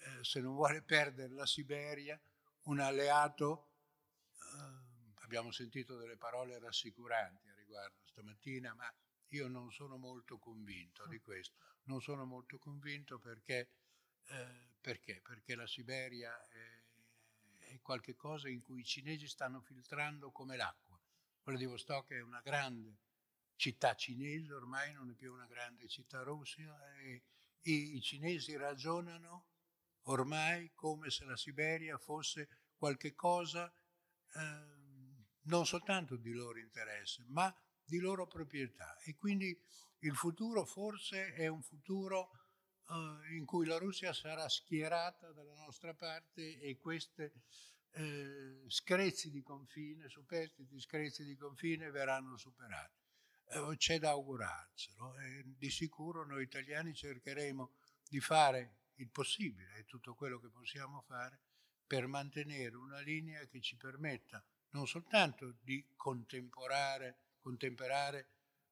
eh, 0.04 0.24
se 0.24 0.40
non 0.40 0.54
vuole 0.54 0.82
perdere 0.82 1.32
la 1.32 1.46
Siberia, 1.46 2.20
un 2.64 2.80
alleato. 2.80 3.68
Eh, 4.36 5.22
abbiamo 5.22 5.50
sentito 5.50 5.96
delle 5.96 6.16
parole 6.16 6.58
rassicuranti 6.58 7.48
a 7.48 7.54
riguardo 7.54 8.04
stamattina, 8.04 8.74
ma 8.74 8.92
io 9.28 9.48
non 9.48 9.72
sono 9.72 9.96
molto 9.96 10.38
convinto 10.38 11.06
di 11.06 11.18
questo. 11.18 11.56
Non 11.84 12.00
sono 12.00 12.24
molto 12.24 12.58
convinto 12.58 13.18
perché, 13.18 13.70
eh, 14.26 14.74
perché? 14.80 15.20
perché 15.22 15.54
la 15.54 15.66
Siberia 15.66 16.32
è, 16.48 16.82
è 17.72 17.80
qualcosa 17.80 18.48
in 18.48 18.60
cui 18.60 18.80
i 18.80 18.84
cinesi 18.84 19.26
stanno 19.26 19.60
filtrando 19.60 20.30
come 20.30 20.56
l'acqua. 20.56 21.00
Vladivostok 21.44 22.12
è 22.12 22.20
una 22.20 22.40
grande 22.40 22.98
città 23.56 23.94
cinese, 23.94 24.52
ormai 24.52 24.92
non 24.92 25.10
è 25.10 25.14
più 25.14 25.32
una 25.32 25.46
grande 25.46 25.88
città 25.88 26.22
russa, 26.22 26.96
e 26.98 27.22
i, 27.62 28.00
cinesi 28.00 28.56
ragionano 28.56 29.46
ormai 30.04 30.72
come 30.74 31.10
se 31.10 31.24
la 31.24 31.36
Siberia 31.36 31.98
fosse 31.98 32.48
qualche 32.76 33.14
cosa 33.14 33.72
eh, 34.34 34.80
non 35.44 35.66
soltanto 35.66 36.16
di 36.16 36.32
loro 36.32 36.58
interesse, 36.58 37.24
ma 37.28 37.54
di 37.84 37.98
loro 37.98 38.26
proprietà. 38.26 38.96
E 39.00 39.14
quindi 39.16 39.56
il 40.00 40.16
futuro 40.16 40.64
forse 40.64 41.32
è 41.34 41.46
un 41.46 41.62
futuro 41.62 42.30
eh, 42.88 43.34
in 43.34 43.44
cui 43.44 43.66
la 43.66 43.78
Russia 43.78 44.12
sarà 44.12 44.48
schierata 44.48 45.32
dalla 45.32 45.54
nostra 45.54 45.94
parte 45.94 46.58
e 46.60 46.78
questi 46.78 47.30
eh, 47.94 48.64
screzi 48.68 49.30
di 49.30 49.42
confine, 49.42 50.08
superstiti 50.08 50.80
screzi 50.80 51.24
di 51.24 51.36
confine 51.36 51.90
verranno 51.90 52.36
superati. 52.36 53.00
Eh, 53.48 53.76
c'è 53.76 53.98
da 53.98 54.10
augurarselo 54.10 55.18
e 55.18 55.44
di 55.44 55.70
sicuro 55.70 56.24
noi 56.24 56.44
italiani 56.44 56.94
cercheremo 56.94 57.72
di 58.08 58.20
fare 58.20 58.81
il 58.96 59.08
possibile 59.08 59.76
e 59.76 59.84
tutto 59.84 60.14
quello 60.14 60.40
che 60.40 60.48
possiamo 60.48 61.02
fare 61.02 61.38
per 61.86 62.06
mantenere 62.06 62.76
una 62.76 63.00
linea 63.00 63.44
che 63.46 63.60
ci 63.60 63.76
permetta 63.76 64.42
non 64.70 64.86
soltanto 64.86 65.56
di 65.60 65.84
contemperare 65.96 67.18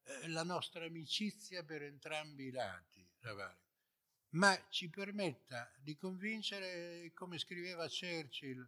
eh, 0.03 0.29
la 0.29 0.43
nostra 0.43 0.85
amicizia 0.85 1.63
per 1.63 1.83
entrambi 1.83 2.45
i 2.45 2.51
lati, 2.51 3.07
ma 4.31 4.59
ci 4.69 4.89
permetta 4.89 5.71
di 5.79 5.97
convincere, 5.97 7.11
come 7.15 7.39
scriveva 7.39 7.87
Churchill 7.89 8.67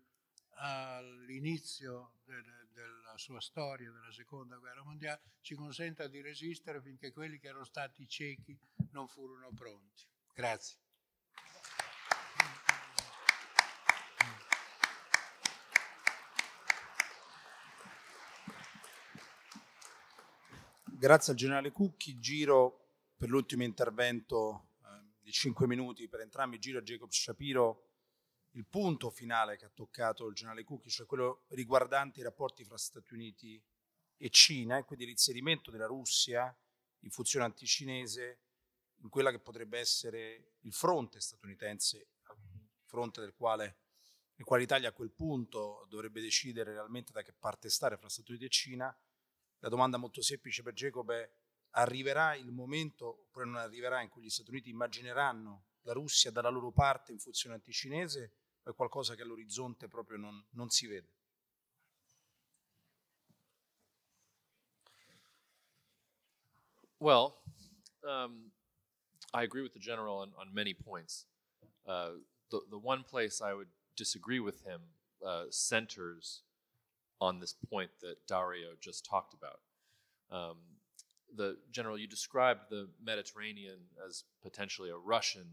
all'inizio 0.56 2.16
del, 2.24 2.68
della 2.72 3.16
sua 3.16 3.40
storia 3.40 3.90
della 3.90 4.12
seconda 4.12 4.56
guerra 4.56 4.82
mondiale 4.82 5.20
ci 5.40 5.54
consenta 5.54 6.06
di 6.08 6.20
resistere 6.20 6.82
finché 6.82 7.12
quelli 7.12 7.38
che 7.38 7.48
erano 7.48 7.64
stati 7.64 8.06
ciechi 8.06 8.58
non 8.90 9.08
furono 9.08 9.50
pronti. 9.52 10.04
Grazie. 10.34 10.81
Grazie 21.02 21.32
al 21.32 21.38
generale 21.38 21.72
Cucchi, 21.72 22.20
giro 22.20 22.90
per 23.16 23.28
l'ultimo 23.28 23.64
intervento 23.64 24.68
eh, 24.84 25.16
di 25.20 25.32
5 25.32 25.66
minuti 25.66 26.06
per 26.06 26.20
entrambi, 26.20 26.60
giro 26.60 26.78
a 26.78 26.82
Jacob 26.82 27.10
Shapiro 27.10 27.88
il 28.50 28.64
punto 28.66 29.10
finale 29.10 29.56
che 29.56 29.64
ha 29.64 29.70
toccato 29.74 30.28
il 30.28 30.34
generale 30.36 30.62
Cucchi, 30.62 30.90
cioè 30.90 31.04
quello 31.04 31.42
riguardante 31.48 32.20
i 32.20 32.22
rapporti 32.22 32.62
fra 32.64 32.78
Stati 32.78 33.14
Uniti 33.14 33.60
e 34.16 34.30
Cina 34.30 34.78
e 34.78 34.84
quindi 34.84 35.04
l'inserimento 35.04 35.72
della 35.72 35.86
Russia 35.86 36.56
in 37.00 37.10
funzione 37.10 37.46
anticinese 37.46 38.38
in 38.98 39.08
quella 39.08 39.32
che 39.32 39.40
potrebbe 39.40 39.80
essere 39.80 40.52
il 40.60 40.72
fronte 40.72 41.18
statunitense, 41.18 42.10
fronte 42.84 43.20
del 43.20 43.34
quale 43.34 43.78
nel 44.36 44.46
quale 44.46 44.62
l'Italia 44.62 44.90
a 44.90 44.92
quel 44.92 45.10
punto 45.10 45.84
dovrebbe 45.88 46.20
decidere 46.20 46.72
realmente 46.72 47.10
da 47.10 47.22
che 47.22 47.32
parte 47.32 47.68
stare 47.70 47.96
fra 47.96 48.08
Stati 48.08 48.30
Uniti 48.30 48.46
e 48.46 48.50
Cina, 48.50 48.96
la 49.62 49.68
domanda 49.68 49.96
molto 49.96 50.22
semplice 50.22 50.62
per 50.62 50.72
Jacob 50.72 51.10
è 51.12 51.30
arriverà 51.74 52.34
il 52.34 52.50
momento 52.50 53.20
oppure 53.26 53.44
non 53.46 53.56
arriverà 53.56 54.00
in 54.00 54.08
cui 54.08 54.22
gli 54.22 54.30
Stati 54.30 54.50
Uniti 54.50 54.70
immagineranno 54.70 55.66
la 55.82 55.92
Russia 55.92 56.30
dalla 56.30 56.48
loro 56.48 56.72
parte 56.72 57.12
in 57.12 57.18
funzione 57.18 57.54
anticinese 57.54 58.34
o 58.64 58.70
è 58.70 58.74
qualcosa 58.74 59.14
che 59.14 59.22
all'orizzonte 59.22 59.86
proprio 59.88 60.18
non, 60.18 60.44
non 60.50 60.68
si 60.68 60.86
vede? 60.86 61.10
Well, 66.98 67.40
um, 68.02 68.52
I 69.32 69.42
agree 69.42 69.62
with 69.62 69.72
the 69.72 69.80
general 69.80 70.18
on, 70.18 70.32
on 70.36 70.52
many 70.52 70.74
points. 70.74 71.26
Uh, 71.84 72.20
the, 72.50 72.64
the 72.68 72.78
one 72.78 73.02
place 73.02 73.40
I 73.40 73.52
would 73.54 73.70
disagree 73.96 74.38
with 74.38 74.64
him 74.64 74.80
uh, 75.24 75.50
centers 75.50 76.42
on 77.22 77.38
this 77.38 77.54
point 77.70 77.90
that 78.00 78.16
Dario 78.26 78.70
just 78.80 79.06
talked 79.06 79.32
about. 79.32 79.60
Um, 80.36 80.56
the 81.34 81.56
general, 81.70 81.96
you 81.96 82.08
described 82.08 82.62
the 82.68 82.88
Mediterranean 83.00 83.78
as 84.06 84.24
potentially 84.42 84.90
a 84.90 84.96
Russian 84.96 85.46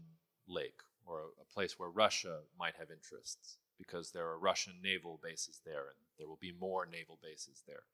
lake 0.48 0.80
or 1.06 1.20
a, 1.20 1.42
a, 1.42 1.44
place 1.54 1.78
where 1.78 1.88
Russia 1.88 2.40
might 2.58 2.74
have 2.76 2.90
interests 2.90 3.58
because 3.78 4.10
there 4.10 4.26
are 4.26 4.36
Russian 4.36 4.74
naval 4.82 5.20
bases 5.22 5.60
there 5.64 5.86
and 5.90 5.98
there 6.18 6.26
will 6.26 6.40
be 6.40 6.52
more 6.60 6.86
naval 6.86 7.20
bases 7.22 7.62
there. 7.68 7.84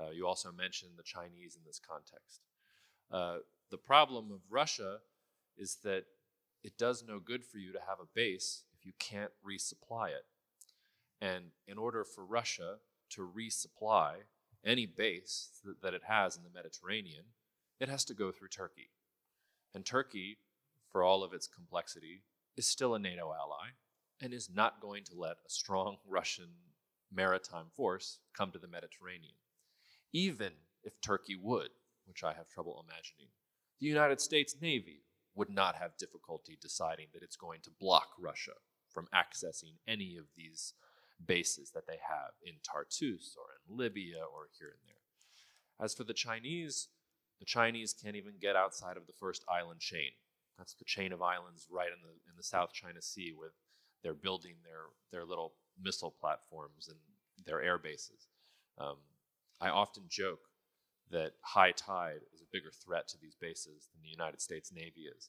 Uh, 0.00 0.10
you 0.10 0.26
also 0.26 0.50
mentioned 0.50 0.92
the 0.96 1.02
Chinese 1.02 1.54
in 1.54 1.60
this 1.66 1.78
context. 1.78 2.40
Uh, 3.10 3.40
the 3.70 3.76
problem 3.76 4.32
of 4.32 4.40
Russia 4.48 5.00
is 5.58 5.76
that 5.84 6.04
it 6.64 6.78
does 6.78 7.04
no 7.06 7.20
good 7.20 7.44
for 7.44 7.58
you 7.58 7.72
to 7.72 7.80
have 7.86 8.00
a 8.00 8.08
base 8.14 8.64
if 8.72 8.86
you 8.86 8.92
can't 8.98 9.32
resupply 9.46 10.08
it. 10.08 10.24
And 11.20 11.50
in 11.68 11.76
order 11.76 12.04
for 12.04 12.24
Russia 12.24 12.78
to 13.14 13.28
resupply 13.28 14.14
any 14.64 14.86
base 14.86 15.48
that, 15.82 15.94
it 15.94 16.02
has 16.06 16.36
in 16.36 16.44
the 16.44 16.50
Mediterranean, 16.54 17.24
it 17.80 17.88
has 17.88 18.04
to 18.04 18.14
go 18.14 18.30
through 18.30 18.48
Turkey. 18.48 18.90
And 19.74 19.84
Turkey, 19.84 20.38
for 20.90 21.02
all 21.02 21.24
of 21.24 21.32
its 21.32 21.48
complexity, 21.48 22.22
is 22.56 22.66
still 22.66 22.94
a 22.94 22.98
NATO 22.98 23.32
ally 23.32 23.70
and 24.20 24.32
is 24.32 24.50
not 24.52 24.80
going 24.80 25.04
to 25.04 25.14
let 25.16 25.36
a 25.46 25.50
strong 25.50 25.96
Russian 26.08 26.50
maritime 27.12 27.66
force 27.76 28.20
come 28.36 28.50
to 28.52 28.58
the 28.58 28.68
Mediterranean. 28.68 29.34
Even 30.12 30.52
if 30.84 31.00
Turkey 31.00 31.36
would, 31.40 31.70
which 32.06 32.22
I 32.22 32.32
have 32.34 32.48
trouble 32.48 32.84
imagining, 32.86 33.28
the 33.80 33.86
United 33.86 34.20
States 34.20 34.56
Navy 34.60 35.02
would 35.34 35.50
not 35.50 35.76
have 35.76 35.96
difficulty 35.96 36.58
deciding 36.60 37.06
that 37.12 37.22
it's 37.22 37.36
going 37.36 37.60
to 37.62 37.70
block 37.80 38.08
Russia 38.20 38.52
from 38.90 39.08
accessing 39.14 39.78
any 39.88 40.16
of 40.16 40.26
these 40.36 40.74
bases 41.26 41.70
that 41.70 41.86
they 41.86 41.98
have 42.08 42.32
in 42.44 42.54
Tartus 42.62 43.36
or 43.36 43.60
in 43.68 43.76
Libya 43.76 44.18
or 44.18 44.48
here 44.58 44.68
and 44.68 44.80
there. 44.86 45.84
As 45.84 45.94
for 45.94 46.04
the 46.04 46.14
Chinese, 46.14 46.88
the 47.38 47.46
Chinese 47.46 47.92
can't 47.92 48.16
even 48.16 48.34
get 48.40 48.56
outside 48.56 48.96
of 48.96 49.06
the 49.06 49.12
first 49.18 49.44
island 49.48 49.80
chain. 49.80 50.10
That's 50.58 50.74
the 50.74 50.84
chain 50.84 51.12
of 51.12 51.22
islands 51.22 51.66
right 51.70 51.88
in 51.88 52.02
the 52.02 52.12
in 52.30 52.36
the 52.36 52.42
South 52.42 52.72
China 52.72 53.02
Sea 53.02 53.32
where 53.36 53.52
they're 54.02 54.14
building 54.14 54.54
their 54.62 54.86
their 55.10 55.24
little 55.24 55.54
missile 55.80 56.14
platforms 56.20 56.88
and 56.88 56.98
their 57.46 57.62
air 57.62 57.78
bases. 57.78 58.28
Um, 58.78 58.96
I 59.60 59.70
often 59.70 60.04
joke 60.08 60.40
that 61.10 61.32
high 61.42 61.72
tide 61.72 62.20
is 62.34 62.40
a 62.40 62.52
bigger 62.52 62.70
threat 62.70 63.08
to 63.08 63.18
these 63.20 63.34
bases 63.34 63.88
than 63.92 64.02
the 64.02 64.10
United 64.10 64.40
States 64.40 64.72
Navy 64.72 65.02
is. 65.16 65.28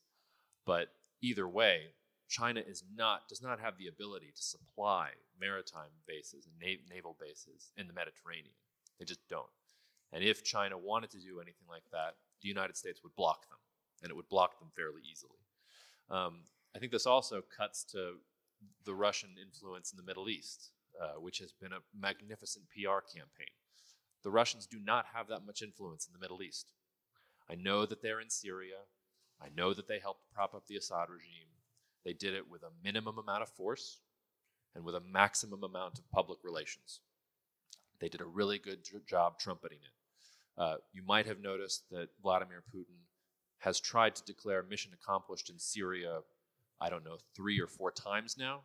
But 0.65 0.89
either 1.21 1.47
way, 1.47 1.93
China 2.33 2.61
is 2.65 2.83
not 2.95 3.29
does 3.29 3.43
not 3.43 3.59
have 3.59 3.77
the 3.77 3.87
ability 3.87 4.33
to 4.35 4.41
supply 4.41 5.09
maritime 5.39 5.93
bases 6.07 6.47
and 6.47 6.55
nav- 6.59 6.89
naval 6.89 7.15
bases 7.21 7.71
in 7.77 7.85
the 7.85 7.93
Mediterranean. 7.93 8.57
They 8.97 9.05
just 9.05 9.27
don't. 9.29 9.45
And 10.11 10.23
if 10.23 10.43
China 10.43 10.75
wanted 10.75 11.11
to 11.11 11.19
do 11.19 11.39
anything 11.39 11.67
like 11.69 11.85
that, 11.91 12.15
the 12.41 12.49
United 12.49 12.75
States 12.75 13.01
would 13.03 13.15
block 13.15 13.47
them, 13.49 13.59
and 14.01 14.09
it 14.09 14.15
would 14.15 14.29
block 14.29 14.57
them 14.57 14.69
fairly 14.75 15.01
easily. 15.09 15.45
Um, 16.09 16.41
I 16.75 16.79
think 16.79 16.91
this 16.91 17.05
also 17.05 17.43
cuts 17.55 17.83
to 17.91 18.15
the 18.83 18.95
Russian 18.95 19.35
influence 19.39 19.91
in 19.91 19.97
the 19.97 20.09
Middle 20.09 20.27
East, 20.27 20.71
uh, 20.99 21.19
which 21.19 21.37
has 21.37 21.51
been 21.51 21.73
a 21.73 21.85
magnificent 21.95 22.65
PR 22.69 23.05
campaign. 23.05 23.53
The 24.23 24.31
Russians 24.31 24.65
do 24.65 24.79
not 24.79 25.05
have 25.13 25.27
that 25.27 25.45
much 25.45 25.61
influence 25.61 26.07
in 26.07 26.13
the 26.13 26.19
Middle 26.19 26.41
East. 26.41 26.71
I 27.47 27.53
know 27.53 27.85
that 27.85 28.01
they're 28.01 28.21
in 28.21 28.31
Syria. 28.31 28.89
I 29.39 29.49
know 29.55 29.73
that 29.75 29.87
they 29.87 29.99
helped 29.99 30.31
prop 30.33 30.55
up 30.55 30.65
the 30.65 30.77
Assad 30.77 31.09
regime. 31.09 31.52
They 32.05 32.13
did 32.13 32.33
it 32.33 32.49
with 32.49 32.63
a 32.63 32.71
minimum 32.83 33.17
amount 33.17 33.43
of 33.43 33.49
force 33.49 33.99
and 34.75 34.83
with 34.83 34.95
a 34.95 35.01
maximum 35.01 35.63
amount 35.63 35.99
of 35.99 36.09
public 36.11 36.39
relations. 36.43 37.01
They 37.99 38.09
did 38.09 38.21
a 38.21 38.25
really 38.25 38.59
good 38.59 38.79
job 39.07 39.39
trumpeting 39.39 39.79
it. 39.81 40.61
Uh, 40.61 40.75
you 40.91 41.01
might 41.03 41.25
have 41.25 41.39
noticed 41.39 41.89
that 41.91 42.09
Vladimir 42.21 42.63
Putin 42.73 42.99
has 43.59 43.79
tried 43.79 44.15
to 44.15 44.23
declare 44.25 44.61
mission 44.63 44.91
accomplished 44.93 45.49
in 45.49 45.57
Syria, 45.57 46.19
I 46.81 46.89
don't 46.89 47.05
know, 47.05 47.17
three 47.35 47.59
or 47.59 47.67
four 47.67 47.91
times 47.91 48.35
now, 48.37 48.61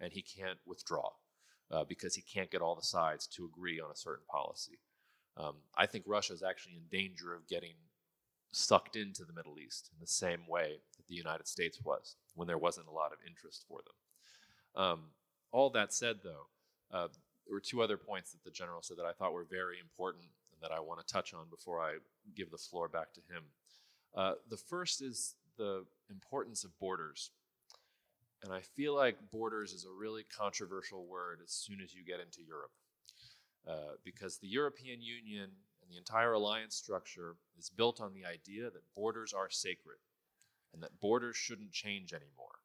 and 0.00 0.12
he 0.12 0.22
can't 0.22 0.58
withdraw 0.66 1.10
uh, 1.70 1.84
because 1.84 2.14
he 2.14 2.22
can't 2.22 2.50
get 2.50 2.60
all 2.60 2.74
the 2.74 2.82
sides 2.82 3.26
to 3.28 3.44
agree 3.44 3.80
on 3.80 3.90
a 3.90 3.96
certain 3.96 4.24
policy. 4.28 4.80
Um, 5.36 5.56
I 5.76 5.86
think 5.86 6.04
Russia 6.06 6.32
is 6.32 6.42
actually 6.42 6.74
in 6.74 6.82
danger 6.90 7.32
of 7.34 7.46
getting 7.48 7.74
sucked 8.52 8.96
into 8.96 9.24
the 9.24 9.32
Middle 9.32 9.58
East 9.58 9.90
in 9.92 10.00
the 10.00 10.06
same 10.06 10.40
way 10.48 10.80
that 10.96 11.06
the 11.08 11.14
United 11.14 11.46
States 11.46 11.78
was 11.84 12.16
when 12.34 12.48
there 12.48 12.58
wasn't 12.58 12.86
a 12.88 12.92
lot 12.92 13.12
of 13.12 13.18
interest 13.26 13.64
for 13.68 13.80
them. 13.84 14.82
Um, 14.82 15.00
all 15.52 15.70
that 15.70 15.92
said, 15.92 16.20
though, 16.22 16.46
uh, 16.92 17.08
there 17.46 17.54
were 17.54 17.60
two 17.60 17.82
other 17.82 17.96
points 17.96 18.32
that 18.32 18.44
the 18.44 18.50
general 18.50 18.82
said 18.82 18.96
that 18.98 19.06
I 19.06 19.12
thought 19.12 19.32
were 19.32 19.46
very 19.48 19.78
important 19.80 20.24
and 20.24 20.62
that 20.62 20.74
I 20.74 20.80
want 20.80 21.04
to 21.04 21.12
touch 21.12 21.34
on 21.34 21.46
before 21.50 21.80
I 21.80 21.96
give 22.36 22.50
the 22.50 22.58
floor 22.58 22.88
back 22.88 23.12
to 23.14 23.20
him. 23.20 23.42
Uh, 24.14 24.34
the 24.48 24.56
first 24.56 25.02
is 25.02 25.34
the 25.56 25.84
importance 26.10 26.64
of 26.64 26.78
borders. 26.78 27.30
And 28.42 28.52
I 28.52 28.60
feel 28.60 28.94
like 28.94 29.16
borders 29.30 29.72
is 29.72 29.84
a 29.84 29.92
really 29.92 30.24
controversial 30.24 31.04
word 31.04 31.40
as 31.44 31.52
soon 31.52 31.80
as 31.82 31.94
you 31.94 32.02
get 32.04 32.20
into 32.20 32.42
Europe. 32.42 32.70
Uh, 33.68 33.96
because 34.04 34.38
the 34.38 34.48
European 34.48 35.02
Union 35.02 35.50
the 35.90 35.98
entire 35.98 36.32
alliance 36.32 36.76
structure 36.76 37.36
is 37.58 37.70
built 37.70 38.00
on 38.00 38.14
the 38.14 38.24
idea 38.24 38.64
that 38.64 38.94
borders 38.94 39.32
are 39.32 39.50
sacred 39.50 39.98
and 40.72 40.82
that 40.82 41.00
borders 41.00 41.36
shouldn't 41.36 41.72
change 41.72 42.12
anymore. 42.12 42.60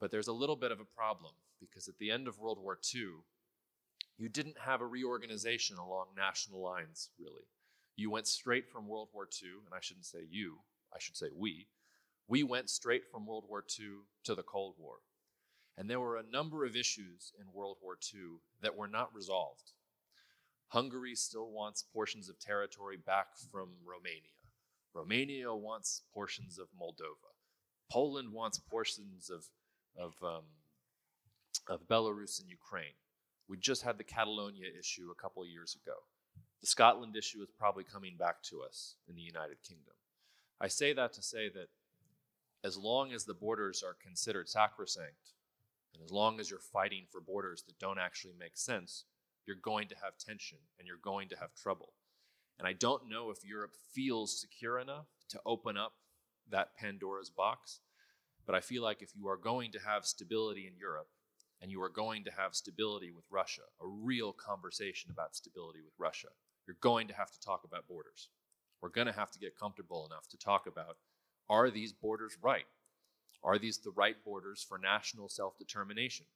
But 0.00 0.10
there's 0.10 0.28
a 0.28 0.32
little 0.32 0.56
bit 0.56 0.72
of 0.72 0.80
a 0.80 0.84
problem 0.84 1.34
because 1.60 1.86
at 1.86 1.98
the 1.98 2.10
end 2.10 2.26
of 2.26 2.38
World 2.38 2.58
War 2.60 2.78
II, 2.94 3.08
you 4.18 4.28
didn't 4.28 4.58
have 4.58 4.80
a 4.80 4.86
reorganization 4.86 5.78
along 5.78 6.06
national 6.16 6.60
lines, 6.60 7.10
really. 7.18 7.44
You 7.96 8.10
went 8.10 8.26
straight 8.26 8.68
from 8.68 8.88
World 8.88 9.08
War 9.12 9.28
II, 9.42 9.50
and 9.64 9.74
I 9.74 9.80
shouldn't 9.80 10.06
say 10.06 10.20
you, 10.28 10.58
I 10.92 10.98
should 10.98 11.16
say 11.16 11.28
we. 11.34 11.68
We 12.26 12.42
went 12.42 12.70
straight 12.70 13.04
from 13.10 13.26
World 13.26 13.44
War 13.48 13.64
II 13.78 14.00
to 14.24 14.34
the 14.34 14.42
Cold 14.42 14.74
War. 14.78 14.96
And 15.76 15.88
there 15.88 16.00
were 16.00 16.16
a 16.16 16.30
number 16.30 16.64
of 16.64 16.76
issues 16.76 17.32
in 17.40 17.52
World 17.52 17.78
War 17.80 17.96
II 18.14 18.38
that 18.60 18.76
were 18.76 18.88
not 18.88 19.14
resolved. 19.14 19.72
Hungary 20.72 21.14
still 21.14 21.50
wants 21.50 21.84
portions 21.92 22.30
of 22.30 22.38
territory 22.38 22.96
back 22.96 23.26
from 23.50 23.68
Romania. 23.84 24.32
Romania 24.94 25.54
wants 25.54 26.00
portions 26.14 26.58
of 26.58 26.68
Moldova. 26.80 27.32
Poland 27.90 28.32
wants 28.32 28.58
portions 28.58 29.28
of, 29.28 29.44
of, 30.02 30.14
um, 30.22 30.44
of 31.68 31.86
Belarus 31.86 32.40
and 32.40 32.48
Ukraine. 32.48 32.96
We 33.48 33.58
just 33.58 33.82
had 33.82 33.98
the 33.98 34.04
Catalonia 34.04 34.66
issue 34.78 35.10
a 35.10 35.22
couple 35.22 35.42
of 35.42 35.50
years 35.50 35.76
ago. 35.76 35.96
The 36.62 36.66
Scotland 36.66 37.16
issue 37.16 37.42
is 37.42 37.50
probably 37.58 37.84
coming 37.84 38.16
back 38.18 38.42
to 38.44 38.62
us 38.62 38.94
in 39.06 39.14
the 39.14 39.20
United 39.20 39.58
Kingdom. 39.62 39.94
I 40.58 40.68
say 40.68 40.94
that 40.94 41.12
to 41.12 41.22
say 41.22 41.50
that 41.50 41.68
as 42.64 42.78
long 42.78 43.12
as 43.12 43.26
the 43.26 43.34
borders 43.34 43.82
are 43.82 43.96
considered 44.02 44.48
sacrosanct, 44.48 45.34
and 45.92 46.02
as 46.02 46.10
long 46.10 46.40
as 46.40 46.48
you're 46.48 46.60
fighting 46.60 47.04
for 47.10 47.20
borders 47.20 47.62
that 47.64 47.78
don't 47.78 47.98
actually 47.98 48.34
make 48.38 48.56
sense, 48.56 49.04
you're 49.46 49.56
going 49.56 49.88
to 49.88 49.96
have 50.02 50.18
tension 50.18 50.58
and 50.78 50.86
you're 50.86 50.96
going 51.02 51.28
to 51.30 51.36
have 51.36 51.54
trouble. 51.54 51.92
And 52.58 52.68
I 52.68 52.72
don't 52.72 53.08
know 53.08 53.30
if 53.30 53.44
Europe 53.44 53.72
feels 53.92 54.40
secure 54.40 54.78
enough 54.78 55.06
to 55.30 55.40
open 55.44 55.76
up 55.76 55.94
that 56.50 56.76
Pandora's 56.76 57.30
box, 57.30 57.80
but 58.46 58.54
I 58.54 58.60
feel 58.60 58.82
like 58.82 59.02
if 59.02 59.10
you 59.14 59.28
are 59.28 59.36
going 59.36 59.72
to 59.72 59.78
have 59.80 60.04
stability 60.04 60.66
in 60.66 60.76
Europe 60.76 61.08
and 61.60 61.70
you 61.70 61.82
are 61.82 61.88
going 61.88 62.24
to 62.24 62.30
have 62.30 62.54
stability 62.54 63.10
with 63.10 63.24
Russia, 63.30 63.62
a 63.80 63.86
real 63.86 64.32
conversation 64.32 65.10
about 65.10 65.36
stability 65.36 65.80
with 65.84 65.94
Russia, 65.98 66.28
you're 66.66 66.76
going 66.80 67.08
to 67.08 67.14
have 67.14 67.32
to 67.32 67.40
talk 67.40 67.62
about 67.64 67.88
borders. 67.88 68.28
We're 68.80 68.90
going 68.90 69.06
to 69.06 69.12
have 69.12 69.30
to 69.32 69.38
get 69.38 69.58
comfortable 69.58 70.06
enough 70.06 70.28
to 70.30 70.36
talk 70.36 70.66
about 70.66 70.96
are 71.48 71.70
these 71.70 71.92
borders 71.92 72.36
right? 72.42 72.66
Are 73.42 73.58
these 73.58 73.78
the 73.78 73.90
right 73.90 74.16
borders 74.24 74.64
for 74.66 74.78
national 74.78 75.28
self 75.28 75.58
determination? 75.58 76.26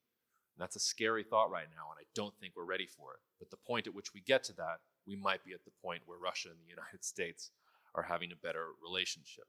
And 0.57 0.63
that's 0.63 0.77
a 0.77 0.81
scary 0.81 1.23
thought 1.23 1.51
right 1.51 1.67
now, 1.71 1.91
and 1.91 1.99
I 2.01 2.07
don't 2.15 2.35
think 2.41 2.55
we're 2.57 2.65
ready 2.65 2.87
for 2.87 3.13
it. 3.13 3.21
But 3.39 3.51
the 3.51 3.59
point 3.59 3.87
at 3.87 3.95
which 3.95 4.15
we 4.15 4.21
get 4.23 4.43
to 4.45 4.55
that, 4.55 4.79
we 5.07 5.17
might 5.17 5.45
be 5.45 5.53
at 5.53 5.65
the 5.65 5.71
point 5.83 6.03
where 6.07 6.19
Russia 6.19 6.49
and 6.49 6.59
the 6.59 6.69
United 6.69 7.05
States 7.05 7.51
are 7.95 8.03
having 8.03 8.33
a 8.33 8.37
better 8.37 8.69
relationship. 8.83 9.45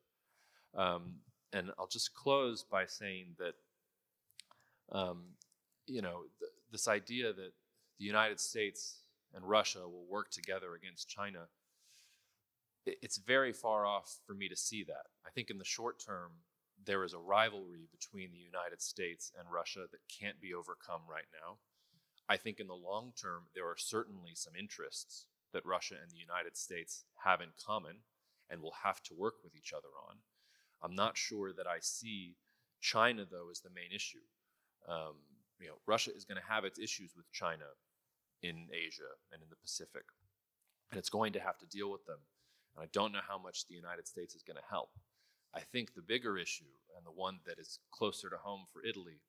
Um, 0.75 1.15
and 1.53 1.71
I'll 1.79 1.87
just 1.87 2.13
close 2.13 2.63
by 2.63 2.85
saying 2.85 3.35
that 3.39 3.53
um, 4.91 5.23
you 5.85 6.01
know, 6.01 6.23
th- 6.39 6.51
this 6.71 6.87
idea 6.87 7.33
that 7.33 7.51
the 7.99 8.05
United 8.05 8.39
States 8.39 9.01
and 9.33 9.43
Russia 9.43 9.79
will 9.79 10.05
work 10.09 10.29
together 10.31 10.75
against 10.75 11.09
China, 11.09 11.47
it, 12.85 12.97
it's 13.01 13.17
very 13.17 13.53
far 13.53 13.85
off 13.85 14.17
for 14.25 14.33
me 14.33 14.47
to 14.49 14.55
see 14.55 14.83
that. 14.83 15.07
I 15.25 15.29
think 15.31 15.49
in 15.49 15.57
the 15.57 15.65
short 15.65 15.99
term, 16.05 16.31
there 16.87 17.03
is 17.03 17.13
a 17.13 17.19
rivalry 17.19 17.87
between 17.91 18.31
the 18.31 18.39
United 18.39 18.81
States 18.81 19.31
and 19.37 19.51
Russia 19.51 19.85
that 19.91 19.99
can't 20.07 20.41
be 20.41 20.53
overcome 20.53 21.01
right 21.07 21.27
now. 21.43 21.57
I 22.29 22.37
think 22.37 22.59
in 22.59 22.67
the 22.67 22.73
long 22.73 23.11
term, 23.21 23.43
there 23.53 23.67
are 23.67 23.77
certainly 23.77 24.31
some 24.33 24.53
interests 24.57 25.25
that 25.53 25.65
Russia 25.65 25.95
and 26.01 26.09
the 26.09 26.17
United 26.17 26.57
States 26.57 27.03
have 27.23 27.41
in 27.41 27.49
common 27.63 27.97
and 28.49 28.61
will 28.61 28.75
have 28.83 29.03
to 29.03 29.13
work 29.13 29.35
with 29.43 29.55
each 29.55 29.73
other 29.73 29.91
on. 30.09 30.17
I'm 30.81 30.95
not 30.95 31.17
sure 31.17 31.51
that 31.53 31.67
I 31.67 31.79
see 31.81 32.35
China, 32.81 33.25
though, 33.29 33.49
as 33.51 33.59
the 33.59 33.69
main 33.69 33.91
issue. 33.93 34.23
Um, 34.87 35.15
you 35.59 35.67
know, 35.67 35.79
Russia 35.85 36.11
is 36.15 36.25
going 36.25 36.39
to 36.39 36.53
have 36.53 36.63
its 36.63 36.79
issues 36.79 37.13
with 37.15 37.31
China 37.31 37.65
in 38.41 38.67
Asia 38.71 39.11
and 39.31 39.41
in 39.41 39.49
the 39.49 39.55
Pacific, 39.55 40.03
and 40.91 40.97
it's 40.97 41.09
going 41.09 41.33
to 41.33 41.39
have 41.39 41.57
to 41.57 41.65
deal 41.65 41.91
with 41.91 42.05
them. 42.05 42.19
And 42.75 42.83
I 42.83 42.87
don't 42.93 43.11
know 43.11 43.25
how 43.27 43.37
much 43.37 43.67
the 43.67 43.75
United 43.75 44.07
States 44.07 44.35
is 44.35 44.43
going 44.43 44.57
to 44.57 44.69
help. 44.69 44.91
I 45.57 45.61
think 45.61 45.95
the 45.95 46.03
bigger 46.03 46.37
issue, 46.37 46.69
and 46.95 47.03
the 47.03 47.19
one 47.19 47.39
that 47.47 47.57
is 47.57 47.79
closer 47.91 48.29
to 48.29 48.37
home 48.37 48.65
for 48.71 48.85
Italy 48.85 49.21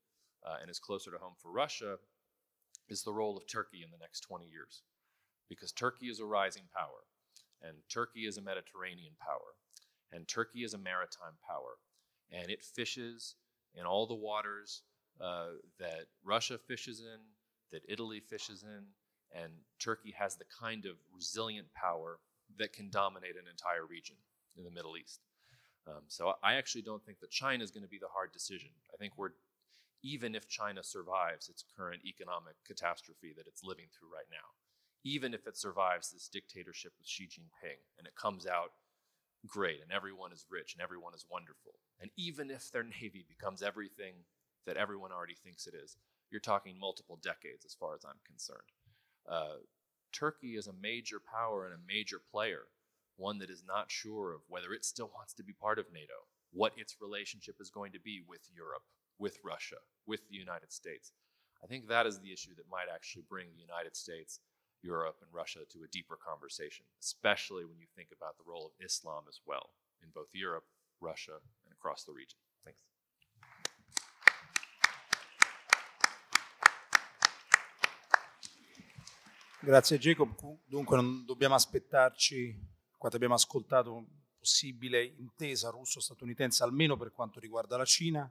uh, 0.46 0.56
and 0.60 0.70
is 0.70 0.78
closer 0.78 1.10
to 1.10 1.16
home 1.16 1.32
for 1.40 1.50
Russia, 1.50 1.96
is 2.90 3.02
the 3.02 3.14
role 3.14 3.38
of 3.38 3.46
Turkey 3.46 3.82
in 3.82 3.90
the 3.90 3.96
next 3.96 4.20
20 4.20 4.44
years. 4.44 4.82
Because 5.48 5.72
Turkey 5.72 6.08
is 6.08 6.20
a 6.20 6.26
rising 6.26 6.64
power, 6.76 7.08
and 7.62 7.78
Turkey 7.88 8.26
is 8.26 8.36
a 8.36 8.42
Mediterranean 8.42 9.14
power, 9.18 9.56
and 10.12 10.28
Turkey 10.28 10.64
is 10.64 10.74
a 10.74 10.78
maritime 10.78 11.38
power, 11.48 11.78
and 12.30 12.50
it 12.50 12.62
fishes 12.62 13.36
in 13.74 13.86
all 13.86 14.06
the 14.06 14.14
waters 14.14 14.82
uh, 15.22 15.56
that 15.78 16.08
Russia 16.22 16.58
fishes 16.58 17.00
in, 17.00 17.20
that 17.72 17.88
Italy 17.88 18.20
fishes 18.20 18.64
in, 18.64 18.84
and 19.32 19.52
Turkey 19.78 20.14
has 20.18 20.36
the 20.36 20.44
kind 20.60 20.84
of 20.84 20.96
resilient 21.10 21.68
power 21.72 22.18
that 22.58 22.74
can 22.74 22.90
dominate 22.90 23.36
an 23.36 23.48
entire 23.50 23.86
region 23.86 24.16
in 24.58 24.64
the 24.64 24.70
Middle 24.70 24.98
East. 24.98 25.20
Um, 25.88 26.02
so 26.08 26.34
I 26.42 26.54
actually 26.54 26.82
don't 26.82 27.04
think 27.04 27.20
that 27.20 27.30
China 27.30 27.64
is 27.64 27.70
going 27.70 27.82
to 27.82 27.88
be 27.88 27.98
the 27.98 28.12
hard 28.12 28.32
decision. 28.32 28.70
I 28.92 28.96
think 28.96 29.14
we're, 29.16 29.30
even 30.02 30.34
if 30.34 30.48
China 30.48 30.82
survives 30.82 31.48
its 31.48 31.64
current 31.76 32.04
economic 32.04 32.54
catastrophe 32.66 33.32
that 33.36 33.46
it's 33.46 33.64
living 33.64 33.86
through 33.90 34.12
right 34.12 34.28
now, 34.30 34.52
even 35.04 35.32
if 35.32 35.46
it 35.46 35.56
survives 35.56 36.10
this 36.10 36.28
dictatorship 36.28 36.92
with 36.98 37.06
Xi 37.06 37.24
Jinping 37.24 37.80
and 37.96 38.06
it 38.06 38.14
comes 38.16 38.46
out 38.46 38.72
great 39.46 39.80
and 39.82 39.92
everyone 39.92 40.32
is 40.32 40.44
rich 40.50 40.74
and 40.74 40.82
everyone 40.82 41.14
is 41.14 41.24
wonderful, 41.30 41.72
and 42.00 42.10
even 42.16 42.50
if 42.50 42.70
their 42.70 42.84
navy 43.00 43.24
becomes 43.28 43.62
everything 43.62 44.14
that 44.66 44.76
everyone 44.76 45.12
already 45.12 45.36
thinks 45.42 45.66
it 45.66 45.74
is, 45.74 45.96
you're 46.30 46.40
talking 46.40 46.78
multiple 46.78 47.18
decades 47.22 47.64
as 47.64 47.74
far 47.74 47.94
as 47.94 48.04
I'm 48.04 48.20
concerned. 48.26 48.68
Uh, 49.26 49.64
Turkey 50.12 50.56
is 50.56 50.66
a 50.66 50.72
major 50.72 51.20
power 51.20 51.64
and 51.64 51.74
a 51.74 51.86
major 51.86 52.20
player, 52.30 52.64
one 53.18 53.38
that 53.38 53.50
is 53.50 53.64
not 53.66 53.90
sure 53.90 54.32
of 54.32 54.40
whether 54.48 54.72
it 54.72 54.84
still 54.84 55.10
wants 55.12 55.34
to 55.34 55.42
be 55.42 55.52
part 55.52 55.78
of 55.78 55.92
NATO, 55.92 56.24
what 56.52 56.72
its 56.78 56.96
relationship 57.00 57.56
is 57.60 57.68
going 57.68 57.92
to 57.92 58.00
be 58.00 58.22
with 58.26 58.48
Europe, 58.54 58.86
with 59.18 59.36
Russia, 59.44 59.76
with 60.06 60.20
the 60.30 60.36
United 60.36 60.72
States. 60.72 61.12
I 61.62 61.66
think 61.66 61.88
that 61.88 62.06
is 62.06 62.20
the 62.20 62.32
issue 62.32 62.54
that 62.56 62.70
might 62.70 62.86
actually 62.92 63.24
bring 63.28 63.48
the 63.50 63.60
United 63.60 63.96
States, 63.96 64.40
Europe, 64.82 65.16
and 65.20 65.30
Russia 65.34 65.60
to 65.70 65.82
a 65.82 65.90
deeper 65.90 66.16
conversation, 66.16 66.86
especially 67.02 67.64
when 67.64 67.78
you 67.78 67.86
think 67.96 68.10
about 68.16 68.38
the 68.38 68.46
role 68.46 68.66
of 68.66 68.72
Islam 68.84 69.24
as 69.28 69.40
well 69.44 69.70
in 70.02 70.08
both 70.14 70.28
Europe, 70.32 70.64
Russia, 71.00 71.42
and 71.66 71.72
across 71.72 72.04
the 72.04 72.12
region. 72.12 72.38
Thanks. 72.64 72.80
Grazie 79.60 79.98
Jacob. 79.98 80.34
Dunque 80.64 80.94
non 80.94 81.24
dobbiamo 81.26 81.56
aspettarci, 81.56 82.56
quando 82.98 83.16
abbiamo 83.16 83.34
ascoltato, 83.34 84.06
possibile 84.38 85.02
intesa 85.02 85.70
russo-statunitense 85.70 86.62
almeno 86.62 86.96
per 86.96 87.12
quanto 87.12 87.40
riguarda 87.40 87.76
la 87.76 87.84
Cina. 87.84 88.30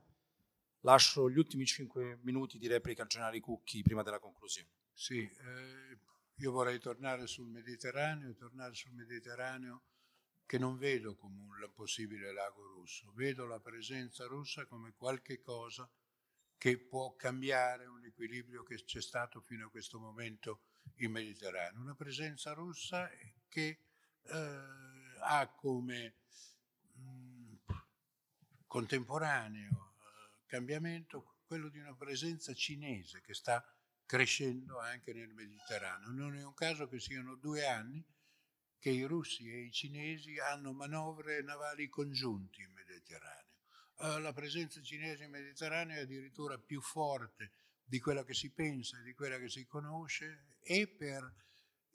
Lascio 0.82 1.28
gli 1.28 1.38
ultimi 1.38 1.66
cinque 1.66 2.18
minuti 2.22 2.58
di 2.58 2.68
replica 2.68 3.02
al 3.02 3.08
generale 3.08 3.40
Cucchi 3.40 3.82
prima 3.82 4.02
della 4.02 4.20
conclusione. 4.20 4.68
Sì, 4.92 5.18
eh, 5.20 5.98
io 6.36 6.52
vorrei 6.52 6.78
tornare 6.78 7.26
sul 7.26 7.48
Mediterraneo, 7.48 8.34
tornare 8.34 8.74
sul 8.74 8.92
Mediterraneo 8.92 9.82
che 10.46 10.58
non 10.58 10.78
vedo 10.78 11.16
come 11.16 11.40
un 11.40 11.70
possibile 11.74 12.32
lago 12.32 12.66
russo, 12.66 13.12
vedo 13.14 13.44
la 13.44 13.60
presenza 13.60 14.24
russa 14.26 14.66
come 14.66 14.94
qualche 14.96 15.40
cosa 15.40 15.88
che 16.56 16.78
può 16.78 17.14
cambiare 17.14 17.86
un 17.86 18.04
equilibrio 18.04 18.62
che 18.62 18.82
c'è 18.82 19.00
stato 19.00 19.40
fino 19.40 19.66
a 19.66 19.70
questo 19.70 19.98
momento 19.98 20.62
in 20.96 21.12
Mediterraneo. 21.12 21.80
Una 21.80 21.94
presenza 21.94 22.52
russa 22.52 23.10
che 23.48 23.78
eh, 24.24 25.18
ha 25.20 25.48
come 25.54 26.14
mh, 26.94 27.02
mm, 27.02 27.54
contemporaneo 28.66 29.70
eh, 29.70 30.46
cambiamento 30.46 31.36
quello 31.46 31.68
di 31.68 31.78
una 31.78 31.94
presenza 31.94 32.52
cinese 32.54 33.22
che 33.22 33.34
sta 33.34 33.64
crescendo 34.04 34.78
anche 34.78 35.12
nel 35.12 35.32
Mediterraneo. 35.34 36.10
Non 36.10 36.34
è 36.34 36.44
un 36.44 36.54
caso 36.54 36.88
che 36.88 36.98
siano 36.98 37.34
due 37.36 37.66
anni 37.66 38.04
che 38.78 38.90
i 38.90 39.02
russi 39.04 39.50
e 39.52 39.62
i 39.62 39.72
cinesi 39.72 40.38
hanno 40.38 40.72
manovre 40.72 41.42
navali 41.42 41.88
congiunti 41.88 42.62
in 42.62 42.72
Mediterraneo. 42.72 43.46
Uh, 43.96 44.18
la 44.20 44.32
presenza 44.32 44.80
cinese 44.80 45.24
in 45.24 45.30
Mediterraneo 45.30 45.96
è 45.96 46.02
addirittura 46.02 46.56
più 46.56 46.80
forte 46.80 47.52
di 47.84 47.98
quella 47.98 48.24
che 48.24 48.34
si 48.34 48.50
pensa 48.50 49.00
di 49.00 49.12
quella 49.12 49.38
che 49.38 49.48
si 49.48 49.66
conosce 49.66 50.56
e 50.60 50.86
per 50.86 51.34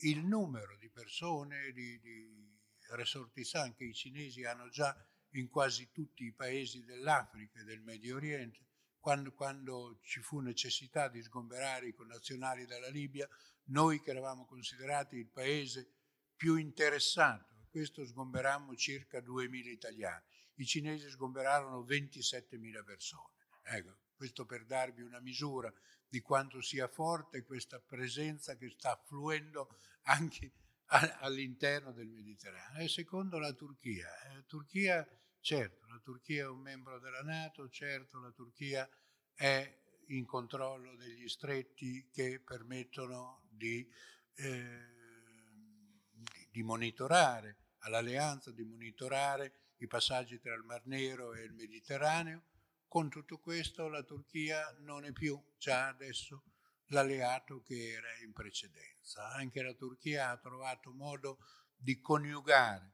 il 0.03 0.25
numero 0.25 0.77
di 0.77 0.89
persone, 0.89 1.71
di, 1.71 1.99
di 1.99 2.51
ressortissant 2.91 3.75
che 3.75 3.85
i 3.85 3.93
cinesi 3.93 4.43
hanno 4.43 4.69
già 4.69 4.95
in 5.31 5.49
quasi 5.49 5.89
tutti 5.91 6.25
i 6.25 6.33
paesi 6.33 6.83
dell'Africa 6.83 7.59
e 7.59 7.63
del 7.63 7.81
Medio 7.81 8.15
Oriente. 8.15 8.59
Quando, 8.99 9.33
quando 9.33 9.99
ci 10.01 10.21
fu 10.21 10.39
necessità 10.39 11.09
di 11.09 11.21
sgomberare 11.21 11.87
i 11.87 11.93
connazionali 11.93 12.65
dalla 12.65 12.89
Libia, 12.89 13.27
noi 13.65 14.01
che 14.01 14.11
eravamo 14.11 14.45
considerati 14.45 15.17
il 15.17 15.27
paese 15.27 15.91
più 16.35 16.55
interessato, 16.55 17.67
questo 17.69 18.05
sgomberammo 18.05 18.75
circa 18.75 19.19
2.000 19.19 19.67
italiani. 19.67 20.23
I 20.55 20.65
cinesi 20.65 21.09
sgomberarono 21.09 21.83
27.000 21.83 22.83
persone. 22.83 23.33
Ecco, 23.63 23.97
questo 24.23 24.45
per 24.45 24.63
darvi 24.63 25.01
una 25.01 25.19
misura 25.19 25.69
di 26.07 26.21
quanto 26.21 26.61
sia 26.61 26.87
forte 26.87 27.43
questa 27.43 27.81
presenza 27.81 28.55
che 28.55 28.69
sta 28.69 28.95
fluendo 29.05 29.77
anche 30.03 30.53
all'interno 31.19 31.91
del 31.91 32.07
Mediterraneo. 32.07 32.81
E 32.81 32.87
secondo 32.87 33.37
la 33.37 33.51
Turchia, 33.51 34.07
la 34.29 34.37
eh, 34.37 34.45
Turchia, 34.45 35.05
certo, 35.41 35.87
la 35.87 35.99
Turchia 36.01 36.43
è 36.43 36.47
un 36.47 36.61
membro 36.61 36.99
della 36.99 37.21
Nato, 37.21 37.67
certo, 37.67 38.21
la 38.21 38.31
Turchia 38.31 38.89
è 39.33 39.81
in 40.07 40.25
controllo 40.25 40.95
degli 40.95 41.27
stretti 41.27 42.07
che 42.09 42.39
permettono 42.39 43.49
di, 43.49 43.85
eh, 44.35 44.87
di 46.49 46.63
monitorare 46.63 47.57
all'alleanza, 47.79 48.51
di 48.51 48.63
monitorare 48.63 49.73
i 49.79 49.87
passaggi 49.87 50.39
tra 50.39 50.53
il 50.53 50.63
Mar 50.63 50.85
Nero 50.85 51.33
e 51.33 51.43
il 51.43 51.51
Mediterraneo 51.51 52.43
con 52.93 53.09
tutto 53.09 53.39
questo 53.39 53.87
la 53.87 54.03
Turchia 54.03 54.71
non 54.81 55.03
è 55.03 55.11
più 55.11 55.43
già 55.57 55.87
adesso 55.87 56.43
l'alleato 56.89 57.63
che 57.63 57.89
era 57.89 58.19
in 58.23 58.33
precedenza. 58.33 59.31
Anche 59.31 59.63
la 59.63 59.73
Turchia 59.73 60.29
ha 60.29 60.37
trovato 60.37 60.91
modo 60.91 61.39
di 61.75 61.99
coniugare 61.99 62.93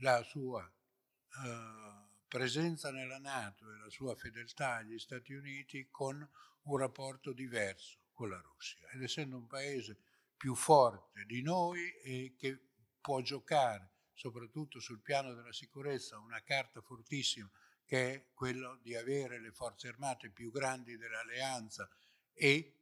la 0.00 0.22
sua 0.24 0.62
uh, 0.62 2.26
presenza 2.28 2.90
nella 2.90 3.16
Nato 3.16 3.64
e 3.72 3.78
la 3.78 3.88
sua 3.88 4.14
fedeltà 4.14 4.74
agli 4.74 4.98
Stati 4.98 5.32
Uniti 5.32 5.88
con 5.90 6.28
un 6.64 6.76
rapporto 6.76 7.32
diverso 7.32 7.96
con 8.12 8.28
la 8.28 8.42
Russia. 8.42 8.90
Ed 8.90 9.02
essendo 9.02 9.38
un 9.38 9.46
paese 9.46 9.96
più 10.36 10.54
forte 10.54 11.24
di 11.24 11.40
noi 11.40 11.90
e 12.02 12.34
che 12.36 12.60
può 13.00 13.22
giocare 13.22 13.88
soprattutto 14.12 14.80
sul 14.80 15.00
piano 15.00 15.32
della 15.32 15.54
sicurezza 15.54 16.18
una 16.18 16.42
carta 16.42 16.82
fortissima 16.82 17.50
che 17.90 18.14
è 18.14 18.24
quello 18.34 18.78
di 18.82 18.94
avere 18.94 19.40
le 19.40 19.50
forze 19.50 19.88
armate 19.88 20.30
più 20.30 20.52
grandi 20.52 20.96
dell'alleanza 20.96 21.90
e 22.32 22.76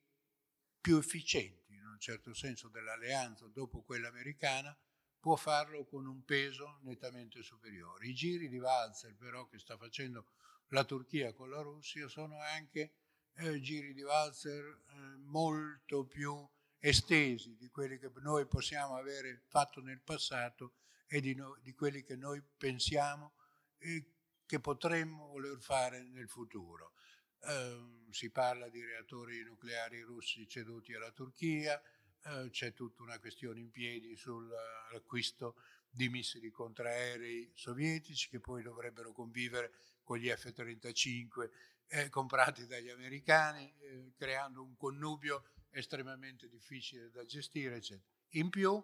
più 0.79 0.99
efficienti, 0.99 1.73
in 1.77 1.87
un 1.87 1.99
certo 1.99 2.35
senso, 2.35 2.69
dell'alleanza 2.69 3.47
dopo 3.47 3.81
quella 3.81 4.09
americana, 4.09 4.77
può 5.19 5.35
farlo 5.37 5.87
con 5.87 6.05
un 6.05 6.27
peso 6.27 6.81
nettamente 6.83 7.43
superiore. 7.43 8.07
I 8.07 8.13
giri 8.13 8.51
di 8.51 8.59
valzer 8.59 9.15
però 9.15 9.49
che 9.49 9.59
sta 9.59 9.79
facendo 9.79 10.27
la 10.69 10.85
Turchia 10.85 11.33
con 11.33 11.49
la 11.49 11.63
Russia 11.63 12.07
sono 12.07 12.39
anche 12.43 12.93
eh, 13.37 13.61
giri 13.63 13.95
di 13.95 14.03
valzer 14.03 14.63
eh, 14.63 15.17
molto 15.25 16.05
più 16.05 16.47
estesi 16.79 17.57
di 17.57 17.71
quelli 17.71 17.99
che 17.99 18.13
noi 18.17 18.45
possiamo 18.45 18.97
avere 18.97 19.45
fatto 19.47 19.81
nel 19.81 20.03
passato 20.03 20.75
e 21.07 21.23
di, 21.23 21.35
no, 21.35 21.59
di 21.63 21.73
quelli 21.73 22.03
che 22.03 22.15
noi 22.15 22.43
pensiamo 22.59 23.33
eh, 23.79 24.05
che 24.49 24.61
potremmo 24.61 25.27
voler 25.27 25.61
fare 25.61 26.03
nel 26.03 26.27
futuro. 26.27 26.95
eh, 27.41 28.07
si 28.11 28.31
parla 28.31 28.69
di 28.71 28.83
reattori 28.83 29.45
nucleari 29.45 30.01
russi 30.01 30.49
ceduti 30.49 30.95
alla 30.95 31.13
Turchia, 31.13 31.81
eh, 32.25 32.49
c'è 32.51 32.73
tutta 32.73 33.03
una 33.03 33.19
questione 33.21 33.61
in 33.61 33.71
piedi 33.71 34.17
sull'acquisto 34.17 35.55
di 35.91 36.09
missili 36.09 36.51
contraerei 36.51 37.53
sovietici 37.55 38.31
che 38.31 38.41
poi 38.41 38.63
dovrebbero 38.63 39.13
convivere 39.13 39.73
con 40.03 40.17
gli 40.17 40.29
F-35 40.29 41.51
eh, 41.89 42.09
comprati 42.09 42.67
dagli 42.67 42.89
americani, 42.89 43.73
eh, 43.79 44.13
creando 44.17 44.63
un 44.63 44.75
connubio 44.77 45.45
estremamente 45.71 46.49
difficile 46.49 47.11
da 47.11 47.25
gestire, 47.25 47.77
eccetera. 47.77 48.09
In 48.31 48.49
più 48.49 48.83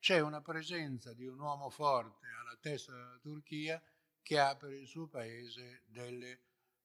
c'è 0.00 0.18
una 0.18 0.40
presenza 0.40 1.14
di 1.14 1.26
un 1.26 1.38
uomo 1.38 1.70
forte 1.70 2.26
alla 2.40 2.56
testa 2.60 2.92
della 2.92 3.18
Turchia 3.20 3.80
che 4.30 4.38
ha 4.38 4.54
per 4.54 4.70
il 4.70 4.86
suo 4.86 5.08
paese 5.08 5.82
delle 5.86 6.42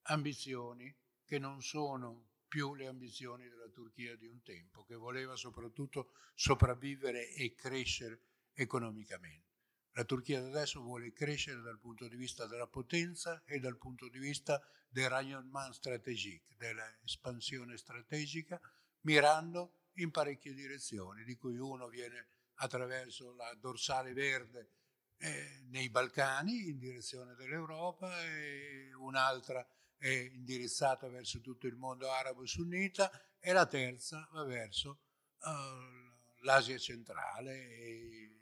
ambizioni 0.08 0.92
che 1.24 1.38
non 1.38 1.62
sono 1.62 2.30
più 2.48 2.74
le 2.74 2.88
ambizioni 2.88 3.48
della 3.48 3.70
Turchia 3.70 4.16
di 4.16 4.26
un 4.26 4.42
tempo, 4.42 4.84
che 4.84 4.96
voleva 4.96 5.36
soprattutto 5.36 6.14
sopravvivere 6.34 7.30
e 7.36 7.54
crescere 7.54 8.22
economicamente. 8.54 9.60
La 9.92 10.06
Turchia 10.06 10.44
adesso 10.44 10.82
vuole 10.82 11.14
crescere 11.14 11.62
dal 11.62 11.78
punto 11.78 12.08
di 12.08 12.16
vista 12.16 12.48
della 12.48 12.66
potenza 12.66 13.44
e 13.46 13.60
dal 13.60 13.78
punto 13.78 14.10
di 14.10 14.18
vista 14.18 14.60
del 14.90 15.08
rayonnement 15.08 15.72
stratégique, 15.72 16.56
dell'espansione 16.58 17.78
strategica, 17.78 18.60
mirando 19.02 19.90
in 19.98 20.10
parecchie 20.10 20.56
direzioni, 20.56 21.24
di 21.24 21.36
cui 21.36 21.58
uno 21.60 21.90
viene 21.90 22.28
attraverso 22.56 23.36
la 23.36 23.54
dorsale 23.54 24.14
verde 24.14 24.85
eh, 25.18 25.64
nei 25.70 25.90
Balcani 25.90 26.70
in 26.70 26.78
direzione 26.78 27.36
dell'Europa 27.36 28.24
e 28.24 28.94
un'altra 28.94 29.66
è 29.98 30.10
indirizzata 30.10 31.08
verso 31.08 31.42
tutto 31.42 31.68
il 31.68 31.76
mondo 31.76 32.10
arabo 32.12 32.46
sunnita 32.46 33.10
e 33.40 33.54
la 33.54 33.66
terza 33.66 34.28
va 34.32 34.44
verso 34.44 35.00
uh, 35.40 36.44
l'Asia 36.44 36.78
centrale 36.78 37.54
e 37.54 38.42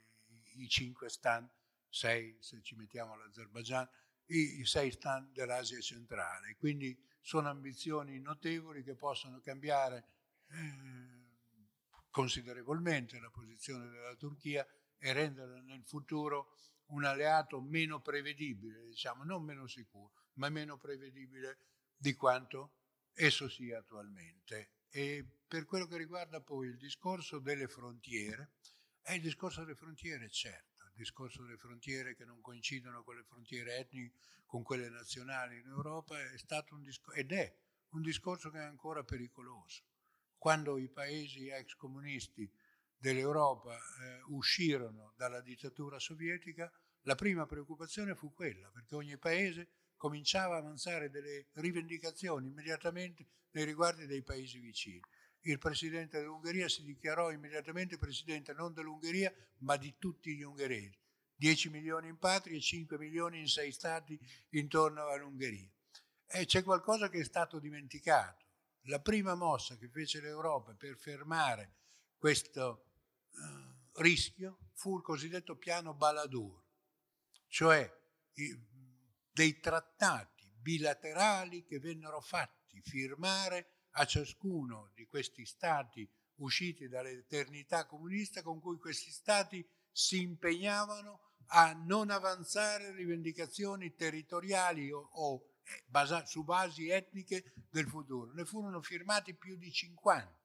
i 0.56 0.68
cinque 0.68 1.08
stan, 1.08 1.48
sei 1.88 2.36
se 2.40 2.60
ci 2.62 2.74
mettiamo 2.74 3.16
l'Azerbaijan, 3.16 3.88
i, 4.26 4.60
i 4.60 4.66
sei 4.66 4.90
stan 4.90 5.32
dell'Asia 5.32 5.80
centrale. 5.80 6.56
Quindi 6.56 6.96
sono 7.20 7.48
ambizioni 7.48 8.18
notevoli 8.20 8.82
che 8.82 8.94
possono 8.94 9.40
cambiare 9.40 10.06
eh, 10.50 11.24
considerevolmente 12.10 13.18
la 13.18 13.30
posizione 13.30 13.88
della 13.88 14.14
Turchia 14.16 14.66
e 15.04 15.12
renderla 15.12 15.60
nel 15.60 15.84
futuro 15.84 16.56
un 16.86 17.04
alleato 17.04 17.60
meno 17.60 18.00
prevedibile, 18.00 18.86
diciamo, 18.86 19.22
non 19.22 19.44
meno 19.44 19.66
sicuro, 19.66 20.14
ma 20.34 20.48
meno 20.48 20.78
prevedibile 20.78 21.58
di 21.94 22.14
quanto 22.14 22.76
esso 23.12 23.46
sia 23.50 23.80
attualmente. 23.80 24.70
E 24.88 25.22
per 25.46 25.66
quello 25.66 25.86
che 25.86 25.98
riguarda 25.98 26.40
poi 26.40 26.68
il 26.68 26.78
discorso 26.78 27.38
delle 27.38 27.68
frontiere, 27.68 28.52
è 29.02 29.12
il 29.12 29.20
discorso 29.20 29.60
delle 29.60 29.74
frontiere, 29.74 30.30
certo, 30.30 30.84
il 30.84 30.94
discorso 30.94 31.42
delle 31.42 31.58
frontiere 31.58 32.16
che 32.16 32.24
non 32.24 32.40
coincidono 32.40 33.04
con 33.04 33.16
le 33.16 33.24
frontiere 33.24 33.76
etniche, 33.76 34.16
con 34.46 34.62
quelle 34.62 34.88
nazionali 34.88 35.58
in 35.58 35.66
Europa, 35.66 36.18
è 36.18 36.38
stato 36.38 36.74
un 36.74 36.80
discorso, 36.82 37.20
ed 37.20 37.30
è 37.30 37.54
un 37.90 38.00
discorso 38.00 38.48
che 38.48 38.58
è 38.58 38.64
ancora 38.64 39.04
pericoloso. 39.04 39.82
Quando 40.38 40.78
i 40.78 40.88
paesi 40.88 41.48
ex 41.48 41.74
comunisti 41.74 42.50
dell'Europa 43.04 43.76
eh, 43.76 44.22
uscirono 44.28 45.12
dalla 45.14 45.42
dittatura 45.42 45.98
sovietica, 45.98 46.72
la 47.02 47.14
prima 47.14 47.44
preoccupazione 47.44 48.14
fu 48.14 48.32
quella, 48.32 48.70
perché 48.70 48.94
ogni 48.94 49.18
paese 49.18 49.68
cominciava 49.94 50.54
a 50.54 50.60
avanzare 50.60 51.10
delle 51.10 51.48
rivendicazioni 51.52 52.46
immediatamente 52.46 53.26
nei 53.50 53.66
riguardi 53.66 54.06
dei 54.06 54.22
paesi 54.22 54.58
vicini. 54.58 55.02
Il 55.40 55.58
presidente 55.58 56.18
dell'Ungheria 56.18 56.66
si 56.66 56.82
dichiarò 56.82 57.30
immediatamente 57.30 57.98
presidente 57.98 58.54
non 58.54 58.72
dell'Ungheria, 58.72 59.30
ma 59.58 59.76
di 59.76 59.96
tutti 59.98 60.34
gli 60.34 60.42
ungheresi. 60.42 60.98
10 61.36 61.68
milioni 61.68 62.08
in 62.08 62.16
patria 62.16 62.56
e 62.56 62.60
5 62.62 62.96
milioni 62.96 63.38
in 63.38 63.48
sei 63.48 63.70
stati 63.70 64.18
intorno 64.52 65.08
all'Ungheria. 65.08 65.70
E 66.26 66.46
c'è 66.46 66.62
qualcosa 66.62 67.10
che 67.10 67.20
è 67.20 67.24
stato 67.24 67.58
dimenticato. 67.58 68.46
La 68.84 69.00
prima 69.00 69.34
mossa 69.34 69.76
che 69.76 69.90
fece 69.90 70.22
l'Europa 70.22 70.74
per 70.74 70.96
fermare 70.96 71.74
questo 72.16 72.93
rischio 73.94 74.58
fu 74.72 74.96
il 74.96 75.02
cosiddetto 75.02 75.56
piano 75.56 75.94
Baladur, 75.94 76.62
cioè 77.48 77.90
dei 79.32 79.60
trattati 79.60 80.50
bilaterali 80.54 81.64
che 81.64 81.78
vennero 81.78 82.20
fatti 82.20 82.80
firmare 82.80 83.88
a 83.96 84.04
ciascuno 84.04 84.90
di 84.94 85.06
questi 85.06 85.44
stati 85.44 86.08
usciti 86.36 86.88
dall'eternità 86.88 87.86
comunista 87.86 88.42
con 88.42 88.60
cui 88.60 88.78
questi 88.78 89.10
stati 89.10 89.64
si 89.92 90.20
impegnavano 90.22 91.20
a 91.48 91.72
non 91.72 92.10
avanzare 92.10 92.92
rivendicazioni 92.92 93.94
territoriali 93.94 94.90
o, 94.90 94.98
o 95.12 95.54
eh, 95.62 95.84
basa, 95.86 96.24
su 96.26 96.42
basi 96.42 96.88
etniche 96.88 97.52
del 97.70 97.86
futuro. 97.86 98.32
Ne 98.32 98.44
furono 98.44 98.82
firmati 98.82 99.34
più 99.34 99.56
di 99.56 99.70
50 99.70 100.43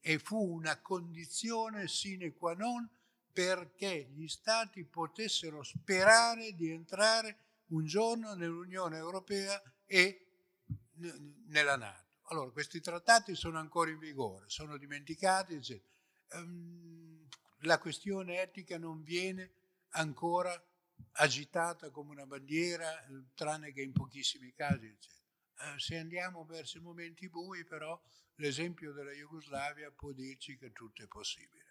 e 0.00 0.18
fu 0.18 0.54
una 0.54 0.80
condizione 0.80 1.88
sine 1.88 2.32
qua 2.34 2.54
non 2.54 2.88
perché 3.32 4.08
gli 4.14 4.26
stati 4.26 4.84
potessero 4.84 5.62
sperare 5.62 6.54
di 6.54 6.70
entrare 6.70 7.38
un 7.68 7.86
giorno 7.86 8.34
nell'Unione 8.34 8.96
Europea 8.96 9.60
e 9.86 10.26
nella 11.46 11.76
Nato. 11.76 12.06
Allora, 12.30 12.50
questi 12.50 12.80
trattati 12.80 13.34
sono 13.34 13.58
ancora 13.58 13.90
in 13.90 13.98
vigore, 13.98 14.48
sono 14.48 14.76
dimenticati, 14.76 15.54
eccetera. 15.54 15.94
Ehm, 16.32 17.26
la 17.62 17.78
questione 17.78 18.40
etica 18.40 18.76
non 18.76 19.02
viene 19.02 19.52
ancora 19.90 20.52
agitata 21.12 21.90
come 21.90 22.10
una 22.10 22.26
bandiera, 22.26 22.88
tranne 23.34 23.72
che 23.72 23.82
in 23.82 23.92
pochissimi 23.92 24.52
casi, 24.52 24.86
eccetera. 24.86 25.17
Eh, 25.60 25.78
se 25.78 25.96
andiamo 25.96 26.44
verso 26.44 26.78
i 26.78 26.80
momenti 26.80 27.28
bui, 27.28 27.64
però, 27.64 28.00
l'esempio 28.36 28.92
della 28.92 29.10
Jugoslavia 29.10 29.90
può 29.90 30.12
dirci 30.12 30.56
che 30.56 30.70
tutto 30.70 31.02
è 31.02 31.08
possibile. 31.08 31.64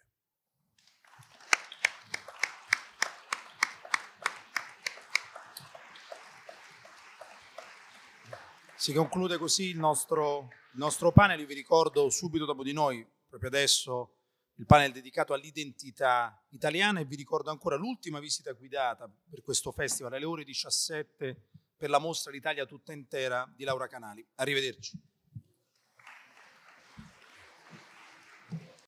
Si 8.76 8.92
conclude 8.92 9.38
così 9.38 9.70
il 9.70 9.78
nostro, 9.78 10.50
il 10.72 10.78
nostro 10.78 11.10
panel. 11.10 11.40
Io 11.40 11.46
vi 11.46 11.54
ricordo 11.54 12.10
subito 12.10 12.44
dopo 12.44 12.62
di 12.62 12.72
noi, 12.74 13.06
proprio 13.26 13.48
adesso, 13.48 14.16
il 14.56 14.66
panel 14.66 14.92
dedicato 14.92 15.32
all'identità 15.32 16.44
italiana 16.50 17.00
e 17.00 17.06
vi 17.06 17.16
ricordo 17.16 17.50
ancora 17.50 17.76
l'ultima 17.76 18.20
visita 18.20 18.52
guidata 18.52 19.10
per 19.30 19.40
questo 19.40 19.72
festival 19.72 20.12
alle 20.12 20.24
ore 20.24 20.44
17 20.44 21.42
per 21.78 21.88
la 21.88 21.98
mostra 22.00 22.32
L'Italia 22.32 22.66
tutta 22.66 22.92
intera 22.92 23.50
di 23.54 23.64
Laura 23.64 23.86
Canali. 23.86 24.26
Arrivederci. 24.34 25.00